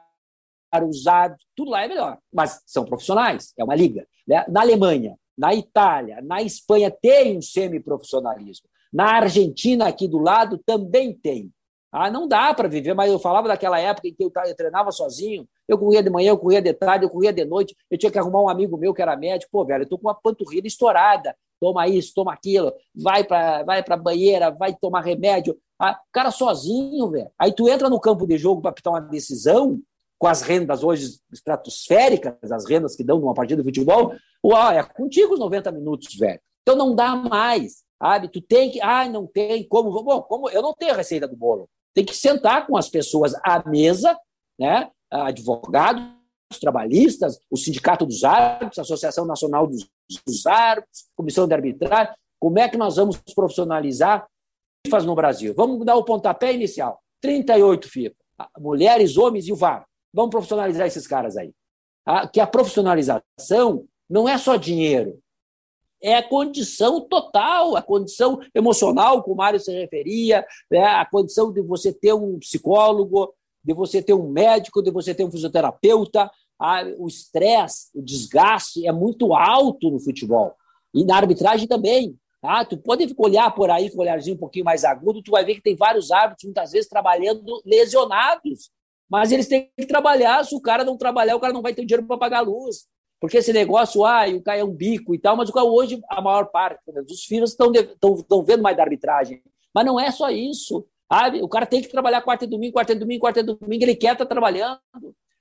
hábitos, 0.70 1.46
tudo 1.54 1.70
lá 1.70 1.84
é 1.84 1.88
melhor. 1.88 2.18
Mas 2.32 2.62
são 2.66 2.84
profissionais, 2.84 3.52
é 3.58 3.64
uma 3.64 3.74
liga. 3.74 4.06
Né? 4.26 4.44
Na 4.48 4.60
Alemanha, 4.60 5.16
na 5.36 5.54
Itália, 5.54 6.20
na 6.22 6.42
Espanha 6.42 6.90
tem 6.90 7.36
um 7.36 7.42
semiprofissionalismo. 7.42 8.68
Na 8.92 9.16
Argentina, 9.16 9.86
aqui 9.86 10.08
do 10.08 10.18
lado, 10.18 10.58
também 10.64 11.12
tem. 11.12 11.52
Ah, 11.92 12.10
não 12.10 12.28
dá 12.28 12.52
para 12.52 12.68
viver, 12.68 12.94
mas 12.94 13.10
eu 13.10 13.18
falava 13.18 13.48
daquela 13.48 13.78
época 13.78 14.08
em 14.08 14.14
que 14.14 14.22
eu, 14.22 14.30
treinava 14.56 14.90
sozinho, 14.92 15.48
eu 15.66 15.78
corria 15.78 16.02
de 16.02 16.10
manhã, 16.10 16.30
eu 16.30 16.38
corria 16.38 16.60
de 16.60 16.72
tarde, 16.72 17.04
eu 17.04 17.10
corria 17.10 17.32
de 17.32 17.44
noite, 17.44 17.74
eu 17.90 17.96
tinha 17.96 18.10
que 18.10 18.18
arrumar 18.18 18.42
um 18.42 18.48
amigo 18.48 18.76
meu 18.76 18.92
que 18.92 19.00
era 19.00 19.16
médico, 19.16 19.50
pô, 19.50 19.64
velho, 19.64 19.84
eu 19.84 19.88
tô 19.88 19.96
com 19.96 20.06
uma 20.06 20.14
panturrilha 20.14 20.66
estourada, 20.66 21.34
toma 21.60 21.88
isso, 21.88 22.12
toma 22.14 22.32
aquilo, 22.32 22.72
vai 22.94 23.24
para 23.24 23.62
vai 23.64 23.82
a 23.86 23.96
banheira, 23.96 24.50
vai 24.50 24.74
tomar 24.74 25.00
remédio. 25.00 25.56
Ah, 25.78 25.98
cara 26.12 26.30
sozinho, 26.30 27.10
velho. 27.10 27.30
Aí 27.38 27.52
tu 27.52 27.68
entra 27.68 27.88
no 27.88 28.00
campo 28.00 28.26
de 28.26 28.36
jogo 28.36 28.60
para 28.60 28.72
pitar 28.72 28.92
uma 28.92 29.00
decisão, 29.00 29.80
com 30.18 30.26
as 30.26 30.42
rendas 30.42 30.82
hoje 30.82 31.18
estratosféricas, 31.32 32.50
as 32.50 32.68
rendas 32.68 32.96
que 32.96 33.04
dão 33.04 33.18
numa 33.18 33.34
partida 33.34 33.62
de 33.62 33.68
futebol, 33.68 34.14
uau, 34.44 34.72
é 34.72 34.82
contigo 34.82 35.34
os 35.34 35.40
90 35.40 35.70
minutos, 35.72 36.14
velho. 36.14 36.40
Então 36.62 36.76
não 36.76 36.94
dá 36.94 37.14
mais, 37.14 37.84
sabe? 38.02 38.28
Tu 38.28 38.40
tem 38.40 38.70
que, 38.70 38.80
ah, 38.80 39.08
não 39.08 39.26
tem 39.26 39.66
como, 39.68 39.90
bom, 40.02 40.22
como 40.22 40.50
eu 40.50 40.62
não 40.62 40.72
tenho 40.74 40.92
a 40.92 40.96
receita 40.96 41.28
do 41.28 41.36
bolo 41.36 41.68
tem 41.96 42.04
que 42.04 42.14
sentar 42.14 42.66
com 42.66 42.76
as 42.76 42.90
pessoas 42.90 43.32
à 43.42 43.66
mesa, 43.66 44.14
né? 44.60 44.90
advogados, 45.10 46.04
trabalhistas, 46.60 47.38
o 47.50 47.56
Sindicato 47.56 48.04
dos 48.04 48.22
Árbitros, 48.22 48.78
a 48.78 48.82
Associação 48.82 49.24
Nacional 49.24 49.66
dos, 49.66 49.88
dos 50.26 50.46
Árbitros, 50.46 51.06
Comissão 51.16 51.48
de 51.48 51.54
Arbitragem. 51.54 52.12
Como 52.38 52.58
é 52.58 52.68
que 52.68 52.76
nós 52.76 52.96
vamos 52.96 53.16
profissionalizar 53.34 54.28
FIFAs 54.86 55.06
no 55.06 55.14
Brasil? 55.14 55.54
Vamos 55.56 55.86
dar 55.86 55.96
o 55.96 56.04
pontapé 56.04 56.52
inicial. 56.52 57.00
38 57.22 57.88
FIFA. 57.88 58.16
Mulheres, 58.58 59.16
homens 59.16 59.48
e 59.48 59.52
o 59.52 59.56
VAR. 59.56 59.86
Vamos 60.16 60.30
profissionalizar 60.30 60.86
esses 60.86 61.06
caras 61.06 61.36
aí. 61.36 61.52
Que 62.32 62.40
a 62.40 62.46
profissionalização 62.46 63.84
não 64.08 64.26
é 64.26 64.38
só 64.38 64.56
dinheiro, 64.56 65.20
é 66.02 66.14
a 66.14 66.22
condição 66.22 67.02
total, 67.02 67.76
a 67.76 67.82
condição 67.82 68.40
emocional, 68.54 69.22
como 69.22 69.34
o 69.34 69.36
Mário 69.36 69.60
se 69.60 69.70
referia, 69.72 70.46
né? 70.70 70.84
a 70.84 71.04
condição 71.04 71.52
de 71.52 71.60
você 71.60 71.92
ter 71.92 72.14
um 72.14 72.38
psicólogo, 72.38 73.34
de 73.62 73.74
você 73.74 74.00
ter 74.00 74.14
um 74.14 74.30
médico, 74.30 74.82
de 74.82 74.90
você 74.90 75.14
ter 75.14 75.24
um 75.24 75.30
fisioterapeuta. 75.30 76.30
A, 76.58 76.82
o 76.96 77.06
estresse, 77.06 77.90
o 77.94 78.00
desgaste 78.00 78.86
é 78.86 78.92
muito 78.92 79.34
alto 79.34 79.90
no 79.90 80.00
futebol. 80.00 80.54
E 80.94 81.04
na 81.04 81.16
arbitragem 81.16 81.68
também. 81.68 82.16
Tá? 82.40 82.64
Tu 82.64 82.78
pode 82.78 83.14
olhar 83.18 83.54
por 83.54 83.70
aí 83.70 83.90
com 83.90 83.98
um 83.98 84.00
olharzinho 84.00 84.36
um 84.36 84.40
pouquinho 84.40 84.64
mais 84.64 84.82
agudo, 84.82 85.22
tu 85.22 85.32
vai 85.32 85.44
ver 85.44 85.56
que 85.56 85.62
tem 85.62 85.76
vários 85.76 86.10
árbitros, 86.10 86.44
muitas 86.44 86.72
vezes, 86.72 86.88
trabalhando 86.88 87.60
lesionados. 87.66 88.70
Mas 89.08 89.32
eles 89.32 89.46
têm 89.46 89.70
que 89.76 89.86
trabalhar. 89.86 90.44
Se 90.44 90.54
o 90.54 90.60
cara 90.60 90.84
não 90.84 90.96
trabalhar, 90.96 91.36
o 91.36 91.40
cara 91.40 91.52
não 91.52 91.62
vai 91.62 91.74
ter 91.74 91.84
dinheiro 91.84 92.06
para 92.06 92.18
pagar 92.18 92.38
a 92.38 92.42
luz. 92.42 92.86
Porque 93.20 93.38
esse 93.38 93.52
negócio, 93.52 94.04
ah, 94.04 94.26
o 94.28 94.42
cara 94.42 94.58
é 94.58 94.64
um 94.64 94.72
bico 94.72 95.14
e 95.14 95.18
tal, 95.18 95.36
mas 95.36 95.48
o 95.48 95.52
cara 95.52 95.66
hoje, 95.66 96.00
a 96.08 96.20
maior 96.20 96.46
parte 96.46 96.80
dos 97.06 97.24
filhos 97.24 97.50
estão, 97.50 97.72
estão, 97.72 98.44
vendo 98.44 98.62
mais 98.62 98.76
da 98.76 98.82
arbitragem. 98.82 99.42
Mas 99.74 99.86
não 99.86 99.98
é 99.98 100.10
só 100.10 100.30
isso. 100.30 100.86
Sabe? 101.10 101.42
O 101.42 101.48
cara 101.48 101.64
tem 101.66 101.80
que 101.80 101.88
trabalhar 101.88 102.20
quarta 102.20 102.44
e 102.44 102.48
domingo, 102.48 102.72
quarta 102.72 102.92
e 102.92 102.96
domingo, 102.96 103.20
quarta 103.20 103.40
e 103.40 103.42
domingo, 103.42 103.84
ele 103.84 103.94
quer 103.94 104.12
estar 104.12 104.26
tá 104.26 104.26
trabalhando. 104.26 104.80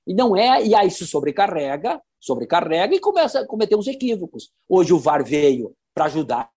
E 0.07 0.13
não 0.13 0.35
é, 0.35 0.63
e 0.63 0.75
aí 0.75 0.87
isso 0.87 1.05
sobrecarrega, 1.07 1.99
sobrecarrega 2.19 2.95
e 2.95 2.99
começa 2.99 3.39
a 3.39 3.47
cometer 3.47 3.75
uns 3.75 3.87
equívocos. 3.87 4.51
Hoje 4.69 4.93
o 4.93 4.99
VAR 4.99 5.23
veio 5.23 5.73
para 5.93 6.05
ajudar, 6.05 6.51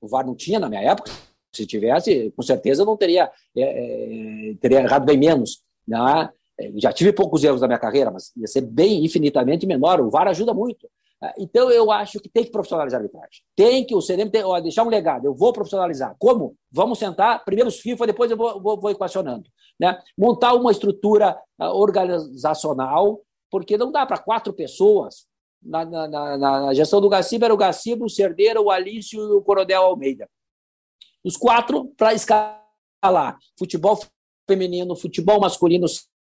o 0.00 0.06
VAR 0.06 0.24
não 0.24 0.36
tinha 0.36 0.60
na 0.60 0.68
minha 0.68 0.82
época, 0.82 1.10
se 1.52 1.66
tivesse, 1.66 2.32
com 2.36 2.42
certeza 2.42 2.84
não 2.84 2.96
teria, 2.96 3.30
é, 3.56 4.50
é, 4.50 4.54
teria 4.60 4.80
errado 4.80 5.04
bem 5.04 5.18
menos. 5.18 5.62
Né? 5.86 6.30
É, 6.58 6.72
já 6.76 6.92
tive 6.92 7.12
poucos 7.12 7.44
erros 7.44 7.60
na 7.60 7.66
minha 7.66 7.78
carreira, 7.78 8.10
mas 8.10 8.32
ia 8.36 8.46
ser 8.46 8.62
bem 8.62 9.04
infinitamente 9.04 9.66
menor. 9.66 10.00
O 10.00 10.10
VAR 10.10 10.28
ajuda 10.28 10.54
muito. 10.54 10.88
É, 11.22 11.34
então, 11.38 11.70
eu 11.70 11.90
acho 11.90 12.20
que 12.20 12.28
tem 12.28 12.44
que 12.44 12.50
profissionalizar 12.50 13.00
a 13.00 13.02
arbitragem. 13.02 13.42
Tem 13.54 13.84
que, 13.84 13.94
o 13.94 14.02
CNM 14.02 14.30
tem, 14.30 14.44
ó, 14.44 14.60
deixar 14.60 14.84
um 14.84 14.88
legado. 14.88 15.26
Eu 15.26 15.34
vou 15.34 15.52
profissionalizar. 15.52 16.14
Como? 16.18 16.56
Vamos 16.70 16.98
sentar, 16.98 17.44
primeiro 17.44 17.68
os 17.68 17.80
FIFA, 17.80 18.06
depois 18.06 18.30
eu 18.30 18.36
vou, 18.36 18.60
vou, 18.60 18.78
vou 18.78 18.90
equacionando. 18.90 19.48
Né? 19.80 19.98
Montar 20.16 20.54
uma 20.54 20.70
estrutura 20.70 21.38
uh, 21.58 21.64
organizacional, 21.66 23.20
porque 23.50 23.78
não 23.78 23.90
dá 23.90 24.04
para 24.04 24.18
quatro 24.18 24.52
pessoas. 24.52 25.26
Na, 25.62 25.84
na, 25.84 26.06
na, 26.06 26.38
na, 26.38 26.74
gestão 26.74 27.00
do 27.00 27.08
Gaciba 27.08 27.46
era 27.46 27.54
o 27.54 27.56
Gaciba, 27.56 28.04
o 28.04 28.10
Cerdeira, 28.10 28.60
o 28.60 28.70
Alício 28.70 29.18
e 29.20 29.32
o 29.32 29.42
Coronel 29.42 29.82
Almeida. 29.82 30.28
Os 31.24 31.36
quatro 31.36 31.92
para 31.96 32.14
escalar. 32.14 33.36
Futebol 33.58 33.98
feminino, 34.48 34.96
futebol 34.96 35.40
masculino, 35.40 35.86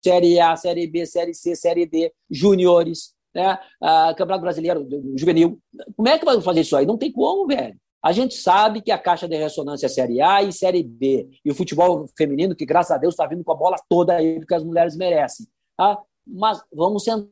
Série 0.03 0.39
A, 0.39 0.55
Série 0.55 0.87
B, 0.87 1.05
Série 1.05 1.33
C, 1.33 1.55
Série 1.55 1.85
D, 1.85 2.11
júniores, 2.29 3.13
né? 3.33 3.57
Ah, 3.81 4.13
Campeonato 4.15 4.41
Brasileiro 4.41 4.87
Juvenil. 5.15 5.59
Como 5.95 6.07
é 6.07 6.19
que 6.19 6.25
vai 6.25 6.39
fazer 6.41 6.61
isso 6.61 6.75
aí? 6.75 6.85
Não 6.85 6.97
tem 6.97 7.11
como, 7.11 7.47
velho. 7.47 7.75
A 8.03 8.11
gente 8.11 8.35
sabe 8.35 8.81
que 8.81 8.91
a 8.91 8.97
caixa 8.97 9.29
de 9.29 9.37
ressonância 9.37 9.85
é 9.85 9.89
Série 9.89 10.21
A 10.21 10.43
e 10.43 10.51
Série 10.51 10.83
B. 10.83 11.29
E 11.43 11.49
o 11.49 11.55
futebol 11.55 12.05
feminino, 12.17 12.53
que 12.53 12.65
graças 12.65 12.91
a 12.91 12.97
Deus 12.97 13.13
está 13.13 13.25
vindo 13.25 13.43
com 13.45 13.53
a 13.53 13.55
bola 13.55 13.77
toda 13.87 14.15
aí, 14.15 14.39
porque 14.39 14.53
as 14.53 14.63
mulheres 14.63 14.97
merecem. 14.97 15.47
Tá? 15.77 15.97
Mas 16.27 16.61
vamos 16.71 17.05
sentar, 17.05 17.29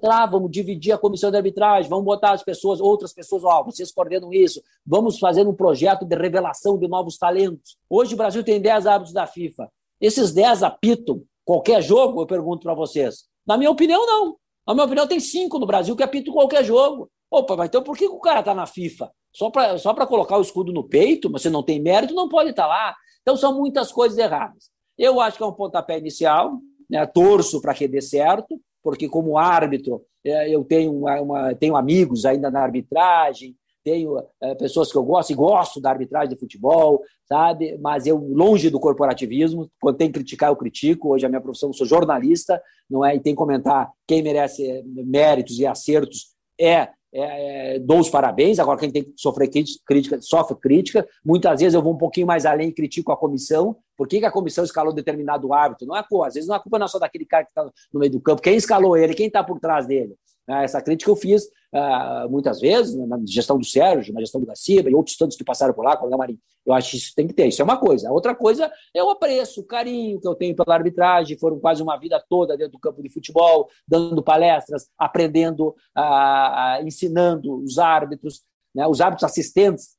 vamos 0.00 0.50
dividir 0.50 0.92
a 0.92 0.98
comissão 0.98 1.30
de 1.30 1.36
arbitragem, 1.36 1.88
vamos 1.88 2.04
botar 2.04 2.32
as 2.32 2.42
pessoas, 2.42 2.80
outras 2.80 3.12
pessoas, 3.12 3.44
ó, 3.44 3.62
vocês 3.62 3.92
coordenam 3.92 4.32
isso, 4.32 4.62
vamos 4.86 5.18
fazer 5.18 5.46
um 5.46 5.54
projeto 5.54 6.04
de 6.04 6.16
revelação 6.16 6.78
de 6.78 6.88
novos 6.88 7.18
talentos. 7.18 7.76
Hoje 7.88 8.14
o 8.14 8.16
Brasil 8.16 8.42
tem 8.42 8.60
10 8.60 8.86
hábitos 8.86 9.12
da 9.12 9.26
FIFA. 9.26 9.70
Esses 10.00 10.32
10 10.32 10.62
apitam 10.62 11.22
qualquer 11.44 11.82
jogo? 11.82 12.22
Eu 12.22 12.26
pergunto 12.26 12.62
para 12.62 12.74
vocês. 12.74 13.24
Na 13.46 13.56
minha 13.56 13.70
opinião, 13.70 14.04
não. 14.06 14.36
Na 14.66 14.74
minha 14.74 14.86
opinião, 14.86 15.06
tem 15.06 15.20
cinco 15.20 15.58
no 15.58 15.66
Brasil 15.66 15.94
que 15.96 16.02
apitam 16.02 16.32
qualquer 16.32 16.64
jogo. 16.64 17.10
Opa, 17.30 17.56
mas 17.56 17.68
então 17.68 17.82
por 17.82 17.96
que 17.96 18.06
o 18.06 18.18
cara 18.18 18.40
está 18.40 18.54
na 18.54 18.66
FIFA? 18.66 19.10
Só 19.34 19.50
para 19.50 19.78
só 19.78 19.94
colocar 20.06 20.36
o 20.36 20.42
escudo 20.42 20.72
no 20.72 20.84
peito, 20.84 21.30
mas 21.30 21.42
você 21.42 21.50
não 21.50 21.62
tem 21.62 21.80
mérito, 21.80 22.14
não 22.14 22.28
pode 22.28 22.50
estar 22.50 22.64
tá 22.64 22.68
lá. 22.68 22.94
Então 23.22 23.36
são 23.36 23.56
muitas 23.56 23.90
coisas 23.90 24.18
erradas. 24.18 24.70
Eu 24.98 25.20
acho 25.20 25.38
que 25.38 25.42
é 25.42 25.46
um 25.46 25.52
pontapé 25.52 25.98
inicial, 25.98 26.58
né? 26.88 27.06
torço 27.06 27.60
para 27.60 27.74
que 27.74 27.88
dê 27.88 28.02
certo, 28.02 28.60
porque 28.82 29.08
como 29.08 29.38
árbitro 29.38 30.04
é, 30.24 30.48
eu 30.48 30.64
tenho, 30.64 30.92
uma, 30.92 31.20
uma, 31.20 31.54
tenho 31.54 31.76
amigos 31.76 32.24
ainda 32.24 32.50
na 32.50 32.60
arbitragem, 32.60 33.56
tenho 33.84 34.22
é, 34.40 34.54
pessoas 34.54 34.90
que 34.90 34.96
eu 34.96 35.02
gosto 35.02 35.30
e 35.30 35.34
gosto 35.34 35.80
da 35.80 35.90
arbitragem 35.90 36.30
de 36.30 36.38
futebol, 36.38 37.02
sabe? 37.24 37.76
Mas 37.78 38.06
eu, 38.06 38.16
longe 38.16 38.70
do 38.70 38.78
corporativismo, 38.78 39.68
quando 39.80 39.96
tem 39.96 40.08
que 40.08 40.14
criticar, 40.14 40.50
eu 40.50 40.56
critico. 40.56 41.12
Hoje 41.12 41.26
a 41.26 41.28
minha 41.28 41.40
profissão, 41.40 41.72
sou 41.72 41.86
jornalista, 41.86 42.62
não 42.88 43.04
é? 43.04 43.16
E 43.16 43.20
tem 43.20 43.32
que 43.34 43.38
comentar 43.38 43.90
quem 44.06 44.22
merece 44.22 44.82
méritos 44.86 45.58
e 45.58 45.66
acertos 45.66 46.32
é, 46.60 46.90
é, 47.12 47.76
é 47.76 47.78
dou 47.78 48.00
os 48.00 48.08
parabéns. 48.08 48.58
Agora, 48.58 48.78
quem 48.78 48.90
tem 48.90 49.04
que 49.04 49.12
sofrer 49.16 49.48
crítica, 49.48 50.20
sofre 50.20 50.56
crítica. 50.56 51.06
Muitas 51.24 51.60
vezes 51.60 51.74
eu 51.74 51.82
vou 51.82 51.92
um 51.92 51.98
pouquinho 51.98 52.26
mais 52.26 52.46
além 52.46 52.68
e 52.68 52.72
critico 52.72 53.12
a 53.12 53.16
comissão. 53.16 53.76
Por 53.96 54.08
que, 54.08 54.18
que 54.18 54.26
a 54.26 54.30
comissão 54.30 54.64
escalou 54.64 54.92
determinado 54.92 55.52
árbitro? 55.52 55.86
Não 55.86 55.96
é, 55.96 56.02
pô, 56.02 56.24
às 56.24 56.34
vezes 56.34 56.48
não 56.48 56.56
é 56.56 56.58
culpa 56.58 56.78
não 56.78 56.86
é 56.86 56.88
só 56.88 56.98
daquele 56.98 57.26
cara 57.26 57.44
que 57.44 57.50
está 57.50 57.64
no 57.92 58.00
meio 58.00 58.12
do 58.12 58.20
campo. 58.20 58.42
Quem 58.42 58.56
escalou 58.56 58.96
ele? 58.96 59.14
Quem 59.14 59.26
está 59.26 59.44
por 59.44 59.60
trás 59.60 59.86
dele? 59.86 60.16
Ah, 60.48 60.62
essa 60.62 60.82
crítica 60.82 61.10
eu 61.10 61.16
fiz 61.16 61.44
uh, 61.44 62.28
muitas 62.28 62.60
vezes, 62.60 62.94
na 63.08 63.18
gestão 63.24 63.58
do 63.58 63.64
Sérgio, 63.64 64.12
na 64.12 64.20
gestão 64.20 64.40
do 64.40 64.46
Gaciba 64.46 64.90
e 64.90 64.94
outros 64.94 65.16
tantos 65.16 65.36
que 65.36 65.44
passaram 65.44 65.72
por 65.72 65.84
lá, 65.84 65.96
com 65.96 66.06
o 66.06 66.18
Marinho. 66.18 66.38
Eu 66.66 66.72
acho 66.72 66.90
que 66.90 66.96
isso 66.96 67.12
tem 67.14 67.26
que 67.26 67.34
ter, 67.34 67.46
isso 67.46 67.62
é 67.62 67.64
uma 67.64 67.76
coisa. 67.76 68.08
A 68.08 68.12
outra 68.12 68.34
coisa 68.34 68.70
é 68.94 69.02
o 69.02 69.10
apreço, 69.10 69.60
o 69.60 69.64
carinho 69.64 70.20
que 70.20 70.26
eu 70.26 70.34
tenho 70.34 70.54
pela 70.54 70.74
arbitragem, 70.74 71.38
foram 71.38 71.58
quase 71.58 71.82
uma 71.82 71.96
vida 71.96 72.22
toda 72.28 72.56
dentro 72.56 72.72
do 72.72 72.78
campo 72.78 73.02
de 73.02 73.08
futebol, 73.08 73.68
dando 73.86 74.22
palestras, 74.22 74.88
aprendendo, 74.98 75.68
uh, 75.96 76.84
ensinando 76.84 77.62
os 77.62 77.78
árbitros, 77.78 78.42
né, 78.74 78.86
os 78.86 79.00
árbitros 79.00 79.30
assistentes. 79.30 79.96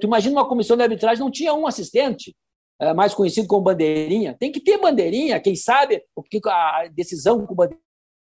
Tu 0.00 0.06
imagina 0.06 0.40
uma 0.40 0.48
comissão 0.48 0.76
de 0.76 0.82
arbitragem, 0.82 1.22
não 1.22 1.30
tinha 1.30 1.52
um 1.54 1.66
assistente, 1.66 2.34
é, 2.80 2.94
mais 2.94 3.12
conhecido 3.12 3.46
como 3.46 3.62
bandeirinha. 3.62 4.34
Tem 4.38 4.50
que 4.50 4.60
ter 4.60 4.78
bandeirinha, 4.78 5.38
quem 5.38 5.54
sabe 5.54 6.02
porque 6.14 6.40
a 6.46 6.88
decisão 6.90 7.44
com 7.46 7.54
bandeirinha, 7.54 7.89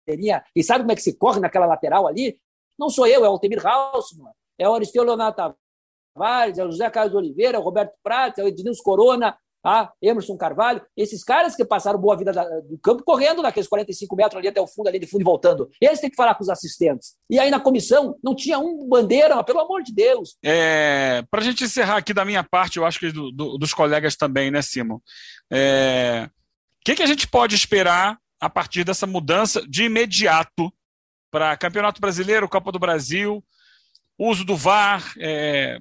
quem 0.07 0.63
sabe 0.63 0.81
como 0.81 0.93
é 0.93 0.95
que 0.95 1.03
se 1.03 1.17
corre 1.17 1.41
naquela 1.41 1.67
lateral 1.67 2.07
ali. 2.07 2.39
Não 2.79 2.89
sou 2.89 3.07
eu, 3.07 3.25
é 3.25 3.29
o 3.29 3.33
Altemir 3.33 3.65
Hausmann, 3.65 4.33
é 4.59 4.69
o 4.69 4.75
Aristeu 4.75 5.05
Leonardo 5.05 5.55
Tavares, 6.17 6.59
é 6.59 6.65
o 6.65 6.71
José 6.71 6.89
Carlos 6.91 7.15
Oliveira, 7.15 7.57
é 7.57 7.61
o 7.61 7.63
Roberto 7.63 7.95
Prats, 8.03 8.39
é 8.39 8.45
o 8.45 8.49
Ednilson 8.49 8.83
Corona, 8.83 9.39
ah, 9.65 9.91
Emerson 10.03 10.37
Carvalho, 10.37 10.83
esses 10.95 11.25
caras 11.25 11.57
que 11.57 11.65
passaram 11.65 11.99
boa 11.99 12.15
vida 12.17 12.33
do 12.69 12.79
campo 12.79 13.03
correndo 13.03 13.41
naqueles 13.41 13.67
45 13.67 14.15
metros 14.15 14.37
ali 14.37 14.49
até 14.49 14.61
o 14.61 14.67
fundo, 14.67 14.89
ali 14.89 14.99
de 14.99 15.07
fundo 15.07 15.23
e 15.23 15.25
voltando. 15.25 15.71
Eles 15.81 16.01
têm 16.01 16.11
que 16.11 16.17
falar 16.17 16.35
com 16.35 16.43
os 16.43 16.51
assistentes. 16.51 17.15
E 17.31 17.39
aí 17.39 17.51
na 17.51 17.59
comissão 17.59 18.15
não 18.23 18.35
tinha 18.35 18.59
um 18.59 18.87
bandeira, 18.87 19.43
pelo 19.43 19.61
amor 19.61 19.83
de 19.83 19.95
Deus. 19.95 20.37
É, 20.45 21.23
Para 21.31 21.41
a 21.41 21.45
gente 21.45 21.65
encerrar 21.65 21.97
aqui 21.97 22.13
da 22.13 22.27
minha 22.27 22.45
parte, 22.45 22.77
eu 22.77 22.85
acho 22.85 23.01
que 23.01 23.11
do, 23.11 23.33
do, 23.33 23.57
dos 23.57 23.73
colegas 23.73 24.17
também, 24.17 24.51
né, 24.51 24.61
Simon? 24.61 24.99
É, 25.51 26.29
o 26.29 26.85
que, 26.85 26.97
que 26.97 27.03
a 27.03 27.07
gente 27.07 27.27
pode 27.27 27.55
esperar 27.55 28.19
a 28.45 28.51
partir 28.51 28.85
dessa 28.85 29.07
mudança 29.07 29.67
de 29.67 29.85
imediato 29.85 30.71
para 31.31 31.57
Campeonato 31.57 31.99
Brasileiro, 31.99 32.47
Copa 32.47 32.71
do 32.71 32.79
Brasil, 32.79 33.43
uso 34.19 34.45
do 34.45 34.55
VAR, 34.55 35.15
é, 35.19 35.79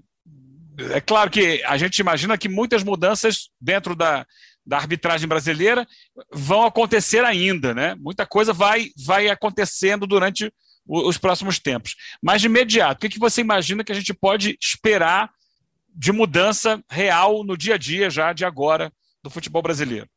é 0.91 1.01
claro 1.01 1.29
que 1.29 1.61
a 1.65 1.77
gente 1.77 1.99
imagina 1.99 2.37
que 2.37 2.47
muitas 2.47 2.81
mudanças 2.81 3.49
dentro 3.59 3.97
da, 3.97 4.25
da 4.65 4.77
arbitragem 4.77 5.27
brasileira 5.27 5.85
vão 6.31 6.65
acontecer 6.65 7.25
ainda, 7.25 7.73
né? 7.73 7.95
Muita 7.95 8.25
coisa 8.25 8.53
vai, 8.53 8.91
vai 9.05 9.27
acontecendo 9.27 10.07
durante 10.07 10.49
o, 10.85 11.09
os 11.09 11.17
próximos 11.17 11.59
tempos. 11.59 11.97
Mas 12.21 12.39
de 12.39 12.47
imediato, 12.47 12.95
o 12.95 13.01
que, 13.01 13.13
que 13.13 13.19
você 13.19 13.41
imagina 13.41 13.83
que 13.83 13.91
a 13.91 13.95
gente 13.95 14.13
pode 14.13 14.57
esperar 14.61 15.29
de 15.93 16.13
mudança 16.13 16.81
real 16.89 17.43
no 17.43 17.57
dia 17.57 17.75
a 17.75 17.77
dia 17.77 18.09
já 18.09 18.31
de 18.31 18.45
agora 18.45 18.89
do 19.21 19.29
futebol 19.29 19.61
brasileiro? 19.61 20.07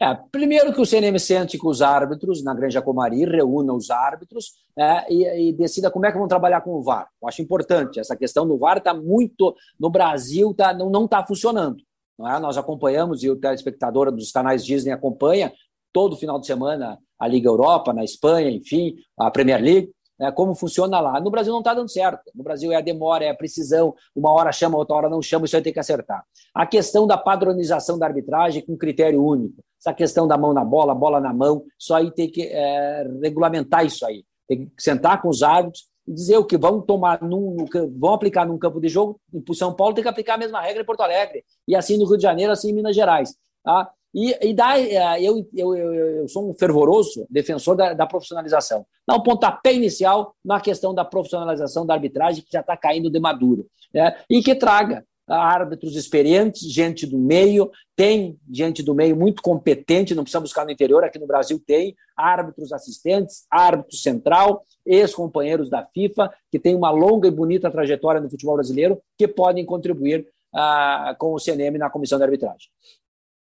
É, 0.00 0.14
primeiro 0.30 0.72
que 0.72 0.80
o 0.80 0.86
CNM 0.86 1.18
sente 1.18 1.58
com 1.58 1.68
os 1.68 1.82
árbitros 1.82 2.42
na 2.42 2.54
Granja 2.54 2.82
Comari, 2.82 3.24
reúna 3.24 3.72
os 3.72 3.90
árbitros 3.90 4.52
é, 4.76 5.12
e, 5.12 5.48
e, 5.48 5.52
decida 5.52 5.90
como 5.90 6.06
é 6.06 6.12
que 6.12 6.18
vão 6.18 6.28
trabalhar 6.28 6.60
com 6.60 6.72
o 6.72 6.82
VAR. 6.82 7.08
Eu 7.20 7.28
acho 7.28 7.42
importante. 7.42 7.98
Essa 7.98 8.16
questão 8.16 8.46
do 8.46 8.58
VAR 8.58 8.78
está 8.78 8.94
muito. 8.94 9.54
No 9.78 9.90
Brasil 9.90 10.54
tá, 10.54 10.72
não 10.72 11.04
está 11.04 11.24
funcionando. 11.24 11.76
Não 12.18 12.28
é? 12.28 12.38
Nós 12.40 12.58
acompanhamos, 12.58 13.22
e 13.22 13.30
o 13.30 13.36
telespectador 13.36 14.10
dos 14.10 14.32
canais 14.32 14.64
Disney 14.64 14.92
acompanha 14.92 15.52
todo 15.92 16.16
final 16.16 16.38
de 16.40 16.46
semana 16.46 16.98
a 17.18 17.26
Liga 17.26 17.48
Europa, 17.48 17.92
na 17.92 18.04
Espanha, 18.04 18.50
enfim, 18.50 18.96
a 19.18 19.30
Premier 19.30 19.60
League. 19.60 19.92
É, 20.20 20.32
como 20.32 20.52
funciona 20.52 20.98
lá. 20.98 21.20
No 21.20 21.30
Brasil 21.30 21.52
não 21.52 21.60
está 21.60 21.72
dando 21.72 21.88
certo. 21.88 22.22
No 22.34 22.42
Brasil 22.42 22.72
é 22.72 22.76
a 22.76 22.80
demora, 22.80 23.24
é 23.24 23.30
a 23.30 23.36
precisão, 23.36 23.94
uma 24.16 24.32
hora 24.32 24.50
chama, 24.50 24.76
outra 24.76 24.96
hora 24.96 25.08
não 25.08 25.22
chama, 25.22 25.46
isso 25.46 25.54
aí 25.54 25.62
tem 25.62 25.72
que 25.72 25.78
acertar. 25.78 26.24
A 26.52 26.66
questão 26.66 27.06
da 27.06 27.16
padronização 27.16 27.96
da 27.96 28.06
arbitragem 28.06 28.64
com 28.66 28.76
critério 28.76 29.24
único, 29.24 29.62
essa 29.80 29.94
questão 29.94 30.26
da 30.26 30.36
mão 30.36 30.52
na 30.52 30.64
bola, 30.64 30.94
bola 30.94 31.20
na 31.20 31.32
mão, 31.32 31.64
isso 31.78 31.94
aí 31.94 32.10
tem 32.10 32.30
que 32.30 32.42
é, 32.42 33.06
regulamentar 33.22 33.84
isso 33.86 34.04
aí. 34.04 34.24
Tem 34.46 34.66
que 34.66 34.82
sentar 34.82 35.22
com 35.22 35.28
os 35.28 35.42
árbitros 35.42 35.86
e 36.06 36.12
dizer 36.12 36.38
o 36.38 36.44
que 36.44 36.56
vão 36.56 36.80
tomar, 36.80 37.22
num, 37.22 37.56
vão 37.98 38.14
aplicar 38.14 38.46
num 38.46 38.58
campo 38.58 38.80
de 38.80 38.88
jogo, 38.88 39.20
em 39.32 39.54
São 39.54 39.74
Paulo 39.74 39.94
tem 39.94 40.02
que 40.02 40.08
aplicar 40.08 40.34
a 40.34 40.38
mesma 40.38 40.60
regra 40.60 40.82
em 40.82 40.86
Porto 40.86 41.02
Alegre, 41.02 41.44
e 41.66 41.76
assim 41.76 41.98
no 41.98 42.06
Rio 42.06 42.16
de 42.16 42.22
Janeiro, 42.22 42.50
assim 42.50 42.70
em 42.70 42.74
Minas 42.74 42.96
Gerais. 42.96 43.34
Tá? 43.62 43.90
E, 44.14 44.48
e 44.48 44.54
dá, 44.54 44.78
é, 44.80 45.22
eu, 45.22 45.46
eu, 45.54 45.76
eu, 45.76 45.94
eu, 45.94 46.28
sou 46.28 46.48
um 46.48 46.54
fervoroso 46.54 47.26
defensor 47.28 47.76
da, 47.76 47.92
da, 47.92 48.06
profissionalização. 48.06 48.86
Dá 49.06 49.14
um 49.14 49.22
pontapé 49.22 49.74
inicial 49.74 50.34
na 50.42 50.60
questão 50.60 50.94
da 50.94 51.04
profissionalização 51.04 51.84
da 51.84 51.94
arbitragem, 51.94 52.42
que 52.42 52.50
já 52.50 52.60
está 52.60 52.76
caindo 52.76 53.10
de 53.10 53.20
maduro. 53.20 53.66
Né? 53.92 54.16
E 54.30 54.42
que 54.42 54.54
traga 54.54 55.04
árbitros 55.28 55.94
experientes, 55.96 56.62
gente 56.62 57.06
do 57.06 57.18
meio, 57.18 57.70
tem 57.94 58.38
gente 58.50 58.82
do 58.82 58.94
meio 58.94 59.16
muito 59.16 59.42
competente, 59.42 60.14
não 60.14 60.22
precisa 60.22 60.40
buscar 60.40 60.64
no 60.64 60.70
interior, 60.70 61.04
aqui 61.04 61.18
no 61.18 61.26
Brasil 61.26 61.60
tem, 61.66 61.94
árbitros 62.16 62.72
assistentes, 62.72 63.46
árbitro 63.50 63.96
central, 63.96 64.64
ex-companheiros 64.86 65.68
da 65.68 65.84
FIFA, 65.84 66.32
que 66.50 66.58
tem 66.58 66.74
uma 66.74 66.90
longa 66.90 67.28
e 67.28 67.30
bonita 67.30 67.70
trajetória 67.70 68.20
no 68.20 68.30
futebol 68.30 68.54
brasileiro, 68.54 69.00
que 69.16 69.28
podem 69.28 69.64
contribuir 69.64 70.26
ah, 70.54 71.14
com 71.18 71.34
o 71.34 71.38
CNM 71.38 71.78
na 71.78 71.90
comissão 71.90 72.18
de 72.18 72.24
arbitragem. 72.24 72.68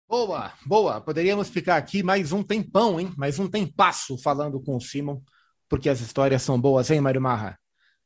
Boa, 0.07 0.53
boa. 0.65 1.01
Poderíamos 1.01 1.49
ficar 1.49 1.77
aqui 1.77 2.03
mais 2.03 2.31
um 2.31 2.43
tempão, 2.43 2.99
hein? 2.99 3.11
Mais 3.17 3.39
um 3.39 3.49
tempasso 3.49 4.17
falando 4.19 4.61
com 4.61 4.75
o 4.75 4.81
Simon, 4.81 5.19
porque 5.67 5.89
as 5.89 5.99
histórias 5.99 6.43
são 6.43 6.61
boas, 6.61 6.91
hein, 6.91 7.01
Mário 7.01 7.19
Marra? 7.19 7.59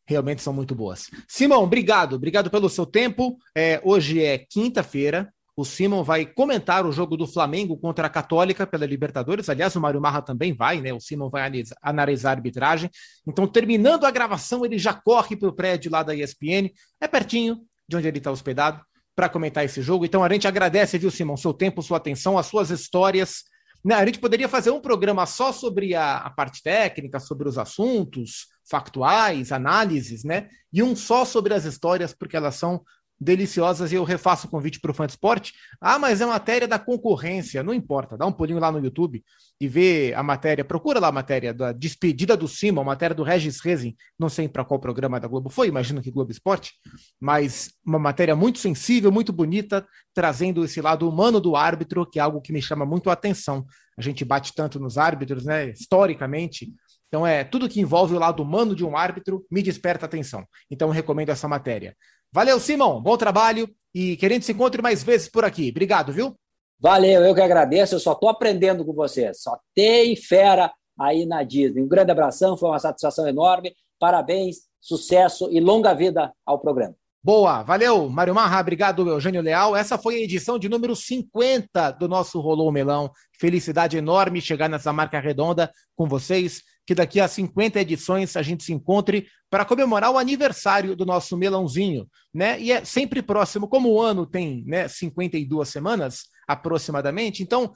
Realmente 0.10 0.42
são 0.42 0.52
muito 0.52 0.74
boas. 0.74 1.08
Simão, 1.28 1.62
obrigado. 1.62 2.16
Obrigado 2.16 2.50
pelo 2.50 2.68
seu 2.68 2.84
tempo. 2.84 3.38
É, 3.56 3.80
hoje 3.84 4.24
é 4.24 4.40
quinta-feira. 4.40 5.32
O 5.56 5.64
Simon 5.64 6.04
vai 6.04 6.26
comentar 6.26 6.84
o 6.84 6.92
jogo 6.92 7.16
do 7.16 7.28
Flamengo 7.28 7.78
contra 7.78 8.08
a 8.08 8.10
Católica 8.10 8.66
pela 8.66 8.88
Libertadores. 8.88 9.50
Aliás, 9.50 9.76
o 9.76 9.80
Mário 9.80 10.02
Marra 10.02 10.24
também 10.24 10.52
vai, 10.52 10.82
né? 10.82 10.92
O 10.92 11.00
Simon 11.00 11.30
vai 11.30 11.52
analisar 11.80 12.30
a 12.30 12.32
arbitragem. 12.32 12.90
Então, 13.28 13.46
terminando 13.46 14.06
a 14.06 14.10
gravação, 14.10 14.66
ele 14.66 14.80
já 14.80 14.96
corre 14.96 15.36
para 15.36 15.50
o 15.50 15.54
prédio 15.54 15.92
lá 15.92 16.02
da 16.02 16.16
ESPN. 16.16 16.72
É 17.00 17.08
pertinho 17.08 17.60
de 17.88 17.96
onde 17.96 18.08
ele 18.08 18.18
está 18.18 18.32
hospedado 18.32 18.82
para 19.16 19.30
comentar 19.30 19.64
esse 19.64 19.80
jogo. 19.80 20.06
Então 20.06 20.24
a 20.24 20.30
gente 20.30 20.48
agradece, 20.48 20.98
viu, 20.98 21.12
Simão, 21.12 21.38
seu 21.38 21.54
tempo, 21.54 21.84
sua 21.84 21.98
atenção, 21.98 22.36
as 22.36 22.48
suas 22.48 22.72
histórias. 22.72 23.44
Né, 23.84 23.96
a 23.96 24.06
gente 24.06 24.20
poderia 24.20 24.50
fazer 24.50 24.72
um 24.72 24.82
programa 24.82 25.26
só 25.26 25.52
sobre 25.54 25.96
a, 25.96 26.18
a, 26.18 26.30
parte 26.30 26.62
técnica, 26.62 27.20
sobre 27.20 27.48
os 27.48 27.58
assuntos 27.58 28.48
factuais, 28.70 29.52
análises, 29.52 30.24
né? 30.24 30.50
E 30.72 30.84
um 30.84 30.96
só 30.96 31.24
sobre 31.24 31.54
as 31.54 31.64
histórias, 31.64 32.14
porque 32.14 32.36
elas 32.36 32.56
são 32.56 32.84
deliciosas 33.20 33.92
e 33.92 33.96
eu 33.96 34.04
refaço 34.04 34.48
o 34.48 34.50
convite 34.50 34.80
para 34.80 34.92
o 34.92 34.94
Fã 34.94 35.06
de 35.06 35.14
Esporte. 35.14 35.54
Ah, 35.82 36.00
mas 36.00 36.22
é 36.22 36.26
matéria 36.26 36.68
da 36.68 36.80
concorrência. 36.80 37.62
Não 37.62 37.74
importa, 37.74 38.18
dá 38.18 38.26
um 38.26 38.32
pulinho 38.32 38.60
lá 38.60 38.72
no 38.72 38.80
YouTube 38.80 39.24
e 39.60 39.68
vê 39.68 40.14
a 40.16 40.24
matéria. 40.24 40.64
Procura 40.64 41.00
lá 41.00 41.10
a 41.10 41.12
matéria 41.12 41.54
da 41.54 41.72
despedida 41.72 42.38
do 42.38 42.48
Simon, 42.48 42.82
a 42.82 42.86
matéria 42.86 43.16
do 43.16 43.24
Regis 43.24 43.60
Rezin. 43.60 43.96
Não 44.18 44.30
sei 44.30 44.48
para 44.48 44.64
qual 44.64 44.80
programa 44.80 45.20
da 45.20 45.28
Globo 45.28 45.50
foi, 45.50 45.68
imagino 45.68 46.02
que 46.02 46.12
Globo 46.12 46.32
Esporte, 46.32 46.74
mas 47.20 47.74
uma 47.86 48.00
matéria 48.00 48.36
muito 48.36 48.60
sensível, 48.60 49.12
muito 49.12 49.34
bonita, 49.34 49.86
trazendo 50.14 50.64
esse 50.64 50.82
lado 50.82 51.08
humano 51.08 51.40
do 51.40 51.56
árbitro, 51.56 52.06
que 52.06 52.20
é 52.20 52.22
algo 52.22 52.42
que 52.42 52.54
me 52.54 52.62
chama 52.62 52.86
muito 52.86 53.10
a 53.10 53.14
atenção. 53.14 53.66
A 53.98 54.02
gente 54.02 54.24
bate 54.24 54.54
tanto 54.56 54.80
nos 54.80 54.98
árbitros, 54.98 55.44
né? 55.44 55.72
Historicamente, 55.72 56.74
então, 57.10 57.26
é 57.26 57.44
tudo 57.44 57.68
que 57.68 57.82
envolve 57.82 58.16
o 58.16 58.20
lado 58.20 58.42
humano 58.42 58.76
de 58.76 58.86
um 58.86 58.96
árbitro 58.96 59.44
me 59.52 59.64
desperta 59.64 60.06
atenção. 60.06 60.46
Então, 60.70 60.90
recomendo 60.90 61.30
essa 61.30 61.48
matéria. 61.48 61.98
Valeu, 62.32 62.60
Simão. 62.60 63.02
Bom 63.02 63.18
trabalho 63.18 63.70
e 63.94 64.16
querendo 64.18 64.44
se 64.44 64.52
encontre 64.52 64.82
mais 64.82 65.04
vezes 65.04 65.28
por 65.28 65.44
aqui. 65.44 65.70
Obrigado, 65.70 66.12
viu? 66.12 66.36
Valeu, 66.80 67.24
eu 67.24 67.36
que 67.36 67.42
agradeço. 67.42 67.96
Eu 67.96 68.00
só 68.00 68.14
estou 68.14 68.30
aprendendo 68.30 68.86
com 68.86 68.94
você. 68.94 69.34
Só 69.34 69.58
tem 69.76 70.16
fera 70.16 70.72
aí 71.00 71.26
na 71.26 71.44
Disney. 71.44 71.82
Um 71.82 71.88
grande 71.88 72.12
abração, 72.12 72.56
foi 72.56 72.70
uma 72.70 72.80
satisfação 72.80 73.28
enorme. 73.28 73.74
Parabéns, 74.00 74.58
sucesso 74.80 75.50
e 75.52 75.60
longa 75.60 75.94
vida 75.94 76.32
ao 76.46 76.60
programa. 76.60 76.96
Boa, 77.22 77.64
valeu, 77.64 78.08
Mário 78.08 78.34
Marra, 78.34 78.62
obrigado, 78.62 79.06
Eugênio 79.10 79.42
Leal. 79.42 79.76
Essa 79.76 79.98
foi 79.98 80.16
a 80.16 80.20
edição 80.20 80.58
de 80.58 80.70
número 80.70 80.96
50 80.96 81.92
do 81.92 82.08
nosso 82.08 82.40
Rolou 82.40 82.72
Melão. 82.72 83.12
Felicidade 83.38 83.98
enorme 83.98 84.40
chegar 84.40 84.70
nessa 84.70 84.94
marca 84.94 85.20
redonda 85.20 85.70
com 85.98 86.08
vocês 86.08 86.62
que 86.90 86.96
daqui 86.96 87.20
a 87.20 87.28
50 87.28 87.80
edições 87.82 88.36
a 88.36 88.42
gente 88.42 88.64
se 88.64 88.74
encontre 88.74 89.28
para 89.48 89.64
comemorar 89.64 90.10
o 90.10 90.18
aniversário 90.18 90.96
do 90.96 91.06
nosso 91.06 91.38
melãozinho, 91.38 92.10
né? 92.34 92.60
E 92.60 92.72
é 92.72 92.84
sempre 92.84 93.22
próximo, 93.22 93.68
como 93.68 93.92
o 93.92 94.02
ano 94.02 94.26
tem, 94.26 94.64
né, 94.66 94.88
52 94.88 95.70
semanas 95.70 96.30
aproximadamente, 96.48 97.44
então 97.44 97.72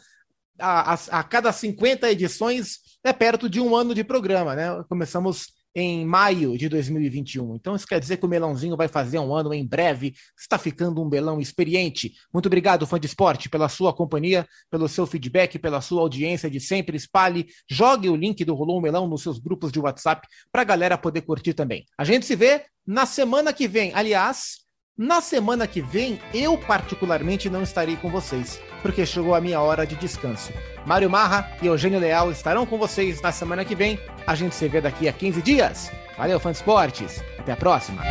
a, 0.58 0.95
a, 0.95 1.19
a 1.19 1.23
cada 1.23 1.52
50 1.52 2.10
edições 2.10 2.80
é 3.04 3.13
perto 3.13 3.47
de 3.47 3.62
um 3.62 3.76
ano 3.76 3.93
de 3.93 4.04
programa, 4.04 4.56
né? 4.56 4.84
Começamos 4.89 5.49
em 5.75 6.05
maio 6.05 6.57
de 6.57 6.69
2021. 6.69 7.55
Então, 7.55 7.75
isso 7.75 7.88
quer 7.88 7.99
dizer 7.99 8.17
que 8.17 8.25
o 8.25 8.29
Melãozinho 8.29 8.77
vai 8.77 8.88
fazer 8.88 9.19
um 9.19 9.33
ano 9.33 9.53
em 9.53 9.65
breve. 9.65 10.13
Está 10.38 10.57
ficando 10.57 11.01
um 11.01 11.09
belão 11.09 11.39
experiente. 11.39 12.13
Muito 12.33 12.47
obrigado, 12.47 12.86
fã 12.86 12.99
de 12.99 13.07
esporte, 13.07 13.49
pela 13.49 13.69
sua 13.69 13.93
companhia, 13.93 14.48
pelo 14.69 14.87
seu 14.87 15.06
feedback, 15.06 15.58
pela 15.58 15.81
sua 15.81 16.02
audiência 16.02 16.50
de 16.50 16.60
sempre. 16.60 16.98
Espalhe, 16.98 17.48
jogue 17.69 18.10
o 18.10 18.15
link 18.15 18.43
do 18.45 18.54
Rolou 18.54 18.81
Melão 18.81 19.08
nos 19.08 19.23
seus 19.23 19.39
grupos 19.39 19.71
de 19.71 19.79
WhatsApp 19.79 20.27
para 20.52 20.62
a 20.62 20.65
galera 20.65 20.98
poder 20.98 21.21
curtir 21.21 21.54
também. 21.54 21.85
A 21.98 22.04
gente 22.04 22.25
se 22.25 22.35
vê 22.35 22.65
na 22.85 23.06
semana 23.06 23.54
que 23.54 23.67
vem. 23.67 23.93
Aliás, 23.93 24.62
na 24.98 25.21
semana 25.21 25.65
que 25.65 25.81
vem, 25.81 26.19
eu 26.33 26.56
particularmente 26.56 27.50
não 27.50 27.63
estarei 27.63 27.96
com 27.96 28.12
vocês, 28.12 28.62
porque 28.81 29.06
chegou 29.06 29.33
a 29.33 29.41
minha 29.41 29.60
hora 29.60 29.87
de 29.87 29.96
descanso. 29.96 30.54
Mário 30.85 31.10
Marra 31.10 31.52
e 31.62 31.67
Eugênio 31.67 32.00
Leal 32.00 32.31
estarão 32.31 32.65
com 32.65 32.77
vocês 32.77 33.19
na 33.19 33.31
semana 33.31 33.65
que 33.65 33.73
vem. 33.73 34.00
A 34.27 34.35
gente 34.35 34.54
se 34.54 34.67
vê 34.67 34.79
daqui 34.79 35.08
a 35.08 35.13
15 35.13 35.41
dias. 35.41 35.91
Valeu, 36.15 36.39
fã 36.39 36.52
de 36.52 36.58
esportes. 36.58 37.23
Até 37.39 37.54
a 37.54 37.58
próxima. 37.58 38.04